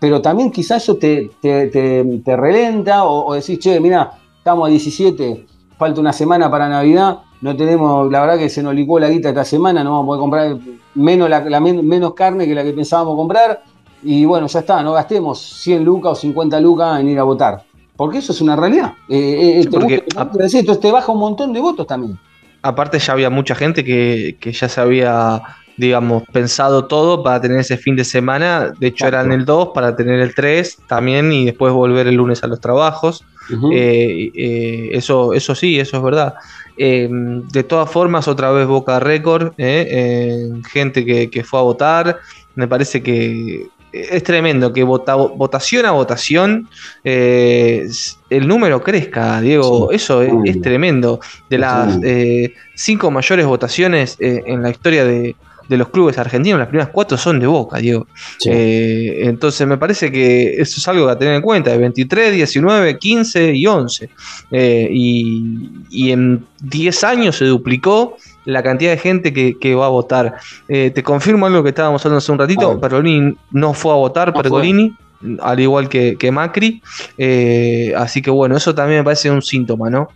pero 0.00 0.20
también 0.20 0.50
quizás 0.50 0.82
eso 0.82 0.96
te, 0.96 1.30
te, 1.40 1.68
te- 1.68 2.04
te 2.24 2.36
relenta 2.36 3.04
o, 3.04 3.26
o 3.28 3.34
decís, 3.34 3.58
che, 3.60 3.78
mira, 3.78 4.10
estamos 4.38 4.66
a 4.66 4.70
17, 4.70 5.46
falta 5.78 6.00
una 6.00 6.12
semana 6.12 6.50
para 6.50 6.68
Navidad, 6.68 7.18
no 7.42 7.56
tenemos, 7.56 8.10
la 8.10 8.20
verdad 8.22 8.38
que 8.38 8.48
se 8.48 8.62
nos 8.62 8.74
licuó 8.74 8.98
la 8.98 9.08
guita 9.08 9.28
esta 9.28 9.44
semana, 9.44 9.84
no 9.84 9.90
vamos 9.92 10.04
a 10.04 10.06
poder 10.06 10.20
comprar 10.20 10.74
menos, 10.94 11.28
la, 11.30 11.40
la 11.40 11.60
men- 11.60 11.86
menos 11.86 12.14
carne 12.14 12.46
que 12.46 12.54
la 12.54 12.64
que 12.64 12.72
pensábamos 12.72 13.14
comprar, 13.16 13.62
y 14.02 14.24
bueno, 14.24 14.46
ya 14.46 14.60
está, 14.60 14.82
no 14.82 14.92
gastemos 14.94 15.38
100 15.38 15.84
lucas 15.84 16.12
o 16.12 16.14
50 16.16 16.58
lucas 16.60 17.00
en 17.00 17.08
ir 17.10 17.18
a 17.18 17.22
votar. 17.22 17.62
Porque 17.96 18.16
eso 18.16 18.32
es 18.32 18.40
una 18.40 18.56
realidad. 18.56 18.94
Eh, 19.10 19.58
eh, 19.58 19.62
Sí, 19.62 19.68
te 19.68 19.70
porque 19.70 20.04
gusta 20.06 20.24
decir, 20.38 20.60
entonces 20.60 20.80
te 20.80 20.90
baja 20.90 21.12
un 21.12 21.18
montón 21.20 21.52
de 21.52 21.60
votos 21.60 21.86
también. 21.86 22.18
Aparte 22.62 22.98
ya 22.98 23.12
había 23.12 23.28
mucha 23.28 23.54
gente 23.54 23.84
que, 23.84 24.38
que 24.40 24.52
ya 24.52 24.70
se 24.70 24.80
había, 24.80 25.42
digamos, 25.80 26.24
pensado 26.30 26.86
todo 26.86 27.22
para 27.22 27.40
tener 27.40 27.60
ese 27.60 27.78
fin 27.78 27.96
de 27.96 28.04
semana. 28.04 28.72
De 28.78 28.88
hecho, 28.88 29.06
Exacto. 29.06 29.16
eran 29.26 29.32
el 29.32 29.44
2 29.46 29.70
para 29.74 29.96
tener 29.96 30.20
el 30.20 30.34
3 30.34 30.76
también 30.86 31.32
y 31.32 31.46
después 31.46 31.72
volver 31.72 32.06
el 32.06 32.16
lunes 32.16 32.44
a 32.44 32.46
los 32.46 32.60
trabajos. 32.60 33.24
Eh, 33.72 34.30
eh, 34.34 34.90
eso, 34.92 35.32
eso 35.32 35.54
sí, 35.54 35.80
eso 35.80 35.96
es 35.96 36.02
verdad. 36.02 36.34
Eh, 36.76 37.08
de 37.10 37.64
todas 37.64 37.90
formas, 37.90 38.28
otra 38.28 38.50
vez 38.52 38.66
Boca 38.66 39.00
Récord, 39.00 39.52
gente 39.56 41.04
que, 41.04 41.30
que 41.30 41.42
fue 41.44 41.58
a 41.60 41.62
votar. 41.62 42.18
Me 42.54 42.68
parece 42.68 43.02
que 43.02 43.66
es 43.92 44.22
tremendo 44.22 44.72
que 44.72 44.84
vota- 44.84 45.16
votación 45.16 45.84
a 45.86 45.90
votación 45.92 46.68
el 47.02 48.46
número 48.46 48.82
crezca, 48.82 49.40
Diego. 49.40 49.88
Sí, 49.90 49.96
eso 49.96 50.22
es, 50.22 50.28
tremendo. 50.28 50.50
es 50.50 50.60
tremendo. 50.60 51.20
De 51.48 51.58
las 51.58 51.98
eh, 52.04 52.54
cinco 52.76 53.10
mayores 53.10 53.46
votaciones 53.46 54.16
en 54.20 54.62
la 54.62 54.70
historia 54.70 55.04
de, 55.04 55.34
de 55.70 55.76
los 55.76 55.88
clubes 55.90 56.18
argentinos, 56.18 56.58
las 56.58 56.66
primeras 56.66 56.90
cuatro 56.92 57.16
son 57.16 57.38
de 57.38 57.46
Boca, 57.46 57.78
Diego. 57.78 58.08
Sí. 58.38 58.50
Eh, 58.52 59.28
entonces 59.28 59.64
me 59.68 59.78
parece 59.78 60.10
que 60.10 60.60
eso 60.60 60.80
es 60.80 60.88
algo 60.88 61.08
a 61.08 61.16
tener 61.16 61.34
en 61.34 61.42
cuenta, 61.42 61.70
de 61.70 61.78
23, 61.78 62.34
19, 62.34 62.98
15 62.98 63.54
y 63.54 63.66
11. 63.68 64.10
Eh, 64.50 64.88
y, 64.90 65.70
y 65.88 66.10
en 66.10 66.44
10 66.60 67.04
años 67.04 67.36
se 67.36 67.44
duplicó 67.44 68.16
la 68.46 68.64
cantidad 68.64 68.90
de 68.90 68.98
gente 68.98 69.32
que, 69.32 69.56
que 69.60 69.76
va 69.76 69.86
a 69.86 69.90
votar. 69.90 70.38
Eh, 70.66 70.90
te 70.92 71.04
confirmo 71.04 71.46
algo 71.46 71.62
que 71.62 71.68
estábamos 71.68 72.04
hablando 72.04 72.18
hace 72.18 72.32
un 72.32 72.38
ratito, 72.40 72.70
ver. 72.70 72.80
Pergolini 72.80 73.36
no 73.52 73.72
fue 73.72 73.92
a 73.92 73.96
votar, 73.96 74.34
No. 74.34 74.42
Pergolini, 74.42 74.92
al 75.40 75.60
igual 75.60 75.88
que, 75.88 76.16
que 76.18 76.32
Macri. 76.32 76.82
Eh, 77.16 77.94
así 77.96 78.20
que 78.20 78.30
bueno, 78.32 78.56
eso 78.56 78.74
también 78.74 79.00
me 79.00 79.04
parece 79.04 79.30
un 79.30 79.40
síntoma, 79.40 79.88
¿no? 79.88 80.08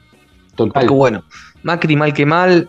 Total. 0.56 0.72
Porque 0.72 0.94
bueno, 0.94 1.22
Macri 1.62 1.94
mal 1.94 2.12
que 2.12 2.26
mal, 2.26 2.68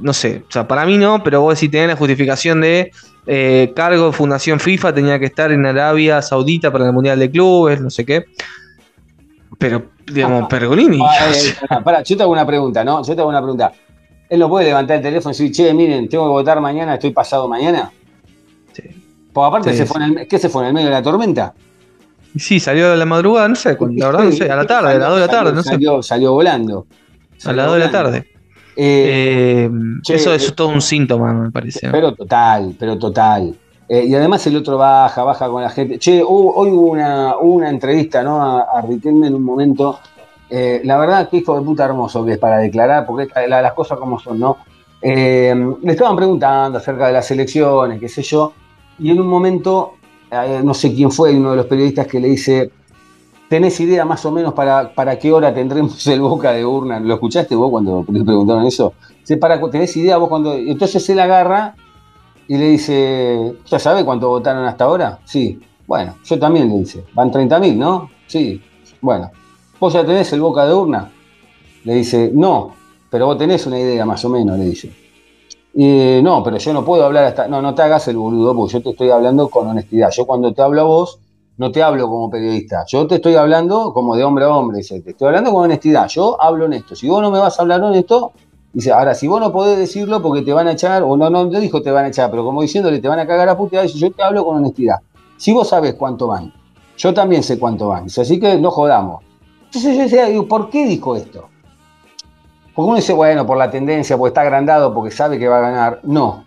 no 0.00 0.12
sé, 0.12 0.44
o 0.48 0.50
sea, 0.52 0.66
para 0.66 0.86
mí 0.86 0.96
no, 0.98 1.22
pero 1.22 1.40
vos 1.42 1.58
si 1.58 1.68
tenés 1.68 1.88
la 1.88 1.96
justificación 1.96 2.60
de 2.62 2.90
eh, 3.26 3.72
cargo 3.76 4.06
de 4.06 4.12
Fundación 4.12 4.58
FIFA, 4.60 4.94
tenía 4.94 5.18
que 5.18 5.26
estar 5.26 5.52
en 5.52 5.64
Arabia 5.66 6.22
Saudita 6.22 6.70
para 6.72 6.86
el 6.86 6.92
Mundial 6.92 7.18
de 7.18 7.30
Clubes, 7.30 7.80
no 7.80 7.90
sé 7.90 8.04
qué. 8.04 8.24
Pero, 9.58 9.84
digamos, 10.06 10.48
Pergolini. 10.48 10.98
Ah, 11.02 11.30
eh, 11.34 11.54
pará, 11.84 12.02
yo 12.02 12.16
te 12.16 12.22
hago 12.22 12.32
una 12.32 12.46
pregunta, 12.46 12.82
¿no? 12.82 13.04
Yo 13.04 13.14
te 13.14 13.20
hago 13.20 13.28
una 13.30 13.40
pregunta. 13.40 13.72
Él 14.28 14.40
no 14.40 14.48
puede 14.48 14.64
levantar 14.66 14.96
el 14.96 15.02
teléfono 15.02 15.34
y 15.34 15.38
decir, 15.38 15.52
che, 15.52 15.74
miren, 15.74 16.08
tengo 16.08 16.24
que 16.24 16.30
votar 16.30 16.60
mañana, 16.60 16.94
estoy 16.94 17.10
pasado 17.12 17.46
mañana. 17.48 17.92
Sí. 18.72 18.82
Porque 19.32 19.46
aparte, 19.48 19.70
Sí, 19.72 19.76
se 19.76 19.86
sí. 19.86 19.92
fue 19.92 20.04
en 20.04 20.18
el, 20.18 20.26
¿qué 20.26 20.38
se 20.38 20.48
fue 20.48 20.62
en 20.62 20.68
el 20.68 20.74
medio 20.74 20.86
de 20.88 20.94
la 20.94 21.02
tormenta? 21.02 21.52
sí, 22.34 22.58
salió 22.58 22.90
a 22.92 22.96
la 22.96 23.04
madrugada, 23.04 23.46
no 23.46 23.54
sé, 23.54 23.76
la 23.78 24.06
verdad 24.06 24.24
no 24.24 24.32
sé, 24.32 24.50
a 24.50 24.56
la 24.56 24.66
tarde, 24.66 24.92
a 24.94 24.98
las 24.98 25.08
2 25.10 25.20
de 25.20 25.26
la 25.26 25.28
tarde, 25.30 25.52
no 25.52 25.62
sé, 25.62 25.68
Salió, 25.68 26.02
salió 26.02 26.32
volando. 26.32 26.86
a 27.44 27.52
las 27.52 27.66
2 27.66 27.74
de 27.74 27.80
la 27.80 27.90
tarde. 27.90 28.26
Eh, 28.76 29.64
Eh, 29.64 29.70
che, 30.02 30.14
eso 30.14 30.32
eh, 30.32 30.36
es 30.36 30.54
todo 30.54 30.68
un 30.68 30.80
síntoma, 30.80 31.32
me 31.32 31.50
parece. 31.50 31.88
Pero 31.90 32.14
total, 32.14 32.74
pero 32.78 32.98
total. 32.98 33.54
Eh, 33.88 34.04
y 34.06 34.14
además 34.14 34.46
el 34.46 34.56
otro 34.56 34.78
baja, 34.78 35.22
baja 35.24 35.48
con 35.48 35.62
la 35.62 35.68
gente. 35.70 35.98
Che, 35.98 36.22
hoy 36.26 36.70
hubo 36.70 36.90
una, 36.92 37.36
una 37.36 37.68
entrevista 37.68 38.22
¿no? 38.22 38.40
a, 38.40 38.62
a 38.62 38.80
Riquelme 38.82 39.26
en 39.26 39.34
un 39.34 39.42
momento. 39.42 39.98
Eh, 40.48 40.80
la 40.84 40.96
verdad, 40.98 41.28
que 41.28 41.38
hijo 41.38 41.58
de 41.58 41.64
puta 41.64 41.84
hermoso 41.84 42.24
que 42.24 42.32
es 42.32 42.38
para 42.38 42.58
declarar, 42.58 43.06
porque 43.06 43.28
la- 43.48 43.62
las 43.62 43.72
cosas 43.72 43.98
como 43.98 44.18
son, 44.18 44.38
¿no? 44.38 44.58
Eh, 45.00 45.54
le 45.82 45.92
estaban 45.92 46.14
preguntando 46.14 46.78
acerca 46.78 47.06
de 47.08 47.12
las 47.14 47.30
elecciones, 47.30 47.98
qué 47.98 48.08
sé 48.08 48.22
yo, 48.22 48.52
y 48.98 49.10
en 49.10 49.20
un 49.20 49.26
momento, 49.26 49.94
eh, 50.30 50.60
no 50.62 50.74
sé 50.74 50.94
quién 50.94 51.10
fue, 51.10 51.34
uno 51.34 51.50
de 51.50 51.56
los 51.56 51.66
periodistas 51.66 52.06
que 52.06 52.20
le 52.20 52.28
dice, 52.28 52.70
¿tenés 53.52 53.78
idea 53.80 54.06
más 54.06 54.24
o 54.24 54.32
menos 54.32 54.54
para, 54.54 54.94
para 54.94 55.18
qué 55.18 55.30
hora 55.30 55.52
tendremos 55.52 56.06
el 56.06 56.22
boca 56.22 56.52
de 56.52 56.64
urna? 56.64 56.98
¿Lo 56.98 57.12
escuchaste 57.12 57.54
vos 57.54 57.70
cuando 57.70 58.02
le 58.10 58.24
preguntaron 58.24 58.64
eso? 58.64 58.94
¿Tenés 59.70 59.94
idea 59.94 60.16
vos 60.16 60.30
cuando...? 60.30 60.54
Entonces 60.54 61.06
él 61.10 61.20
agarra 61.20 61.74
y 62.48 62.56
le 62.56 62.70
dice, 62.70 63.56
¿ya 63.66 63.78
sabe 63.78 64.06
cuánto 64.06 64.30
votaron 64.30 64.64
hasta 64.64 64.84
ahora? 64.84 65.18
Sí. 65.26 65.60
Bueno, 65.86 66.14
yo 66.24 66.38
también 66.38 66.70
le 66.70 66.78
dice, 66.78 67.04
van 67.12 67.30
30.000, 67.30 67.76
¿no? 67.76 68.08
Sí. 68.26 68.58
Bueno, 69.02 69.30
¿vos 69.78 69.92
ya 69.92 70.02
tenés 70.02 70.32
el 70.32 70.40
boca 70.40 70.64
de 70.64 70.72
urna? 70.72 71.12
Le 71.84 71.94
dice, 71.94 72.30
no, 72.32 72.72
pero 73.10 73.26
vos 73.26 73.36
tenés 73.36 73.66
una 73.66 73.78
idea 73.78 74.06
más 74.06 74.24
o 74.24 74.30
menos, 74.30 74.58
le 74.58 74.64
dice. 74.64 74.90
Eh, 75.74 76.22
no, 76.24 76.42
pero 76.42 76.56
yo 76.56 76.72
no 76.72 76.86
puedo 76.86 77.04
hablar 77.04 77.24
hasta. 77.24 77.48
No, 77.48 77.60
no 77.60 77.74
te 77.74 77.82
hagas 77.82 78.08
el 78.08 78.16
boludo, 78.16 78.56
porque 78.56 78.72
yo 78.72 78.82
te 78.82 78.90
estoy 78.92 79.10
hablando 79.10 79.50
con 79.50 79.68
honestidad. 79.68 80.10
Yo 80.10 80.24
cuando 80.24 80.54
te 80.54 80.62
hablo 80.62 80.80
a 80.80 80.84
vos, 80.84 81.18
no 81.56 81.70
te 81.70 81.82
hablo 81.82 82.08
como 82.08 82.30
periodista. 82.30 82.84
Yo 82.86 83.06
te 83.06 83.16
estoy 83.16 83.34
hablando 83.34 83.92
como 83.92 84.16
de 84.16 84.24
hombre 84.24 84.44
a 84.44 84.50
hombre. 84.50 84.78
Dice, 84.78 85.00
te 85.00 85.10
estoy 85.10 85.28
hablando 85.28 85.52
con 85.52 85.64
honestidad. 85.64 86.08
Yo 86.08 86.40
hablo 86.40 86.64
honesto. 86.64 86.94
Si 86.96 87.08
vos 87.08 87.22
no 87.22 87.30
me 87.30 87.38
vas 87.38 87.58
a 87.58 87.62
hablar 87.62 87.82
honesto, 87.82 88.32
dice, 88.72 88.92
ahora, 88.92 89.14
si 89.14 89.26
vos 89.26 89.40
no 89.40 89.52
podés 89.52 89.78
decirlo 89.78 90.22
porque 90.22 90.42
te 90.42 90.52
van 90.52 90.68
a 90.68 90.72
echar, 90.72 91.02
o 91.02 91.16
no, 91.16 91.30
no 91.30 91.48
te 91.48 91.60
dijo 91.60 91.82
te 91.82 91.90
van 91.90 92.06
a 92.06 92.08
echar, 92.08 92.30
pero 92.30 92.44
como 92.44 92.62
diciéndole 92.62 93.00
te 93.00 93.08
van 93.08 93.18
a 93.18 93.26
cagar 93.26 93.48
a 93.48 93.56
putear, 93.56 93.84
dice, 93.84 93.98
yo 93.98 94.10
te 94.10 94.22
hablo 94.22 94.44
con 94.44 94.56
honestidad. 94.56 94.96
Si 95.36 95.52
vos 95.52 95.68
sabés 95.68 95.94
cuánto 95.94 96.28
van, 96.28 96.52
yo 96.96 97.12
también 97.12 97.42
sé 97.42 97.58
cuánto 97.58 97.88
van. 97.88 98.04
Dice, 98.04 98.22
así 98.22 98.40
que 98.40 98.58
no 98.58 98.70
jodamos. 98.70 99.22
Entonces 99.64 99.96
yo 99.96 100.02
decía, 100.02 100.26
digo, 100.26 100.46
¿por 100.46 100.70
qué 100.70 100.86
dijo 100.86 101.16
esto? 101.16 101.48
Porque 102.74 102.88
uno 102.88 102.96
dice, 102.96 103.12
bueno, 103.12 103.46
por 103.46 103.58
la 103.58 103.70
tendencia, 103.70 104.16
porque 104.16 104.28
está 104.28 104.42
agrandado, 104.42 104.94
porque 104.94 105.10
sabe 105.10 105.38
que 105.38 105.48
va 105.48 105.58
a 105.58 105.60
ganar. 105.60 106.00
No. 106.02 106.44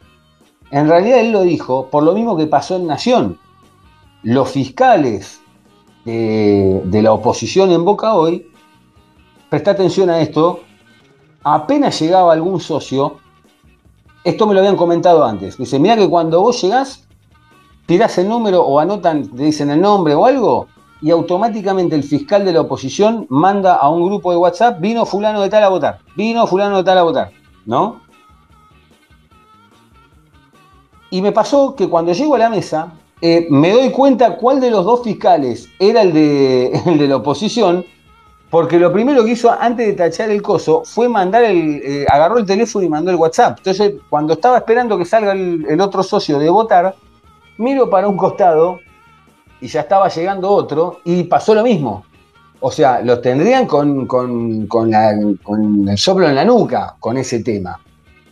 En 0.72 0.88
realidad 0.88 1.20
él 1.20 1.32
lo 1.32 1.42
dijo 1.42 1.88
por 1.88 2.04
lo 2.04 2.14
mismo 2.14 2.36
que 2.36 2.48
pasó 2.48 2.76
en 2.78 2.88
Nación. 2.88 3.38
Los 4.26 4.50
fiscales 4.50 5.40
de, 6.04 7.00
la 7.04 7.14
oposición 7.14 7.70
en 7.72 7.86
Boca 7.86 8.16
hoy, 8.16 8.52
presta 9.52 9.70
atención 9.70 10.10
a 10.10 10.20
esto, 10.20 10.62
apenas 11.44 12.02
llegaba 12.02 12.34
algún 12.34 12.60
socio, 12.60 13.18
esto 14.24 14.48
me 14.48 14.56
lo 14.56 14.62
habían 14.62 14.78
comentado 14.78 15.24
antes, 15.24 15.60
dice, 15.60 15.78
mira 15.78 15.96
que 15.96 16.10
cuando 16.10 16.42
vos 16.42 16.60
llegás, 16.60 17.08
tirás 17.86 18.18
el 18.18 18.28
número 18.28 18.64
o 18.64 18.80
anotan, 18.80 19.30
te 19.30 19.44
dicen 19.44 19.70
el 19.70 19.80
nombre 19.80 20.16
o 20.16 20.26
algo, 20.26 20.70
y 21.04 21.12
automáticamente 21.12 21.96
el 21.96 22.04
fiscal 22.04 22.44
de 22.46 22.54
la 22.54 22.62
oposición 22.62 23.28
manda 23.30 23.76
a 23.76 23.90
un 23.90 24.08
grupo 24.08 24.32
de 24.32 24.38
WhatsApp, 24.38 24.82
vino 24.82 25.06
fulano 25.06 25.40
de 25.40 25.50
tal 25.50 25.64
a 25.64 25.70
votar, 25.70 26.00
vino 26.16 26.48
fulano 26.48 26.78
de 26.78 26.84
tal 26.84 26.98
a 26.98 27.04
votar, 27.04 27.32
¿no? 27.68 28.02
Y 31.12 31.22
me 31.22 31.32
pasó 31.32 31.76
que 31.76 31.88
cuando 31.88 32.12
llego 32.12 32.34
a 32.34 32.40
la 32.40 32.50
mesa, 32.50 32.92
eh, 33.22 33.48
me 33.50 33.72
doy 33.72 33.92
cuenta 33.92 34.36
cuál 34.36 34.60
de 34.60 34.70
los 34.70 34.84
dos 34.84 35.04
fiscales 35.04 35.70
era 35.80 36.02
el 36.02 36.14
de, 36.14 36.72
el 36.86 36.98
de 36.98 37.08
la 37.08 37.18
oposición, 37.18 37.86
porque 38.50 38.78
lo 38.78 38.92
primero 38.92 39.24
que 39.24 39.32
hizo 39.32 39.52
antes 39.52 39.88
de 39.88 39.94
tachar 39.94 40.30
el 40.30 40.42
coso 40.42 40.84
fue 40.86 41.10
mandar 41.10 41.44
el. 41.44 41.82
eh, 41.84 42.06
agarró 42.10 42.38
el 42.38 42.46
teléfono 42.46 42.86
y 42.86 42.90
mandó 42.90 43.12
el 43.12 43.18
WhatsApp. 43.18 43.58
Entonces, 43.58 43.96
cuando 44.10 44.34
estaba 44.34 44.58
esperando 44.58 44.98
que 44.98 45.06
salga 45.06 45.34
el, 45.34 45.82
otro 45.82 46.04
socio 46.04 46.38
de 46.40 46.50
votar, 46.50 46.96
miro 47.58 47.90
para 47.90 48.08
un 48.08 48.18
costado 48.18 48.80
y 49.62 49.68
ya 49.68 49.82
estaba 49.82 50.08
llegando 50.10 50.50
otro 50.50 51.00
y 51.04 51.24
pasó 51.24 51.56
lo 51.56 51.64
mismo. 51.64 52.06
O 52.60 52.72
sea, 52.72 53.02
los 53.02 53.22
tendrían 53.22 53.66
con 53.66 54.08
el 55.88 55.98
soplo 55.98 56.28
en 56.28 56.36
la 56.36 56.46
nuca 56.46 56.96
con 57.00 57.18
ese 57.18 57.44
tema. 57.44 57.80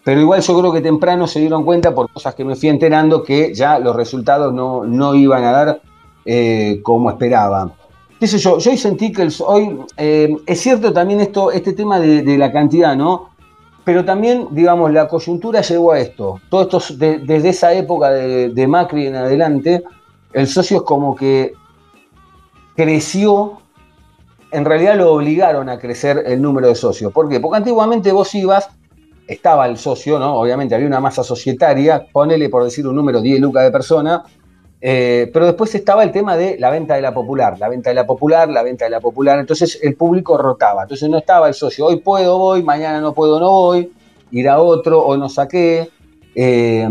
Pero 0.03 0.19
igual 0.19 0.41
yo 0.41 0.59
creo 0.59 0.73
que 0.73 0.81
temprano 0.81 1.27
se 1.27 1.39
dieron 1.39 1.63
cuenta 1.63 1.95
por 1.95 2.11
cosas 2.11 2.35
que 2.35 2.43
me 2.43 2.55
fui 2.55 2.69
enterando 2.69 3.23
que 3.23 3.53
ya 3.53 3.79
los 3.79 3.95
resultados 3.95 4.53
no, 4.53 4.83
no 4.83 5.15
iban 5.15 5.43
a 5.43 5.51
dar 5.51 5.81
eh, 6.25 6.81
como 6.83 7.09
esperaban. 7.09 7.71
¿Qué 8.19 8.27
sé 8.27 8.37
yo? 8.37 8.57
Yo 8.57 8.71
hoy 8.71 8.77
sentí 8.77 9.11
que 9.11 9.27
hoy 9.45 9.79
eh, 9.97 10.35
es 10.45 10.59
cierto 10.59 10.91
también 10.93 11.21
esto, 11.21 11.51
este 11.51 11.73
tema 11.73 11.99
de, 11.99 12.37
la 12.37 12.51
cantidad, 12.51 12.95
¿no? 12.95 13.29
Pero 13.85 14.05
también, 14.05 14.47
digamos, 14.51 14.91
la 14.93 15.07
coyuntura 15.07 15.61
llegó 15.61 15.91
a 15.91 15.99
esto. 15.99 16.39
Todo 16.49 16.61
esto 16.61 16.77
es 16.77 16.97
de- 16.97 17.19
desde 17.19 17.49
esa 17.49 17.73
época 17.73 18.11
de, 18.11 18.49
de 18.49 18.67
Macri 18.67 19.07
en 19.07 19.15
adelante, 19.15 19.83
el 20.31 20.47
socio 20.47 20.77
es 20.77 20.83
como 20.83 21.15
que 21.15 21.53
creció, 22.75 23.59
en 24.51 24.65
realidad 24.65 24.95
lo 24.97 25.11
obligaron 25.13 25.69
a 25.69 25.77
crecer 25.79 26.23
el 26.25 26.41
número 26.41 26.67
de 26.67 26.75
socios. 26.75 27.11
¿Por 27.11 27.27
qué? 27.29 27.39
Porque 27.39 27.57
antiguamente 27.57 28.11
vos 28.11 28.33
ibas, 28.35 28.69
estaba 29.27 29.67
el 29.67 29.77
socio, 29.77 30.19
¿no? 30.19 30.35
Obviamente 30.35 30.75
había 30.75 30.87
una 30.87 30.99
masa 30.99 31.23
societaria, 31.23 32.05
ponele 32.11 32.49
por 32.49 32.63
decir 32.63 32.87
un 32.87 32.95
número 32.95 33.21
10 33.21 33.39
lucas 33.39 33.63
de 33.63 33.71
persona, 33.71 34.23
eh, 34.81 35.29
pero 35.31 35.45
después 35.45 35.73
estaba 35.75 36.03
el 36.03 36.11
tema 36.11 36.35
de 36.35 36.57
la 36.59 36.69
venta 36.69 36.95
de 36.95 37.01
la 37.01 37.13
popular, 37.13 37.57
la 37.57 37.69
venta 37.69 37.89
de 37.89 37.93
la 37.95 38.05
popular, 38.05 38.49
la 38.49 38.63
venta 38.63 38.85
de 38.85 38.91
la 38.91 38.99
popular, 38.99 39.39
entonces 39.39 39.79
el 39.81 39.95
público 39.95 40.37
rotaba, 40.37 40.83
entonces 40.83 41.09
no 41.09 41.17
estaba 41.17 41.47
el 41.47 41.53
socio, 41.53 41.85
hoy 41.85 41.97
puedo, 41.97 42.37
voy, 42.37 42.63
mañana 42.63 42.99
no 42.99 43.13
puedo, 43.13 43.39
no 43.39 43.49
voy, 43.49 43.91
ir 44.31 44.49
a 44.49 44.61
otro 44.61 45.01
o 45.01 45.15
no 45.15 45.29
saqué. 45.29 45.89
Eh, 46.35 46.89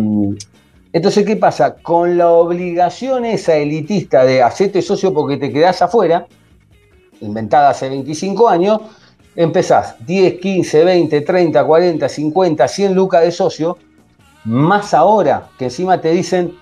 entonces, 0.93 1.25
¿qué 1.25 1.37
pasa? 1.37 1.75
Con 1.77 2.19
la 2.19 2.31
obligación 2.31 3.25
esa 3.25 3.57
elitista 3.57 4.25
de 4.25 4.43
hacerte 4.43 4.83
socio 4.83 5.15
porque 5.15 5.39
te 5.39 5.51
quedás 5.51 5.81
afuera, 5.81 6.27
inventada 7.21 7.71
hace 7.71 7.89
25 7.89 8.49
años, 8.49 8.81
empezás 9.37 9.97
10, 10.07 10.41
15, 10.41 10.85
20, 10.85 11.21
30, 11.23 11.65
40, 11.65 12.09
50, 12.09 12.69
100 12.69 12.95
lucas 12.95 13.23
de 13.23 13.31
socio, 13.33 13.79
más 14.45 14.93
ahora 14.95 15.49
que 15.59 15.67
encima 15.67 16.01
te 16.01 16.11
dicen 16.11 16.55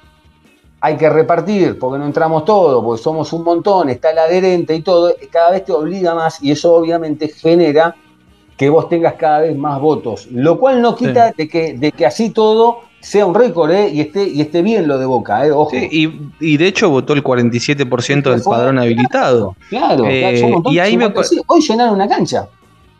hay 0.82 0.96
que 0.96 1.10
repartir 1.10 1.78
porque 1.78 1.98
no 1.98 2.06
entramos 2.06 2.44
todos, 2.44 2.82
porque 2.82 3.02
somos 3.02 3.32
un 3.34 3.44
montón, 3.44 3.90
está 3.90 4.12
el 4.12 4.18
adherente 4.18 4.74
y 4.74 4.80
todo, 4.82 5.14
cada 5.30 5.50
vez 5.50 5.64
te 5.64 5.72
obliga 5.72 6.14
más 6.14 6.42
y 6.42 6.50
eso 6.52 6.74
obviamente 6.74 7.28
genera 7.28 7.94
que 8.56 8.68
vos 8.70 8.88
tengas 8.88 9.14
cada 9.14 9.40
vez 9.40 9.56
más 9.56 9.80
votos, 9.80 10.26
lo 10.30 10.58
cual 10.58 10.80
no 10.80 10.94
quita 10.94 11.28
Sí. 11.28 11.34
de, 11.38 11.48
que, 11.48 11.74
de 11.74 11.92
que 11.92 12.06
así 12.06 12.30
todo 12.30 12.80
sea 13.00 13.24
un 13.26 13.34
récord 13.34 13.70
¿eh? 13.70 13.88
y, 13.90 14.00
esté, 14.00 14.26
y 14.28 14.40
esté 14.42 14.60
bien 14.60 14.86
lo 14.86 14.98
de 14.98 15.06
Boca, 15.06 15.46
¿eh? 15.46 15.50
ojo. 15.50 15.70
Sí, 15.70 15.88
y, 15.90 16.46
y 16.52 16.56
de 16.58 16.66
hecho 16.66 16.90
votó 16.90 17.14
el 17.14 17.24
47% 17.24 18.30
del 18.30 18.42
padrón 18.42 18.78
habilitado. 18.78 19.56
Claro, 19.70 20.04
Eh, 20.06 20.36
claro, 20.40 20.62
y 20.70 20.78
ahí 20.78 20.96
me 20.98 21.04
56. 21.06 21.42
hoy 21.46 21.60
llenaron 21.62 21.94
una 21.94 22.08
cancha. 22.08 22.48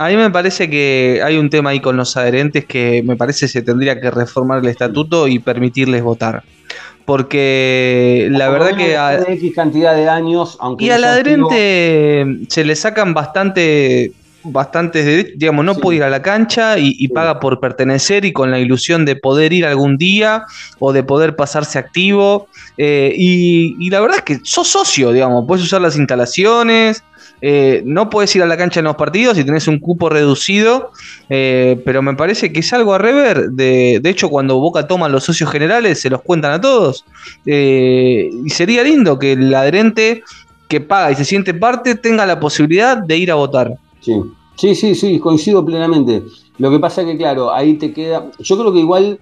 A 0.03 0.09
mí 0.09 0.17
me 0.17 0.31
parece 0.31 0.71
que 0.71 1.21
hay 1.23 1.37
un 1.37 1.51
tema 1.51 1.71
ahí 1.71 1.81
con 1.81 1.95
los 1.99 2.17
adherentes 2.17 2.65
que 2.65 3.03
me 3.05 3.17
parece 3.17 3.49
se 3.49 3.61
tendría 3.61 4.01
que 4.01 4.11
reformar 4.11 4.61
el 4.61 4.69
estatuto 4.69 5.29
y 5.29 5.41
permitirles 5.41 6.03
votar. 6.03 6.43
Porque 7.05 8.29
la 8.31 8.49
verdad 8.49 8.77
que 8.79 8.97
a- 8.97 9.21
X 9.21 9.53
cantidad 9.55 9.95
de 9.95 10.09
años, 10.09 10.57
aunque 10.59 10.87
y 10.87 10.91
al 10.91 11.05
activo, 11.05 11.51
adherente 11.51 12.47
se 12.49 12.65
le 12.65 12.77
sacan 12.77 13.13
bastante 13.13 14.13
bastantes 14.43 15.05
derechos, 15.05 15.33
digamos, 15.37 15.67
no 15.67 15.75
Sí. 15.75 15.81
puede 15.83 15.97
ir 15.99 16.03
a 16.03 16.09
la 16.09 16.23
cancha 16.23 16.79
y, 16.79 16.93
y 16.99 17.09
Sí. 17.09 17.09
paga 17.09 17.39
por 17.41 17.61
pertenecer 17.61 18.25
y 18.25 18.33
con 18.33 18.51
la 18.51 18.59
ilusión 18.59 19.05
de 19.05 19.17
poder 19.17 19.53
ir 19.53 19.67
algún 19.67 19.99
día 19.99 20.45
o 20.79 20.95
de 20.95 21.03
poder 21.03 21.37
pasarse 21.37 21.79
activo. 21.79 22.49
eh, 22.79 23.13
y, 23.15 23.77
y 23.79 23.91
la 23.91 24.01
verdad 24.01 24.17
es 24.19 24.23
que 24.25 24.39
sos 24.43 24.67
socio, 24.67 25.13
digamos, 25.13 25.45
puedes 25.47 25.63
usar 25.63 25.83
las 25.83 25.99
instalaciones, 25.99 27.03
eh, 27.43 27.83
no 27.87 28.11
puedes 28.11 28.35
ir 28.37 28.43
a 28.43 28.47
la 28.47 28.57
cancha 28.57 28.81
en 28.81 28.85
los 28.85 28.97
partidos 28.97 29.39
y 29.39 29.45
tenés 29.45 29.67
un 29.67 29.79
cupo 29.79 30.09
reducido, 30.09 30.91
eh, 31.29 31.81
pero 31.85 32.03
me 32.03 32.15
parece 32.15 32.53
que 32.53 32.61
es 32.61 32.73
algo 32.73 32.95
a 32.95 32.99
rever. 32.99 33.51
De, 33.51 34.01
de 34.03 34.11
hecho, 34.11 34.29
cuando 34.29 34.59
Boca 34.59 34.87
toma 34.87 35.09
los 35.09 35.25
socios 35.25 35.51
generales, 35.51 36.01
se 36.01 36.11
los 36.11 36.23
cuentan 36.23 36.53
a 36.53 36.61
todos. 36.61 37.05
Eh, 37.47 38.31
y 38.45 38.51
sería 38.51 38.83
lindo 38.83 39.19
que 39.19 39.33
el 39.33 39.55
adherente 39.55 40.23
que 40.69 40.81
paga 40.81 41.13
y 41.13 41.17
se 41.17 41.25
siente 41.25 41.55
parte 41.55 41.95
tenga 41.95 42.27
la 42.27 42.39
posibilidad 42.39 42.97
de 42.97 43.17
ir 43.17 43.31
a 43.31 43.37
votar. 43.37 43.75
Sí, 44.01 44.15
sí, 44.57 44.75
sí, 44.75 44.95
sí, 44.95 45.19
coincido 45.19 45.65
plenamente. 45.65 46.23
Lo 46.59 46.71
que 46.71 46.79
pasa 46.79 47.05
que, 47.05 47.17
claro, 47.17 47.53
ahí 47.53 47.75
te 47.75 47.93
queda. 47.93 48.31
Yo 48.39 48.59
creo 48.59 48.73
que 48.73 48.81
igual. 48.81 49.19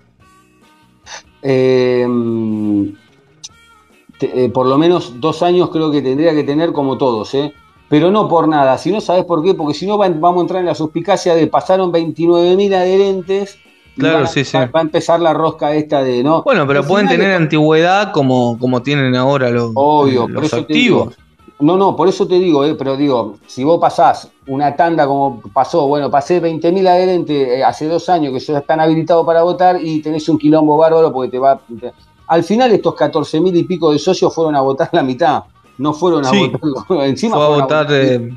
por 4.53 4.67
lo 4.67 4.77
menos 4.77 5.21
dos 5.21 5.43
años 5.45 5.71
creo 5.71 5.93
que 5.93 6.03
tendría 6.03 6.35
que 6.35 6.43
tener 6.43 6.73
como 6.73 6.99
todos, 6.99 7.33
¿eh? 7.35 7.55
Pero 7.89 8.11
no 8.11 8.29
por 8.29 8.47
nada. 8.49 8.77
Si 8.79 8.91
no 8.93 9.01
sabes 9.01 9.25
por 9.25 9.43
qué, 9.43 9.55
porque 9.55 9.75
si 9.75 9.87
no 9.87 9.97
va- 9.97 10.09
vamos 10.09 10.39
a 10.39 10.41
entrar 10.43 10.61
en 10.61 10.67
la 10.67 10.75
suspicacia 10.75 11.35
de 11.35 11.47
pasaron 11.47 11.91
29.000 11.91 12.75
adherentes. 12.75 13.59
Claro, 13.97 14.19
van 14.19 14.25
a- 14.25 14.29
sí, 14.29 14.45
sí. 14.45 14.57
Va, 14.57 14.67
va 14.67 14.81
a 14.81 14.83
empezar 14.83 15.21
la 15.21 15.33
rosca 15.33 15.75
esta 15.75 16.03
de 16.05 16.23
no. 16.23 16.43
Bueno, 16.43 16.67
pero 16.67 16.81
Al 16.81 16.87
pueden 16.87 17.09
tener 17.09 17.33
antigüedad 17.33 18.13
como, 18.13 18.59
como 18.59 18.83
tienen 18.83 19.17
ahora 19.17 19.51
los, 19.51 19.73
Obvio, 19.75 20.29
los 20.29 20.53
activos. 20.53 21.17
No, 21.61 21.77
no, 21.77 21.97
por 21.97 22.07
eso 22.07 22.29
te 22.29 22.37
digo, 22.39 22.65
eh, 22.65 22.77
pero 22.77 22.97
digo, 22.97 23.39
si 23.49 23.65
vos 23.65 23.81
pasás 23.81 24.31
una 24.47 24.77
tanda 24.77 25.05
como 25.09 25.41
pasó, 25.53 25.89
bueno, 25.89 26.09
pasé 26.09 26.39
20.000 26.41 26.87
adherentes 26.87 27.49
eh, 27.49 27.65
hace 27.65 27.89
dos 27.89 28.09
años 28.09 28.33
que 28.33 28.39
ya 28.39 28.59
están 28.59 28.79
habilitados 28.79 29.27
para 29.27 29.43
votar 29.43 29.77
y 29.83 30.01
tenés 30.01 30.29
un 30.29 30.39
quilombo 30.39 30.77
bárbaro 30.77 31.13
porque 31.13 31.33
te 31.33 31.39
va... 31.41 31.59
te- 31.81 31.93
Al 32.29 32.45
final 32.45 32.71
estos 32.71 32.95
14.000 32.95 33.57
y 33.57 33.65
pico 33.65 33.91
de 33.91 33.99
socios 33.99 34.33
fueron 34.33 34.55
a 34.55 34.61
votar 34.61 34.89
la 34.93 35.03
mitad, 35.03 35.43
no 35.79 35.93
fueron 35.95 36.27
a 36.27 36.31
Sí. 36.31 36.39
votar... 36.39 36.61
Encima 37.07 37.37
Fue 37.37 37.45
a 37.45 37.49
votar, 37.49 37.87
eh, 37.91 38.31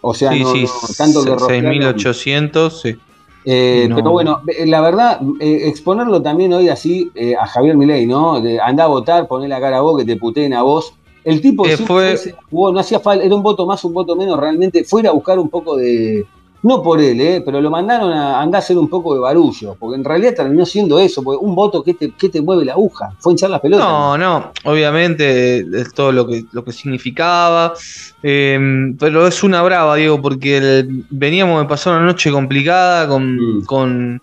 o 0.00 0.14
sea, 0.14 0.32
sí, 0.32 0.40
no, 0.42 0.52
sí, 0.52 0.62
no, 0.64 0.70
tanto 0.96 1.24
que 1.24 1.30
rosquearon. 1.30 1.72
6.800, 1.72 2.70
sí. 2.70 2.96
Eh, 3.44 3.86
No. 3.88 3.96
Pero 3.96 4.10
bueno, 4.10 4.40
la 4.66 4.80
verdad, 4.80 5.20
eh, 5.40 5.62
exponerlo 5.68 6.20
también 6.22 6.52
hoy 6.52 6.68
así 6.68 7.10
eh, 7.14 7.34
a 7.34 7.46
Javier 7.46 7.76
Milei, 7.76 8.06
¿no? 8.06 8.40
De, 8.40 8.60
andá 8.60 8.84
a 8.84 8.88
votar, 8.88 9.26
poné 9.28 9.48
la 9.48 9.60
cara 9.60 9.78
a 9.78 9.80
vos, 9.80 9.98
que 9.98 10.04
te 10.04 10.16
puteen 10.16 10.52
a 10.54 10.62
vos. 10.62 10.92
El 11.24 11.40
tipo 11.40 11.64
fue- 11.86 12.16
se 12.16 12.34
jugó, 12.50 12.72
no 12.72 12.80
hacía 12.80 13.00
falta, 13.00 13.24
era 13.24 13.34
un 13.34 13.42
voto 13.42 13.66
más, 13.66 13.82
un 13.84 13.92
voto 13.92 14.16
menos, 14.16 14.38
realmente 14.38 14.84
fue 14.84 15.02
ir 15.02 15.08
a 15.08 15.12
buscar 15.12 15.38
un 15.38 15.48
poco 15.48 15.76
de. 15.76 16.24
No 16.62 16.82
por 16.82 17.00
él, 17.00 17.18
¿eh? 17.20 17.42
pero 17.44 17.58
lo 17.60 17.70
mandaron 17.70 18.12
a 18.12 18.40
andar 18.40 18.58
a 18.58 18.62
hacer 18.62 18.76
un 18.76 18.88
poco 18.88 19.14
de 19.14 19.20
barullo, 19.20 19.76
porque 19.78 19.96
en 19.96 20.04
realidad 20.04 20.34
terminó 20.36 20.66
siendo 20.66 20.98
eso, 20.98 21.22
porque 21.22 21.42
un 21.42 21.54
voto 21.54 21.82
que 21.82 21.94
te, 21.94 22.10
que 22.10 22.28
te 22.28 22.42
mueve 22.42 22.66
la 22.66 22.72
aguja, 22.72 23.14
fue 23.18 23.32
hinchar 23.32 23.48
las 23.48 23.60
pelotas. 23.60 23.86
No, 23.88 24.18
no, 24.18 24.52
obviamente 24.64 25.60
es 25.60 25.94
todo 25.94 26.12
lo 26.12 26.26
que, 26.26 26.44
lo 26.52 26.62
que 26.62 26.72
significaba, 26.72 27.72
eh, 28.22 28.92
pero 28.98 29.26
es 29.26 29.42
una 29.42 29.62
brava, 29.62 29.96
Diego, 29.96 30.20
porque 30.20 30.58
el- 30.58 31.04
veníamos 31.08 31.62
de 31.62 31.68
pasar 31.68 31.94
una 31.96 32.04
noche 32.06 32.30
complicada 32.30 33.08
con, 33.08 33.36
Mm. 33.60 33.64
con- 33.64 34.20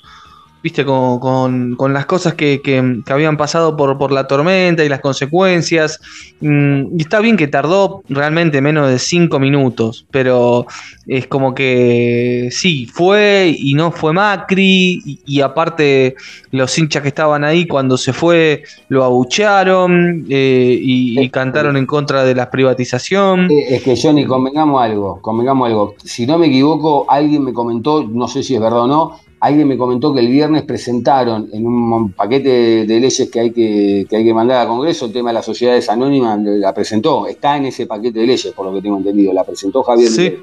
viste, 0.67 0.83
con, 0.85 1.19
con- 1.19 1.75
con 1.75 1.93
las 1.93 2.05
cosas 2.05 2.33
que, 2.33 2.61
que- 2.61 2.99
que 3.05 3.13
habían 3.13 3.37
pasado 3.37 3.77
por, 3.77 3.97
por 3.97 4.11
la 4.11 4.27
tormenta 4.27 4.83
y 4.83 4.89
las 4.89 4.99
consecuencias. 4.99 5.99
Mm, 6.41 6.97
y 6.97 7.01
está 7.01 7.19
bien 7.21 7.37
que 7.37 7.47
tardó 7.47 8.01
realmente 8.09 8.61
menos 8.61 8.89
de 8.89 8.99
cinco 8.99 9.39
minutos, 9.39 10.05
pero 10.11 10.65
es 11.07 11.25
como 11.27 11.53
que 11.55 12.49
sí, 12.51 12.85
fue 12.85 13.55
y 13.57 13.73
no 13.75 13.91
fue 13.91 14.11
Macri, 14.11 15.01
y, 15.05 15.19
y 15.25 15.41
aparte 15.41 16.15
los 16.51 16.77
hinchas 16.77 17.01
que 17.01 17.07
estaban 17.09 17.43
ahí 17.45 17.65
cuando 17.65 17.97
se 17.97 18.11
fue 18.11 18.63
lo 18.89 19.03
abuchearon 19.05 20.25
eh, 20.29 20.77
y, 20.81 21.17
y 21.19 21.29
cantaron 21.29 21.77
en 21.77 21.85
contra 21.85 22.23
de 22.25 22.35
la 22.35 22.49
privatización. 22.49 23.47
Es 23.49 23.81
que 23.83 23.95
Johnny, 24.01 24.25
convengamos 24.25 24.81
algo, 24.81 25.21
convengamos 25.21 25.67
algo. 25.69 25.95
Si 26.03 26.25
no 26.27 26.37
me 26.37 26.47
equivoco, 26.47 27.05
alguien 27.09 27.43
me 27.43 27.53
comentó, 27.53 28.03
no 28.03 28.27
sé 28.27 28.43
si 28.43 28.55
es 28.55 28.61
verdad 28.61 28.81
o 28.81 28.87
no, 28.87 29.19
alguien 29.39 29.67
me 29.67 29.77
comentó 29.77 30.13
que 30.13 30.19
el 30.19 30.29
viernes 30.29 30.63
presentaron 30.63 31.49
en 31.53 31.67
un 31.67 32.11
paquete 32.11 32.85
de, 32.85 32.99
leyes 32.99 33.29
que 33.31 33.39
hay 33.39 33.51
que, 33.51 34.05
que 34.09 34.15
hay 34.15 34.23
que 34.23 34.33
mandar 34.33 34.61
al 34.61 34.67
Congreso 34.67 35.05
el 35.05 35.13
tema 35.13 35.29
de 35.29 35.35
las 35.35 35.45
sociedades 35.45 35.89
anónimas, 35.89 36.39
la 36.41 36.73
presentó, 36.73 37.27
está 37.27 37.57
en 37.57 37.65
ese 37.65 37.85
paquete 37.85 38.19
de 38.19 38.27
leyes, 38.27 38.53
por 38.53 38.65
lo 38.65 38.73
que 38.73 38.81
tengo 38.81 38.97
entendido, 38.97 39.33
la 39.33 39.43
presentó 39.43 39.83
Javier 39.83 40.09
Sí, 40.09 40.37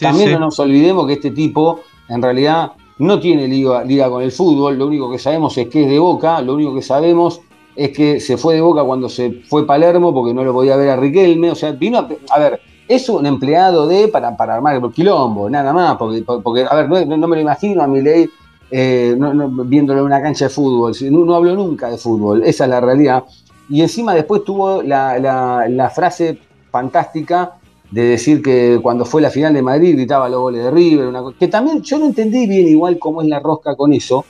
También 0.00 0.28
sí. 0.28 0.34
no 0.34 0.40
nos 0.40 0.58
olvidemos 0.58 1.06
que 1.06 1.14
este 1.14 1.30
tipo, 1.32 1.80
en 2.08 2.22
realidad, 2.22 2.72
no 3.00 3.18
tiene 3.18 3.48
liga, 3.48 3.82
liga 3.82 4.10
con 4.10 4.22
el 4.22 4.30
fútbol. 4.30 4.78
Lo 4.78 4.86
único 4.86 5.10
que 5.10 5.18
sabemos 5.18 5.56
es 5.56 5.68
que 5.68 5.84
es 5.84 5.90
de 5.90 5.98
Boca. 5.98 6.42
Lo 6.42 6.54
único 6.54 6.74
que 6.74 6.82
sabemos 6.82 7.40
es 7.74 7.90
que 7.90 8.20
se 8.20 8.36
fue 8.36 8.54
de 8.54 8.60
Boca 8.60 8.84
cuando 8.84 9.08
se 9.08 9.40
fue 9.48 9.66
Palermo 9.66 10.12
porque 10.12 10.34
no 10.34 10.44
lo 10.44 10.52
podía 10.52 10.76
ver 10.76 10.90
a 10.90 10.96
Riquelme. 10.96 11.50
O 11.50 11.54
sea, 11.54 11.72
vino 11.72 11.98
a, 11.98 12.08
a 12.28 12.38
ver, 12.38 12.60
es 12.90 13.08
un 13.08 13.24
empleado 13.24 13.86
de 13.86 14.08
para, 14.08 14.36
para 14.36 14.56
armar 14.56 14.74
el 14.74 14.92
quilombo, 14.92 15.48
nada 15.48 15.72
más. 15.72 15.96
Porque, 15.96 16.22
porque 16.22 16.66
a 16.68 16.74
ver, 16.74 16.88
no, 17.08 17.28
me 17.28 17.36
lo 17.36 17.40
imagino 17.40 17.82
a 17.82 17.86
Milei 17.86 18.28
eh, 18.68 19.14
no, 19.16 19.32
no, 19.32 19.48
viéndolo 19.64 20.00
en 20.00 20.06
una 20.06 20.20
cancha 20.20 20.46
de 20.46 20.50
fútbol. 20.50 20.92
No, 21.10 21.34
hablo 21.34 21.54
nunca 21.54 21.88
de 21.88 21.96
fútbol. 21.96 22.42
Esa 22.42 22.64
es 22.64 22.70
la 22.70 22.80
realidad. 22.80 23.24
Y 23.68 23.82
encima 23.82 24.12
después 24.12 24.42
tuvo 24.44 24.82
la, 24.82 25.92
frase 25.94 26.40
fantástica 26.72 27.58
de 27.92 28.02
decir 28.02 28.42
que 28.42 28.80
cuando 28.82 29.04
fue 29.04 29.22
la 29.22 29.30
final 29.30 29.54
de 29.54 29.62
Madrid 29.62 29.94
gritaba 29.94 30.28
los 30.28 30.40
goles 30.40 30.64
de 30.64 30.70
River, 30.72 31.12
que 31.38 31.46
también 31.46 31.82
yo 31.82 31.96
no 31.96 32.06
entendí 32.06 32.48
bien 32.48 32.66
igual 32.66 32.98
cómo 32.98 33.22
es 33.22 33.28
la 33.28 33.38
rosca 33.38 33.76
con 33.76 33.92
eso, 33.92 34.24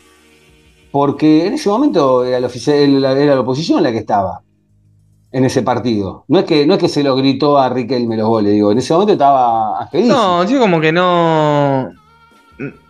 porque 0.93 1.47
en 1.47 1.55
ese 1.55 1.71
momento 1.71 2.25
era 2.25 2.41
la, 2.41 3.13
era 3.13 3.35
la 3.35 3.41
oposición 3.41 3.83
la 3.83 3.91
que 3.91 3.99
estaba 3.99 4.43
en 5.33 5.45
ese 5.45 5.63
partido. 5.63 6.25
No 6.29 6.41
es 6.41 6.45
que, 6.45 6.67
no 6.67 6.75
es 6.75 6.81
que 6.81 6.89
se 6.89 7.03
lo 7.05 7.15
gritó 7.17 7.59
a 7.59 7.69
Riquelme 7.69 8.17
los 8.17 8.29
goles, 8.29 8.53
digo, 8.53 8.73
en 8.73 8.79
ese 8.79 8.93
momento 8.93 9.13
estaba 9.13 9.81
Angelísimo. 9.83 10.17
No, 10.17 10.45
tío, 10.47 10.59
como 10.61 10.81
que 10.81 10.93
no. 10.93 11.91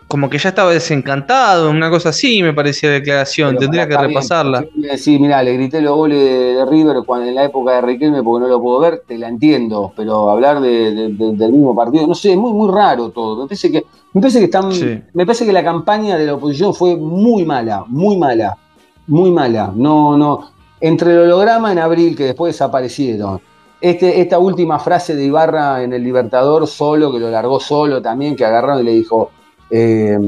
Como 0.09 0.28
que 0.28 0.38
ya 0.38 0.49
estaba 0.49 0.72
desencantado, 0.72 1.70
una 1.70 1.88
cosa 1.88 2.09
así 2.09 2.43
me 2.43 2.53
parecía 2.53 2.88
la 2.88 2.95
declaración. 2.97 3.51
Pero 3.51 3.61
Tendría 3.61 3.86
que 3.86 3.93
está 3.93 4.03
bien, 4.07 4.11
repasarla. 4.11 4.64
Sí, 4.97 5.20
mira, 5.20 5.41
le 5.41 5.53
grité 5.55 5.80
los 5.80 5.95
goles 5.95 6.18
de, 6.18 6.55
de 6.57 6.66
River 6.66 6.97
cuando, 7.07 7.28
en 7.28 7.36
la 7.36 7.45
época 7.45 7.74
de 7.74 7.82
Riquelme 7.82 8.20
porque 8.20 8.43
no 8.43 8.49
lo 8.49 8.61
puedo 8.61 8.80
ver, 8.80 9.05
te 9.07 9.16
la 9.18 9.28
entiendo, 9.28 9.93
pero 9.95 10.28
hablar 10.30 10.61
de- 10.61 10.93
de- 10.93 11.09
de- 11.12 11.36
del 11.36 11.53
mismo 11.53 11.76
partido, 11.76 12.09
no 12.09 12.16
sé, 12.16 12.32
es 12.32 12.36
muy, 12.36 12.53
muy 12.53 12.72
raro 12.74 13.11
todo. 13.11 13.43
Me 13.43 13.47
parece 13.47 13.70
que, 13.70 13.84
me 14.12 14.20
parece 14.20 14.38
que 14.41 14.47
están, 14.47 14.72
Sí. 14.72 15.01
me 15.14 15.24
parece 15.24 15.47
que 15.47 15.53
la 15.53 15.62
campaña 15.62 16.16
de 16.18 16.26
la 16.26 16.34
oposición 16.34 16.74
fue 16.74 16.97
muy 16.97 17.45
mala, 17.45 17.84
muy 17.86 18.16
mala, 18.16 18.59
muy 19.07 19.30
mala. 19.30 19.72
No, 19.76 20.16
no. 20.16 20.51
Entre 20.81 21.12
el 21.12 21.18
holograma 21.20 21.72
en 21.72 21.78
abril, 21.78 22.16
que 22.16 22.24
después 22.24 22.55
desaparecieron. 22.55 23.41
Este, 23.81 24.20
esta 24.20 24.39
última 24.39 24.78
frase 24.78 25.14
de 25.14 25.24
Ibarra 25.24 25.83
en 25.83 25.93
el 25.93 26.03
Libertador 26.05 26.66
solo, 26.66 27.12
que 27.12 27.18
lo 27.18 27.31
largó 27.31 27.61
solo 27.61 28.01
también, 28.03 28.37
que 28.37 28.45
agarraron 28.45 28.81
y 28.81 28.85
le 28.85 28.93
dijo. 28.93 29.31
eh, 29.70 30.18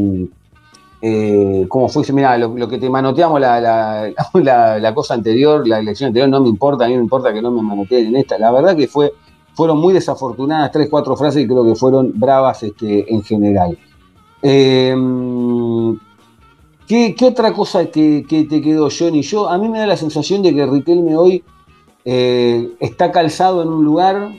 eh, 1.05 1.67
¿Cómo 1.69 1.89
fue? 1.89 2.05
Mira, 2.13 2.39
lo, 2.39 2.69
que 2.69 2.79
te 2.79 2.89
manoteamos 2.89 3.41
la- 4.41 4.79
la 4.79 4.95
cosa 4.95 5.15
anterior, 5.15 5.67
la 5.67 5.81
elección 5.81 6.09
anterior, 6.09 6.29
no 6.29 6.41
me 6.41 6.49
importa, 6.49 6.85
a 6.85 6.89
mí 6.89 6.95
me 6.97 7.03
importa 7.03 7.33
que 7.33 7.43
no 7.43 7.51
me 7.51 7.61
manoteen 7.63 8.07
en 8.09 8.17
esta. 8.17 8.39
La 8.39 8.53
verdad 8.53 8.77
que 8.77 8.87
fue, 8.87 9.13
fueron 9.55 9.79
muy 9.79 9.93
desafortunadas, 9.95 10.71
tres, 10.71 10.89
cuatro 10.91 11.17
frases 11.17 11.43
y 11.43 11.47
creo 11.49 11.65
que 11.65 11.75
fueron 11.75 12.13
bravas 12.15 12.63
este, 12.63 13.13
en 13.13 13.23
general. 13.23 13.77
Eh, 14.43 14.95
¿qué, 17.17 17.25
otra 17.25 17.53
cosa 17.53 17.87
que, 17.87 18.25
te 18.29 18.61
quedó, 18.61 18.89
Johnny? 18.91 19.23
Yo, 19.23 19.49
a 19.49 19.57
mí 19.59 19.69
me 19.69 19.79
da 19.79 19.87
la 19.87 19.97
sensación 19.97 20.43
de 20.43 20.55
que 20.55 20.67
Riquelme 20.67 21.17
hoy 21.17 21.43
eh, 22.05 22.69
está 22.81 23.11
calzado 23.11 23.63
en 23.63 23.69
un 23.69 23.85
lugar 23.85 24.31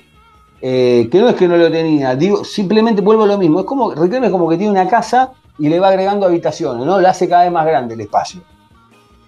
eh, 0.61 1.09
que 1.11 1.19
no 1.19 1.29
es 1.29 1.35
que 1.35 1.47
no 1.47 1.57
lo 1.57 1.71
tenía, 1.71 2.15
digo, 2.15 2.45
simplemente 2.45 3.01
vuelvo 3.01 3.23
a 3.23 3.27
lo 3.27 3.37
mismo. 3.37 3.61
Es 3.61 3.65
como, 3.65 3.93
Riquelme 3.93 4.29
como 4.29 4.47
que 4.47 4.57
tiene 4.57 4.71
una 4.71 4.87
casa 4.87 5.31
y 5.57 5.69
le 5.69 5.79
va 5.79 5.89
agregando 5.89 6.25
habitaciones, 6.25 6.85
¿no? 6.85 6.99
La 7.01 7.09
hace 7.09 7.27
cada 7.27 7.43
vez 7.43 7.51
más 7.51 7.65
grande 7.65 7.95
el 7.95 8.01
espacio. 8.01 8.41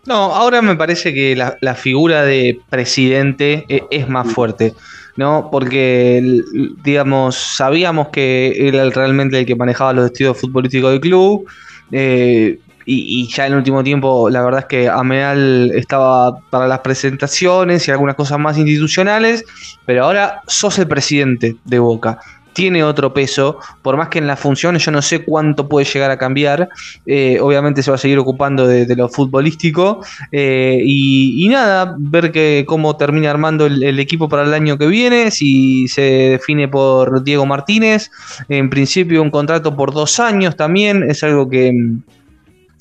No, 0.06 0.16
ahora 0.16 0.62
me 0.62 0.76
parece 0.76 1.14
que 1.14 1.36
la, 1.36 1.76
figura 1.76 2.24
de 2.24 2.60
presidente 2.70 3.66
e- 3.68 3.84
es 3.90 4.08
más 4.08 4.32
fuerte, 4.32 4.76
¿no? 5.16 5.50
Porque, 5.52 6.42
digamos, 6.84 7.36
sabíamos 7.36 8.10
que 8.10 8.68
era 8.68 8.88
realmente 8.92 9.40
el 9.40 9.46
que 9.48 9.56
manejaba 9.56 9.94
los 9.94 10.06
destinos 10.06 10.40
futbolísticos 10.40 10.92
del 10.92 11.00
club. 11.00 11.48
eh, 11.92 12.60
y, 12.86 13.22
y 13.22 13.28
ya 13.28 13.48
en 13.48 13.54
el 13.54 13.60
último 13.60 13.84
tiempo, 13.84 14.30
la 14.30 14.44
verdad 14.44 14.62
es 14.62 14.66
que 14.68 14.90
Ameal 14.90 15.72
estaba 15.74 16.40
para 16.50 16.68
las 16.68 16.80
presentaciones 16.80 17.88
y 17.88 17.92
algunas 17.92 18.16
cosas 18.16 18.40
más 18.40 18.58
institucionales, 18.58 19.44
pero 19.86 20.06
ahora 20.06 20.42
sos 20.48 20.78
el 20.80 20.88
presidente 20.88 21.56
de 21.64 21.80
Boca. 21.80 22.20
Tiene 22.54 22.86
otro 22.86 23.14
peso, 23.14 23.60
por 23.82 23.98
más 23.98 24.08
que 24.08 24.20
en 24.20 24.28
las 24.28 24.40
funciones 24.40 24.86
yo 24.86 24.90
no 24.90 25.02
sé 25.02 25.26
cuánto 25.26 25.68
puede 25.68 25.86
llegar 25.86 26.10
a 26.10 26.18
cambiar. 26.18 26.70
eh, 27.06 27.38
obviamente 27.42 27.84
se 27.84 27.92
va 27.92 27.96
a 27.96 27.98
seguir 27.98 28.18
ocupando 28.18 28.66
de, 28.66 28.96
lo 28.96 29.10
futbolístico. 29.10 30.00
eh, 30.32 30.80
y, 30.82 31.46
nada, 31.50 31.96
ver 31.98 32.32
que 32.32 32.64
cómo 32.66 32.96
termina 32.96 33.30
armando 33.30 33.66
el, 33.66 34.00
equipo 34.00 34.30
para 34.30 34.44
el 34.44 34.54
año 34.54 34.78
que 34.78 34.88
viene, 34.88 35.32
si 35.32 35.90
se 35.90 36.02
define 36.02 36.70
por 36.70 37.26
Diego 37.26 37.46
Martínez. 37.46 38.10
En 38.48 38.70
principio 38.70 39.22
un 39.22 39.32
contrato 39.32 39.76
por 39.76 39.94
dos 39.94 40.22
años 40.22 40.56
también, 40.56 41.04
es 41.10 41.24
algo 41.26 41.50
que 41.50 41.74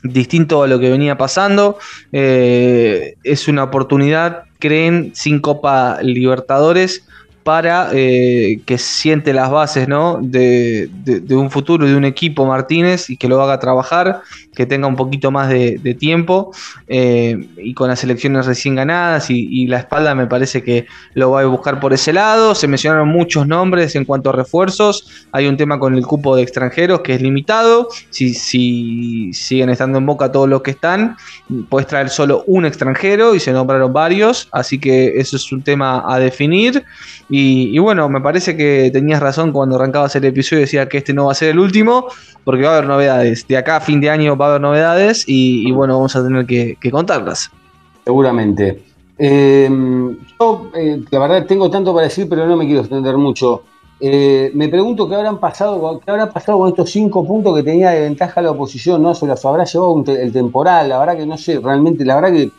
distinto 0.04 0.62
a 0.62 0.68
lo 0.68 0.78
que 0.78 0.90
venía 0.90 1.18
pasando. 1.18 1.78
eh, 2.12 3.14
es 3.24 3.48
una 3.48 3.64
oportunidad, 3.64 4.44
creen, 4.60 5.10
sin 5.14 5.40
Copa 5.40 5.98
Libertadores 6.02 7.04
para 7.44 7.90
eh, 7.92 8.60
que 8.64 8.78
siente 8.78 9.34
las 9.34 9.50
bases 9.50 9.86
¿no? 9.86 10.18
de, 10.20 10.90
un 11.30 11.50
futuro 11.50 11.86
de 11.86 11.94
un 11.94 12.06
equipo 12.06 12.46
Martínez 12.46 13.10
y 13.10 13.18
que 13.18 13.28
lo 13.28 13.40
haga 13.42 13.60
trabajar, 13.60 14.22
que 14.54 14.64
tenga 14.64 14.86
un 14.86 14.96
poquito 14.96 15.30
más 15.30 15.50
de, 15.50 15.78
de 15.78 15.94
tiempo 15.94 16.52
eh, 16.88 17.48
y 17.58 17.74
con 17.74 17.88
las 17.88 18.02
elecciones 18.02 18.46
recién 18.46 18.74
ganadas 18.74 19.30
y, 19.30 19.46
y 19.50 19.66
la 19.66 19.78
espalda 19.78 20.14
me 20.14 20.26
parece 20.26 20.62
que 20.62 20.86
lo 21.12 21.32
va 21.32 21.42
a 21.42 21.44
buscar 21.44 21.80
por 21.80 21.92
ese 21.92 22.14
lado. 22.14 22.54
Se 22.54 22.66
mencionaron 22.66 23.08
muchos 23.08 23.46
nombres 23.46 23.94
en 23.94 24.06
cuanto 24.06 24.30
a 24.30 24.32
refuerzos. 24.32 25.26
Hay 25.30 25.46
un 25.46 25.58
tema 25.58 25.78
con 25.78 25.94
el 25.94 26.06
cupo 26.06 26.34
de 26.36 26.42
extranjeros 26.42 27.00
que 27.00 27.14
es 27.14 27.20
limitado. 27.20 27.88
Si, 28.08 28.32
si 28.32 29.32
siguen 29.34 29.68
estando 29.68 29.98
en 29.98 30.06
boca 30.06 30.32
todos 30.32 30.48
los 30.48 30.62
que 30.62 30.70
están, 30.70 31.16
puedes 31.68 31.86
traer 31.86 32.08
solo 32.08 32.42
un 32.46 32.64
extranjero 32.64 33.34
y 33.34 33.40
se 33.40 33.52
nombraron 33.52 33.92
varios. 33.92 34.48
Así 34.50 34.78
que 34.78 35.18
eso 35.18 35.36
es 35.36 35.52
un 35.52 35.62
tema 35.62 36.04
a 36.06 36.18
definir. 36.18 36.84
Y, 37.36 37.76
bueno, 37.80 38.08
me 38.08 38.20
parece 38.20 38.56
que 38.56 38.90
tenías 38.92 39.18
razón 39.18 39.50
cuando 39.50 39.74
arrancabas 39.74 40.14
el 40.14 40.24
episodio 40.24 40.60
y 40.60 40.64
decía 40.66 40.88
que 40.88 40.98
este 40.98 41.12
no 41.12 41.24
va 41.24 41.32
a 41.32 41.34
ser 41.34 41.48
el 41.48 41.58
último, 41.58 42.06
porque 42.44 42.62
va 42.62 42.68
a 42.68 42.72
haber 42.74 42.88
novedades. 42.88 43.44
De 43.48 43.56
acá 43.56 43.78
a 43.78 43.80
fin 43.80 44.00
de 44.00 44.08
año 44.08 44.36
va 44.36 44.46
a 44.46 44.48
haber 44.50 44.60
novedades 44.60 45.24
y, 45.26 45.68
bueno, 45.72 45.94
vamos 45.94 46.14
a 46.14 46.22
tener 46.22 46.46
que, 46.46 46.90
contarlas. 46.92 47.50
Seguramente. 48.04 48.84
Eh, 49.18 49.68
yo, 50.38 50.70
eh, 50.76 51.02
la 51.10 51.18
verdad, 51.18 51.44
tengo 51.44 51.68
tanto 51.68 51.92
para 51.92 52.04
decir, 52.04 52.28
pero 52.28 52.46
no 52.46 52.56
me 52.56 52.66
quiero 52.66 52.82
extender 52.82 53.16
mucho. 53.16 53.64
Eh, 53.98 54.52
me 54.54 54.68
pregunto 54.68 55.08
qué 55.08 55.16
habrán 55.16 55.40
pasado, 55.40 56.00
qué 56.04 56.12
habrá 56.12 56.30
pasado 56.30 56.58
con 56.58 56.68
estos 56.68 56.88
cinco 56.88 57.26
puntos 57.26 57.56
que 57.56 57.64
tenía 57.64 57.90
de 57.90 58.02
ventaja 58.02 58.42
la 58.42 58.52
oposición, 58.52 59.02
¿no? 59.02 59.12
Se 59.12 59.26
los 59.26 59.44
habrá 59.44 59.64
llevado 59.64 60.04
el 60.06 60.32
temporal, 60.32 60.88
la 60.88 61.00
verdad 61.00 61.16
que 61.16 61.26
no 61.26 61.36
sé, 61.36 61.58
realmente, 61.58 62.04
la 62.04 62.14
verdad 62.20 62.32
que 62.32 62.50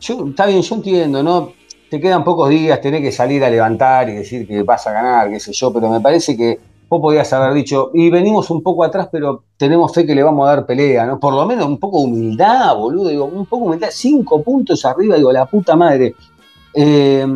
yo, 0.00 0.26
está 0.28 0.44
bien, 0.44 0.60
yo 0.60 0.74
entiendo, 0.74 1.22
¿no? 1.22 1.52
Te 1.92 2.00
quedan 2.00 2.24
pocos 2.24 2.48
días, 2.48 2.80
tenés 2.80 3.02
que 3.02 3.12
salir 3.12 3.44
a 3.44 3.50
levantar 3.50 4.08
y 4.08 4.14
decir 4.14 4.48
que 4.48 4.62
vas 4.62 4.86
a 4.86 4.92
ganar, 4.92 5.28
qué 5.28 5.38
sé 5.38 5.52
yo, 5.52 5.70
pero 5.70 5.90
me 5.90 6.00
parece 6.00 6.34
que 6.34 6.58
vos 6.88 7.02
podías 7.02 7.30
haber 7.34 7.52
dicho, 7.52 7.90
y 7.92 8.08
venimos 8.08 8.48
un 8.48 8.62
poco 8.62 8.82
atrás, 8.82 9.10
pero 9.12 9.44
tenemos 9.58 9.92
fe 9.92 10.06
que 10.06 10.14
le 10.14 10.22
vamos 10.22 10.48
a 10.48 10.56
dar 10.56 10.64
pelea, 10.64 11.04
¿no? 11.04 11.20
Por 11.20 11.34
lo 11.34 11.44
menos 11.44 11.66
un 11.66 11.76
poco 11.76 11.98
humildad, 11.98 12.74
boludo, 12.76 13.10
digo, 13.10 13.26
un 13.26 13.44
poco 13.44 13.66
humildad, 13.66 13.88
cinco 13.90 14.42
puntos 14.42 14.82
arriba, 14.86 15.16
digo, 15.16 15.30
la 15.32 15.44
puta 15.44 15.76
madre. 15.76 16.14
Eh, 16.72 17.26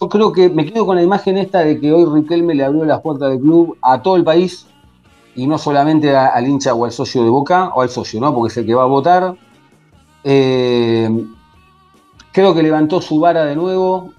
yo 0.00 0.08
creo 0.08 0.32
que 0.32 0.48
me 0.48 0.64
quedo 0.64 0.86
con 0.86 0.96
la 0.96 1.02
imagen 1.02 1.36
esta 1.36 1.58
de 1.58 1.78
que 1.78 1.92
hoy 1.92 2.06
Riquelme 2.06 2.54
le 2.54 2.64
abrió 2.64 2.86
las 2.86 3.02
puertas 3.02 3.28
del 3.28 3.40
club 3.40 3.76
a 3.82 4.00
todo 4.00 4.16
el 4.16 4.24
país 4.24 4.66
y 5.34 5.46
no 5.46 5.58
solamente 5.58 6.16
al 6.16 6.48
hincha 6.48 6.72
o 6.72 6.86
al 6.86 6.92
socio 6.92 7.22
de 7.22 7.28
Boca, 7.28 7.72
o 7.74 7.82
al 7.82 7.90
socio, 7.90 8.22
¿no? 8.22 8.34
Porque 8.34 8.52
es 8.52 8.56
el 8.56 8.64
que 8.64 8.74
va 8.74 8.84
a 8.84 8.86
votar. 8.86 9.36
Eh, 10.24 11.10
creo 12.36 12.54
que 12.54 12.62
levantó 12.62 13.00
su 13.00 13.18
vara 13.18 13.46
de 13.46 13.56
nuevo. 13.56 14.10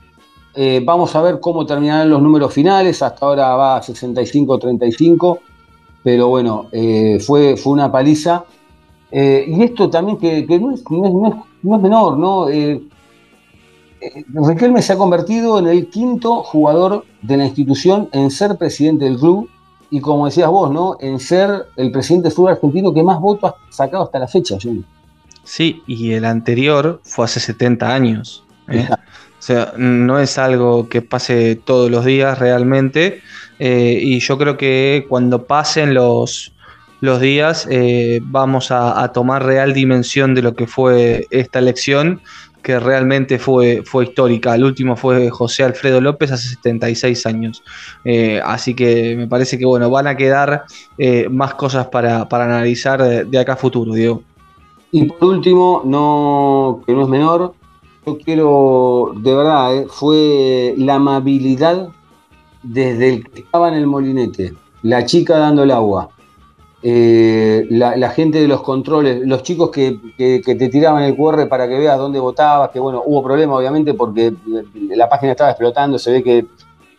Eh, 0.55 0.81
vamos 0.83 1.15
a 1.15 1.21
ver 1.21 1.39
cómo 1.39 1.67
terminarán 1.67 2.09
los 2.09 2.19
números 2.19 2.51
finales. 2.51 3.03
Hasta 3.03 3.23
ahora 3.27 3.55
va 3.55 3.79
65-35. 3.79 5.37
Pero 6.03 6.27
bueno, 6.27 6.65
eh, 6.71 7.19
fue, 7.19 7.55
fue 7.57 7.73
una 7.73 7.91
paliza. 7.91 8.43
Eh, 9.11 9.45
y 9.47 9.61
esto 9.63 9.87
también 9.91 10.17
que, 10.17 10.45
no, 10.59 10.71
es, 10.73 10.83
no 10.89 11.05
es- 11.05 11.13
no 11.13 11.27
es- 11.27 11.35
no 11.61 11.75
es 11.75 11.81
menor, 11.81 12.17
¿no? 12.17 12.47
Riquelme 14.47 14.81
se 14.81 14.93
ha 14.93 14.97
convertido 14.97 15.59
en 15.59 15.67
el 15.67 15.89
quinto 15.89 16.41
jugador 16.43 17.05
de 17.21 17.37
la 17.37 17.45
institución 17.45 18.09
en 18.13 18.31
ser 18.31 18.57
presidente 18.57 19.05
del 19.05 19.17
club 19.17 19.47
y 19.91 19.99
como 20.01 20.25
decías 20.25 20.49
vos, 20.49 20.71
¿no? 20.71 20.97
En 20.99 21.19
ser 21.19 21.67
el 21.75 21.91
presidente 21.91 22.29
del 22.29 22.35
fútbol 22.35 22.51
argentino 22.53 22.93
que 22.93 23.03
más 23.03 23.19
votos 23.19 23.51
ha 23.51 23.71
sacado 23.71 24.03
hasta 24.05 24.19
la 24.19 24.27
fecha. 24.27 24.59
Sí, 24.59 24.83
y 25.87 26.11
el 26.13 26.25
anterior 26.25 27.01
fue 27.03 27.25
hace 27.25 27.39
70 27.39 27.93
años. 27.93 28.43
¿eh? 28.69 28.87
O 28.91 29.41
sea, 29.41 29.73
no 29.77 30.19
es 30.19 30.37
algo 30.37 30.89
que 30.89 31.01
pase 31.01 31.55
todos 31.55 31.89
los 31.89 32.05
días 32.05 32.37
realmente. 32.39 33.21
eh, 33.59 33.97
y 34.01 34.19
yo 34.19 34.37
creo 34.37 34.57
que 34.57 35.05
cuando 35.09 35.45
pasen 35.45 35.93
los, 35.93 36.53
los 37.01 37.21
días 37.21 37.67
eh, 37.69 38.19
vamos 38.23 38.71
a, 38.71 39.01
a 39.03 39.11
tomar 39.13 39.45
real 39.45 39.73
dimensión 39.73 40.35
de 40.35 40.41
lo 40.41 40.53
que 40.55 40.67
fue 40.67 41.27
esta 41.31 41.59
elección, 41.59 42.21
que 42.61 42.79
realmente 42.79 43.39
fue, 43.39 43.83
fue 43.85 44.05
histórica. 44.05 44.53
El 44.55 44.63
último 44.65 44.95
fue 44.97 45.29
José 45.29 45.63
Alfredo 45.63 46.01
López 46.01 46.31
hace 46.31 46.49
76 46.49 47.25
años. 47.25 47.63
Eh, 48.03 48.41
así 48.43 48.73
que 48.73 49.15
me 49.15 49.27
parece 49.27 49.57
que 49.57 49.65
bueno, 49.65 49.89
van 49.89 50.07
a 50.07 50.17
quedar 50.17 50.65
más 51.29 51.53
cosas 51.53 51.87
para, 51.87 52.27
para 52.27 52.45
analizar 52.45 53.01
de, 53.01 53.23
de 53.23 53.39
acá 53.39 53.53
a 53.53 53.57
futuro, 53.57 53.93
Diego. 53.93 54.23
Y 54.91 55.05
por 55.05 55.25
último, 55.25 55.81
no, 55.85 56.81
que 56.85 56.93
no 56.93 57.03
es 57.03 57.09
menor, 57.09 57.53
yo 58.05 58.17
quiero, 58.17 59.11
de 59.17 59.35
verdad, 59.35 59.75
eh, 59.75 59.85
fue 59.89 60.73
la 60.77 60.95
amabilidad 60.95 61.89
desde 62.63 63.09
el 63.09 63.29
que 63.29 63.41
estaba 63.41 63.67
en 63.67 63.75
el 63.75 63.87
molinete, 63.87 64.53
la 64.83 65.05
chica 65.05 65.37
dando 65.37 65.63
el 65.63 65.71
agua, 65.71 66.09
eh, 66.83 67.67
la, 67.69 68.09
gente 68.11 68.39
de 68.39 68.47
los 68.47 68.61
controles, 68.61 69.25
los 69.25 69.43
chicos 69.43 69.71
que, 69.71 69.99
que- 70.17 70.39
te 70.41 70.69
tiraban 70.69 71.03
el 71.03 71.17
QR 71.17 71.47
para 71.47 71.67
que 71.67 71.77
veas 71.77 71.97
dónde 71.97 72.19
votabas, 72.19 72.69
que 72.69 72.79
bueno, 72.79 73.01
hubo 73.05 73.23
problema 73.23 73.55
obviamente 73.55 73.93
porque 73.93 74.33
la 74.73 75.09
página 75.09 75.33
estaba 75.33 75.49
explotando, 75.51 75.99
se 75.99 76.11
ve 76.11 76.23
que 76.23 76.45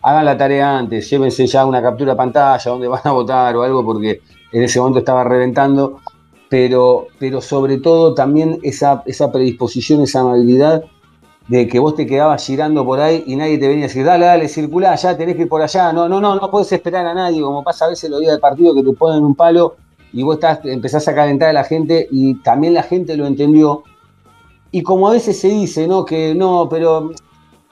hagan 0.02 0.24
la 0.24 0.36
tarea 0.36 0.76
antes, 0.78 1.08
llévense 1.08 1.46
ya 1.46 1.64
una 1.64 1.80
captura 1.80 2.14
pantalla, 2.14 2.70
dónde 2.70 2.88
van 2.88 3.00
a 3.04 3.12
votar 3.12 3.56
o 3.56 3.62
algo, 3.62 3.84
porque 3.84 4.20
en 4.52 4.62
ese 4.62 4.78
momento 4.78 4.98
estaba 4.98 5.24
reventando 5.24 6.00
pero, 6.48 7.08
pero 7.18 7.40
sobre 7.40 7.78
todo 7.78 8.14
también 8.14 8.58
esa, 8.62 9.02
esa 9.06 9.30
predisposición, 9.30 10.02
esa 10.02 10.20
amabilidad 10.20 10.84
de 11.48 11.66
que 11.66 11.78
vos 11.78 11.94
te 11.94 12.06
quedabas 12.06 12.44
girando 12.46 12.84
por 12.84 13.00
ahí 13.00 13.24
y 13.26 13.36
nadie 13.36 13.58
te 13.58 13.68
venía 13.68 13.84
a 13.84 13.88
decir, 13.88 14.04
dale, 14.04 14.26
dale, 14.26 14.48
circulá, 14.48 14.94
ya 14.96 15.16
tenés 15.16 15.36
que 15.36 15.42
ir 15.42 15.48
por 15.48 15.62
allá. 15.62 15.92
No, 15.92 16.08
no, 16.08 16.20
no, 16.20 16.36
no 16.36 16.50
puedes 16.50 16.70
esperar 16.72 17.06
a 17.06 17.14
nadie, 17.14 17.40
como 17.40 17.64
pasa 17.64 17.86
a 17.86 17.88
veces 17.88 18.10
los 18.10 18.20
días 18.20 18.34
de 18.34 18.38
partido 18.38 18.74
que 18.74 18.82
te 18.82 18.92
ponen 18.92 19.24
un 19.24 19.34
palo 19.34 19.76
y 20.12 20.22
vos 20.22 20.34
estás, 20.34 20.60
empezás 20.64 21.08
a 21.08 21.14
calentar 21.14 21.50
a 21.50 21.52
la 21.52 21.64
gente 21.64 22.06
y 22.10 22.34
también 22.42 22.74
la 22.74 22.82
gente 22.82 23.16
lo 23.16 23.26
entendió. 23.26 23.82
Y 24.70 24.82
como 24.82 25.08
a 25.08 25.12
veces 25.12 25.40
se 25.40 25.48
dice, 25.48 25.88
¿no? 25.88 26.04
Que 26.04 26.34
no, 26.34 26.68
pero 26.68 27.12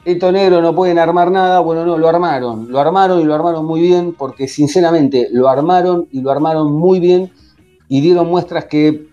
estos 0.07 0.33
negros 0.33 0.63
no 0.63 0.75
pueden 0.75 0.99
armar 0.99 1.31
nada, 1.31 1.61
bueno, 1.61 1.85
no, 1.85 1.99
lo 1.99 2.09
armaron, 2.09 2.71
lo 2.71 2.79
armaron 2.79 3.21
y 3.21 3.25
lo 3.25 3.35
armaron 3.35 3.67
muy 3.67 3.83
bien, 3.83 4.15
porque 4.17 4.49
sinceramente 4.49 5.29
lo 5.33 5.49
armaron 5.49 6.09
y 6.11 6.23
lo 6.23 6.31
armaron 6.31 6.73
muy 6.73 7.01
bien 7.01 7.31
y 7.89 8.01
dieron 8.01 8.29
muestras 8.29 8.67
que, 8.67 9.07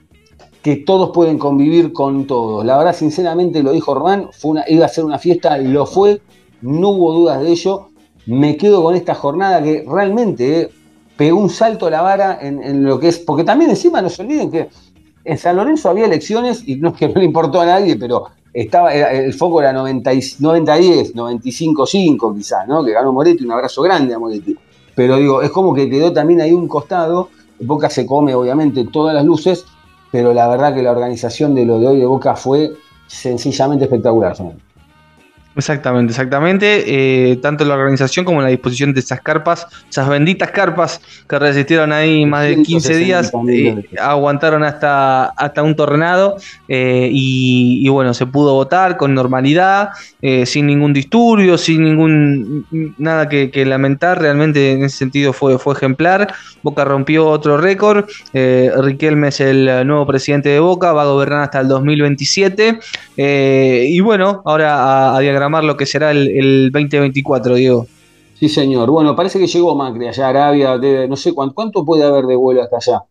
que 0.61 0.77
todos 0.77 1.11
pueden 1.11 1.37
convivir 1.37 1.93
con 1.93 2.25
todos. 2.25 2.65
La 2.65 2.77
verdad, 2.77 2.95
sinceramente, 2.95 3.61
lo 3.63 3.71
dijo 3.71 3.93
Román, 3.93 4.29
iba 4.67 4.85
a 4.85 4.89
ser 4.89 5.05
una 5.05 5.19
fiesta, 5.19 5.57
lo 5.57 5.85
fue, 5.85 6.21
no 6.61 6.89
hubo 6.89 7.13
dudas 7.13 7.41
de 7.41 7.51
ello. 7.51 7.89
Me 8.25 8.55
quedo 8.57 8.81
con 8.81 8.95
esta 8.95 9.13
jornada 9.15 9.61
que 9.61 9.83
realmente 9.87 10.61
eh, 10.61 10.69
pegó 11.17 11.39
un 11.39 11.49
salto 11.49 11.87
a 11.87 11.89
la 11.91 12.01
vara 12.01 12.39
en, 12.41 12.63
en 12.63 12.83
lo 12.83 12.99
que 12.99 13.09
es, 13.09 13.19
porque 13.19 13.43
también 13.43 13.69
encima 13.71 14.01
no 14.01 14.09
se 14.09 14.21
olviden 14.21 14.49
que 14.49 14.69
en 15.25 15.37
San 15.37 15.55
Lorenzo 15.57 15.89
había 15.89 16.05
elecciones 16.05 16.67
y 16.67 16.75
no 16.77 16.89
es 16.89 16.95
que 16.95 17.07
no 17.09 17.15
le 17.15 17.25
importó 17.25 17.59
a 17.61 17.65
nadie, 17.65 17.95
pero 17.97 18.25
estaba, 18.53 18.93
el 18.93 19.33
foco 19.33 19.59
era 19.61 19.73
90 19.73 20.13
y- 20.13 20.19
90-10, 20.19 21.13
95-5 21.13 22.35
quizás, 22.35 22.67
¿no? 22.67 22.83
Que 22.83 22.91
ganó 22.91 23.11
Moretti, 23.11 23.43
un 23.43 23.51
abrazo 23.51 23.81
grande 23.81 24.13
a 24.13 24.19
Moretti. 24.19 24.55
Pero 24.95 25.17
digo, 25.17 25.41
es 25.41 25.49
como 25.49 25.73
que 25.73 25.89
quedó 25.89 26.13
también 26.13 26.39
ahí 26.41 26.51
un 26.51 26.67
costado. 26.67 27.29
Boca 27.65 27.89
se 27.89 28.05
come, 28.05 28.33
obviamente, 28.35 28.85
todas 28.85 29.15
las 29.15 29.25
luces, 29.25 29.65
pero 30.11 30.33
la 30.33 30.47
verdad 30.47 30.73
que 30.73 30.83
la 30.83 30.91
organización 30.91 31.55
de 31.55 31.65
lo 31.65 31.79
de 31.79 31.87
hoy 31.87 31.99
de 31.99 32.05
Boca 32.05 32.35
fue 32.35 32.73
sencillamente 33.07 33.85
espectacular. 33.85 34.35
Exactamente, 35.55 36.11
exactamente. 36.11 36.83
Eh, 37.31 37.37
tanto 37.37 37.63
la 37.63 37.75
organización 37.75 38.25
como 38.25 38.41
la 38.41 38.47
disposición 38.47 38.93
de 38.93 39.01
esas 39.01 39.21
carpas, 39.21 39.67
esas 39.89 40.09
benditas 40.09 40.49
carpas 40.51 40.99
que 41.29 41.37
resistieron 41.37 41.91
ahí 41.91 42.25
más 42.25 42.45
de 42.45 42.63
15 42.63 42.97
días, 42.97 43.31
160.000 43.31 43.79
eh, 43.79 43.99
aguantaron 43.99 44.63
hasta, 44.63 45.25
hasta 45.25 45.61
un 45.61 45.75
tornado 45.75 46.37
eh, 46.67 47.07
y, 47.11 47.87
bueno, 47.89 48.13
se 48.13 48.25
pudo 48.25 48.53
votar 48.53 48.97
con 48.97 49.13
normalidad, 49.13 49.89
sin 50.45 50.67
ningún 50.67 50.93
disturbio, 50.93 51.57
sin 51.57 51.83
ningún 51.83 52.93
nada 52.97 53.29
que, 53.29 53.65
lamentar. 53.65 54.19
Realmente 54.19 54.71
en 54.71 54.83
ese 54.83 54.97
sentido 54.97 55.33
fue, 55.33 55.59
fue 55.59 55.73
ejemplar. 55.73 56.33
Boca 56.63 56.83
rompió 56.85 57.27
otro 57.27 57.57
récord. 57.57 58.05
Riquelme 58.33 59.27
es 59.27 59.39
el 59.39 59.85
nuevo 59.85 60.07
presidente 60.07 60.49
de 60.49 60.59
Boca, 60.59 60.93
va 60.93 61.03
a 61.03 61.05
gobernar 61.05 61.41
hasta 61.41 61.59
el 61.59 61.67
2027. 61.67 62.79
Eh, 63.17 63.87
y 63.89 63.99
bueno, 63.99 64.41
ahora 64.45 64.75
a, 64.75 65.17
a 65.17 65.21
lo 65.49 65.77
que 65.77 65.85
será 65.85 66.11
el, 66.11 66.29
el 66.29 66.71
2024, 66.71 67.55
Diego. 67.55 67.87
Sí, 68.35 68.49
señor. 68.49 68.89
Bueno, 68.89 69.15
parece 69.15 69.39
que 69.39 69.47
llegó 69.47 69.75
Macri 69.75 70.07
allá 70.07 70.25
a 70.25 70.29
Arabia, 70.29 70.77
no 71.07 71.15
sé 71.15 71.33
cuánto, 71.33 71.55
cuánto 71.55 71.85
puede 71.85 72.03
haber 72.03 72.25
de 72.25 72.35
vuelo 72.35 72.61
hasta 72.63 72.77
allá. 72.77 73.03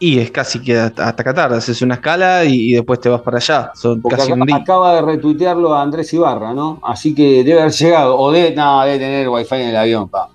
Y 0.00 0.20
es 0.20 0.30
casi 0.30 0.60
que 0.62 0.76
hasta, 0.78 1.08
hasta 1.08 1.24
Qatar, 1.24 1.52
haces 1.52 1.82
una 1.82 1.94
escala 1.96 2.44
y, 2.44 2.70
y 2.70 2.72
después 2.74 3.00
te 3.00 3.08
vas 3.08 3.20
para 3.20 3.38
allá. 3.38 3.72
Son 3.74 4.00
Porque 4.00 4.16
casi 4.16 4.30
acá- 4.30 4.40
un 4.40 4.46
día. 4.46 4.56
acaba 4.56 4.94
de 4.94 5.02
retuitearlo 5.02 5.74
a 5.74 5.82
Andrés 5.82 6.12
Ibarra, 6.14 6.54
¿no? 6.54 6.78
Así 6.84 7.14
que 7.14 7.42
debe 7.42 7.60
haber 7.60 7.72
llegado, 7.72 8.16
o 8.16 8.30
debe, 8.30 8.54
no, 8.54 8.84
debe 8.84 8.98
tener 8.98 9.28
wifi 9.28 9.54
en 9.56 9.68
el 9.68 9.76
avión, 9.76 10.08
pa. 10.08 10.28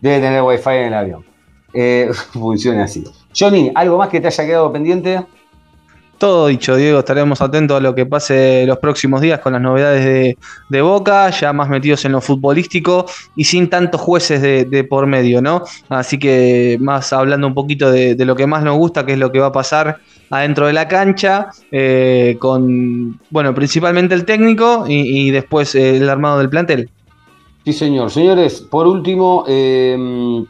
Debe 0.00 0.20
tener 0.20 0.42
wifi 0.42 0.70
en 0.70 0.84
el 0.86 0.94
avión. 0.94 1.24
Eh, 1.72 2.10
funciona 2.32 2.84
así. 2.84 3.04
Johnny, 3.38 3.70
¿algo 3.76 3.96
más 3.96 4.08
que 4.08 4.20
te 4.20 4.26
haya 4.26 4.44
quedado 4.44 4.72
pendiente? 4.72 5.24
Todo 6.18 6.46
dicho, 6.46 6.76
Diego, 6.76 7.00
estaremos 7.00 7.42
atentos 7.42 7.76
a 7.76 7.80
lo 7.80 7.94
que 7.94 8.06
pase 8.06 8.64
los 8.66 8.78
próximos 8.78 9.20
días 9.20 9.40
con 9.40 9.52
las 9.52 9.60
novedades 9.60 10.36
de, 10.70 10.80
Boca, 10.80 11.28
ya 11.28 11.52
más 11.52 11.68
metidos 11.68 12.06
en 12.06 12.12
lo 12.12 12.22
futbolístico 12.22 13.04
y 13.34 13.44
sin 13.44 13.68
tantos 13.68 14.00
jueces 14.00 14.40
de, 14.40 14.84
por 14.84 15.06
medio, 15.06 15.42
¿no? 15.42 15.62
Así 15.90 16.18
que 16.18 16.78
más 16.80 17.12
hablando 17.12 17.46
un 17.46 17.54
poquito 17.54 17.90
de, 17.90 18.14
de 18.14 18.24
lo 18.24 18.34
que 18.34 18.46
más 18.46 18.62
nos 18.62 18.78
gusta, 18.78 19.04
que 19.04 19.12
es 19.12 19.18
lo 19.18 19.30
que 19.30 19.40
va 19.40 19.48
a 19.48 19.52
pasar 19.52 19.98
adentro 20.30 20.66
de 20.66 20.72
la 20.72 20.88
cancha, 20.88 21.50
eh, 21.70 22.36
con, 22.38 23.20
bueno, 23.30 23.54
principalmente 23.54 24.14
el 24.14 24.24
técnico 24.24 24.86
y, 24.88 25.28
y 25.28 25.30
después 25.30 25.74
eh, 25.74 25.98
el 25.98 26.08
armado 26.08 26.38
del 26.38 26.48
plantel. 26.48 26.88
Sí, 27.64 27.72
señor. 27.72 28.10
Señores, 28.10 28.60
por 28.60 28.86
último, 28.86 29.44
eh, 29.48 30.44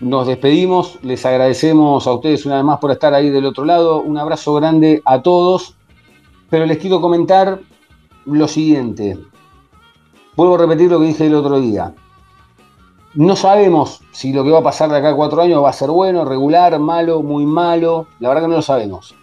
nos 0.00 0.26
despedimos. 0.26 0.98
Les 1.02 1.24
agradecemos 1.24 2.06
a 2.06 2.12
ustedes 2.12 2.46
una 2.46 2.56
vez 2.56 2.64
más 2.64 2.78
por 2.78 2.90
estar 2.90 3.14
ahí 3.14 3.30
del 3.30 3.46
otro 3.46 3.64
lado. 3.64 4.00
Un 4.00 4.18
abrazo 4.18 4.54
grande 4.54 5.02
a 5.04 5.22
todos. 5.22 5.76
Pero 6.48 6.66
les 6.66 6.78
quiero 6.78 7.00
comentar 7.00 7.60
lo 8.24 8.48
siguiente. 8.48 9.18
Vuelvo 10.36 10.54
a 10.56 10.58
repetir 10.58 10.90
lo 10.90 11.00
que 11.00 11.06
dije 11.06 11.26
el 11.26 11.34
otro 11.34 11.60
día. 11.60 11.94
No 13.14 13.36
sabemos 13.36 14.00
si 14.12 14.32
lo 14.32 14.44
que 14.44 14.50
va 14.50 14.60
a 14.60 14.62
pasar 14.62 14.90
de 14.90 14.96
acá 14.96 15.10
a 15.10 15.16
cuatro 15.16 15.42
años 15.42 15.62
va 15.62 15.70
a 15.70 15.74
ser 15.74 15.90
bueno, 15.90 16.24
regular, 16.24 16.78
malo, 16.78 17.22
muy 17.22 17.44
malo. 17.44 18.06
La 18.20 18.28
verdad 18.28 18.42
que 18.42 18.48
no 18.48 18.56
lo 18.56 18.62
sabemos. 18.62 19.14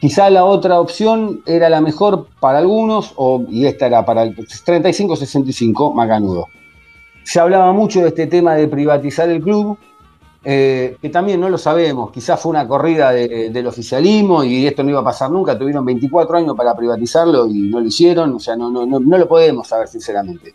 Quizá 0.00 0.30
la 0.30 0.46
otra 0.46 0.80
opción 0.80 1.42
era 1.44 1.68
la 1.68 1.82
mejor 1.82 2.26
para 2.40 2.58
algunos, 2.58 3.14
y 3.50 3.66
esta 3.66 3.86
era 3.86 4.06
para 4.06 4.22
el 4.22 4.34
35-65, 4.34 5.92
Macanudo. 5.92 6.48
Se 7.22 7.38
hablaba 7.38 7.70
mucho 7.74 8.00
de 8.00 8.08
este 8.08 8.26
tema 8.26 8.54
de 8.54 8.66
privatizar 8.66 9.28
el 9.28 9.42
club, 9.42 9.76
eh, 10.42 10.96
que 11.00 11.08
también 11.10 11.40
no 11.40 11.48
lo 11.50 11.58
sabemos. 11.58 12.10
Quizás 12.10 12.40
fue 12.40 12.50
una 12.50 12.66
corrida 12.66 13.12
de- 13.12 13.50
del 13.50 13.66
oficialismo 13.66 14.42
y 14.44 14.66
esto 14.66 14.82
no 14.82 14.90
iba 14.90 15.00
a 15.00 15.04
pasar 15.04 15.30
nunca. 15.30 15.58
Tuvieron 15.58 15.84
24 15.84 16.38
años 16.38 16.56
para 16.56 16.74
privatizarlo 16.74 17.46
y 17.46 17.68
no 17.70 17.80
lo 17.80 17.86
hicieron. 17.86 18.34
O 18.34 18.38
sea, 18.40 18.56
no, 18.56 18.70
no, 18.70 18.86
no, 18.86 19.00
no 19.00 19.18
lo 19.18 19.28
podemos 19.28 19.68
saber, 19.68 19.88
sinceramente. 19.88 20.54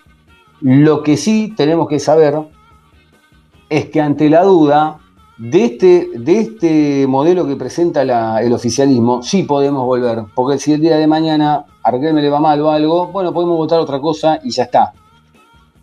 Lo 0.61 1.03
que 1.03 1.17
sí 1.17 1.53
tenemos 1.55 1.87
que 1.87 1.99
saber 1.99 2.35
es 3.69 3.85
que 3.89 4.01
ante 4.01 4.29
la 4.29 4.43
duda 4.43 4.99
de 5.37 5.65
este, 5.65 6.09
de 6.15 6.39
este 6.39 7.07
modelo 7.07 7.45
que 7.45 7.55
presenta 7.57 8.01
el 8.41 8.53
oficialismo, 8.53 9.21
sí 9.21 9.43
podemos 9.43 9.83
volver. 9.85 10.23
Porque 10.33 10.57
si 10.59 10.73
el 10.73 10.81
día 10.81 10.97
de 10.97 11.07
mañana 11.07 11.65
a 11.83 11.91
Riquelme 11.91 12.21
le 12.21 12.29
va 12.29 12.39
mal 12.39 12.59
o 12.61 12.71
algo, 12.71 13.07
bueno, 13.07 13.33
podemos 13.33 13.57
votar 13.57 13.79
otra 13.79 13.99
cosa 13.99 14.39
y 14.43 14.49
ya 14.51 14.63
está. 14.63 14.93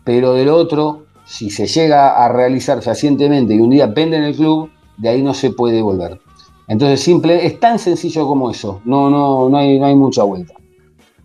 Pero 0.03 0.33
del 0.33 0.49
otro, 0.49 1.02
si 1.25 1.49
se 1.49 1.67
llega 1.67 2.23
a 2.23 2.29
realizar 2.29 2.81
fehacientemente 2.81 3.53
y 3.53 3.59
un 3.59 3.69
día 3.69 3.93
pende 3.93 4.17
en 4.17 4.23
el 4.23 4.35
club, 4.35 4.69
de 4.97 5.09
ahí 5.09 5.21
no 5.21 5.33
se 5.33 5.51
puede 5.51 5.81
volver. 5.81 6.19
Entonces, 6.67 7.01
simple, 7.01 7.45
es 7.45 7.59
tan 7.59 7.79
sencillo 7.79 8.25
como 8.27 8.49
eso. 8.49 8.81
No, 8.85 9.09
no, 9.09 9.49
no 9.49 9.57
hay, 9.57 9.79
no 9.79 9.85
hay 9.85 9.95
mucha 9.95 10.23
vuelta. 10.23 10.53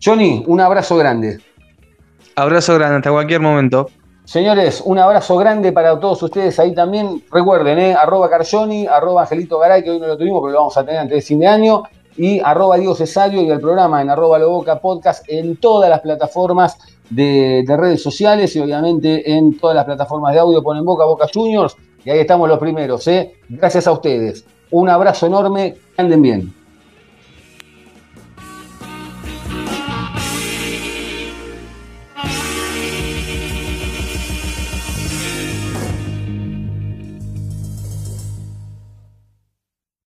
Johnny, 0.02 0.44
un 0.46 0.60
abrazo 0.60 0.96
grande. 0.96 1.38
Abrazo 2.36 2.74
grande, 2.74 2.96
hasta 2.96 3.10
cualquier 3.10 3.40
momento. 3.40 3.88
Señores, 4.24 4.82
un 4.84 4.98
abrazo 4.98 5.36
grande 5.38 5.72
para 5.72 5.98
todos 5.98 6.22
ustedes 6.22 6.58
ahí 6.58 6.74
también. 6.74 7.24
Recuerden, 7.32 7.78
eh, 7.78 7.94
arroba 7.94 8.28
Carjoni, 8.28 8.86
arroba 8.86 9.22
Angelito 9.22 9.58
Garay, 9.58 9.82
que 9.82 9.90
hoy 9.90 9.98
no 9.98 10.06
lo 10.06 10.18
tuvimos, 10.18 10.42
pero 10.42 10.52
lo 10.52 10.58
vamos 10.58 10.76
a 10.76 10.84
tener 10.84 11.00
antes 11.00 11.16
de 11.16 11.22
fin 11.22 11.40
de 11.40 11.46
año. 11.46 11.82
Y 12.16 12.40
arroba 12.40 12.76
Diego 12.76 12.94
Cesario 12.94 13.40
y 13.40 13.48
el 13.50 13.60
programa 13.60 14.02
en 14.02 14.10
arroba 14.10 14.38
Loboca 14.38 14.80
Podcast 14.80 15.24
en 15.28 15.56
todas 15.56 15.88
las 15.88 16.00
plataformas 16.00 16.76
de, 17.10 17.64
de 17.66 17.76
redes 17.76 18.02
sociales 18.02 18.54
y 18.56 18.60
obviamente 18.60 19.30
en 19.32 19.56
todas 19.58 19.76
las 19.76 19.84
plataformas 19.84 20.32
de 20.32 20.40
audio. 20.40 20.62
Ponen 20.62 20.84
Boca, 20.84 21.04
Boca 21.04 21.26
Juniors. 21.32 21.76
Y 22.04 22.10
ahí 22.10 22.20
estamos 22.20 22.48
los 22.48 22.58
primeros. 22.58 23.06
¿eh? 23.08 23.34
Gracias 23.48 23.86
a 23.86 23.92
ustedes. 23.92 24.44
Un 24.70 24.88
abrazo 24.88 25.26
enorme. 25.26 25.76
Anden 25.96 26.22
bien. 26.22 26.57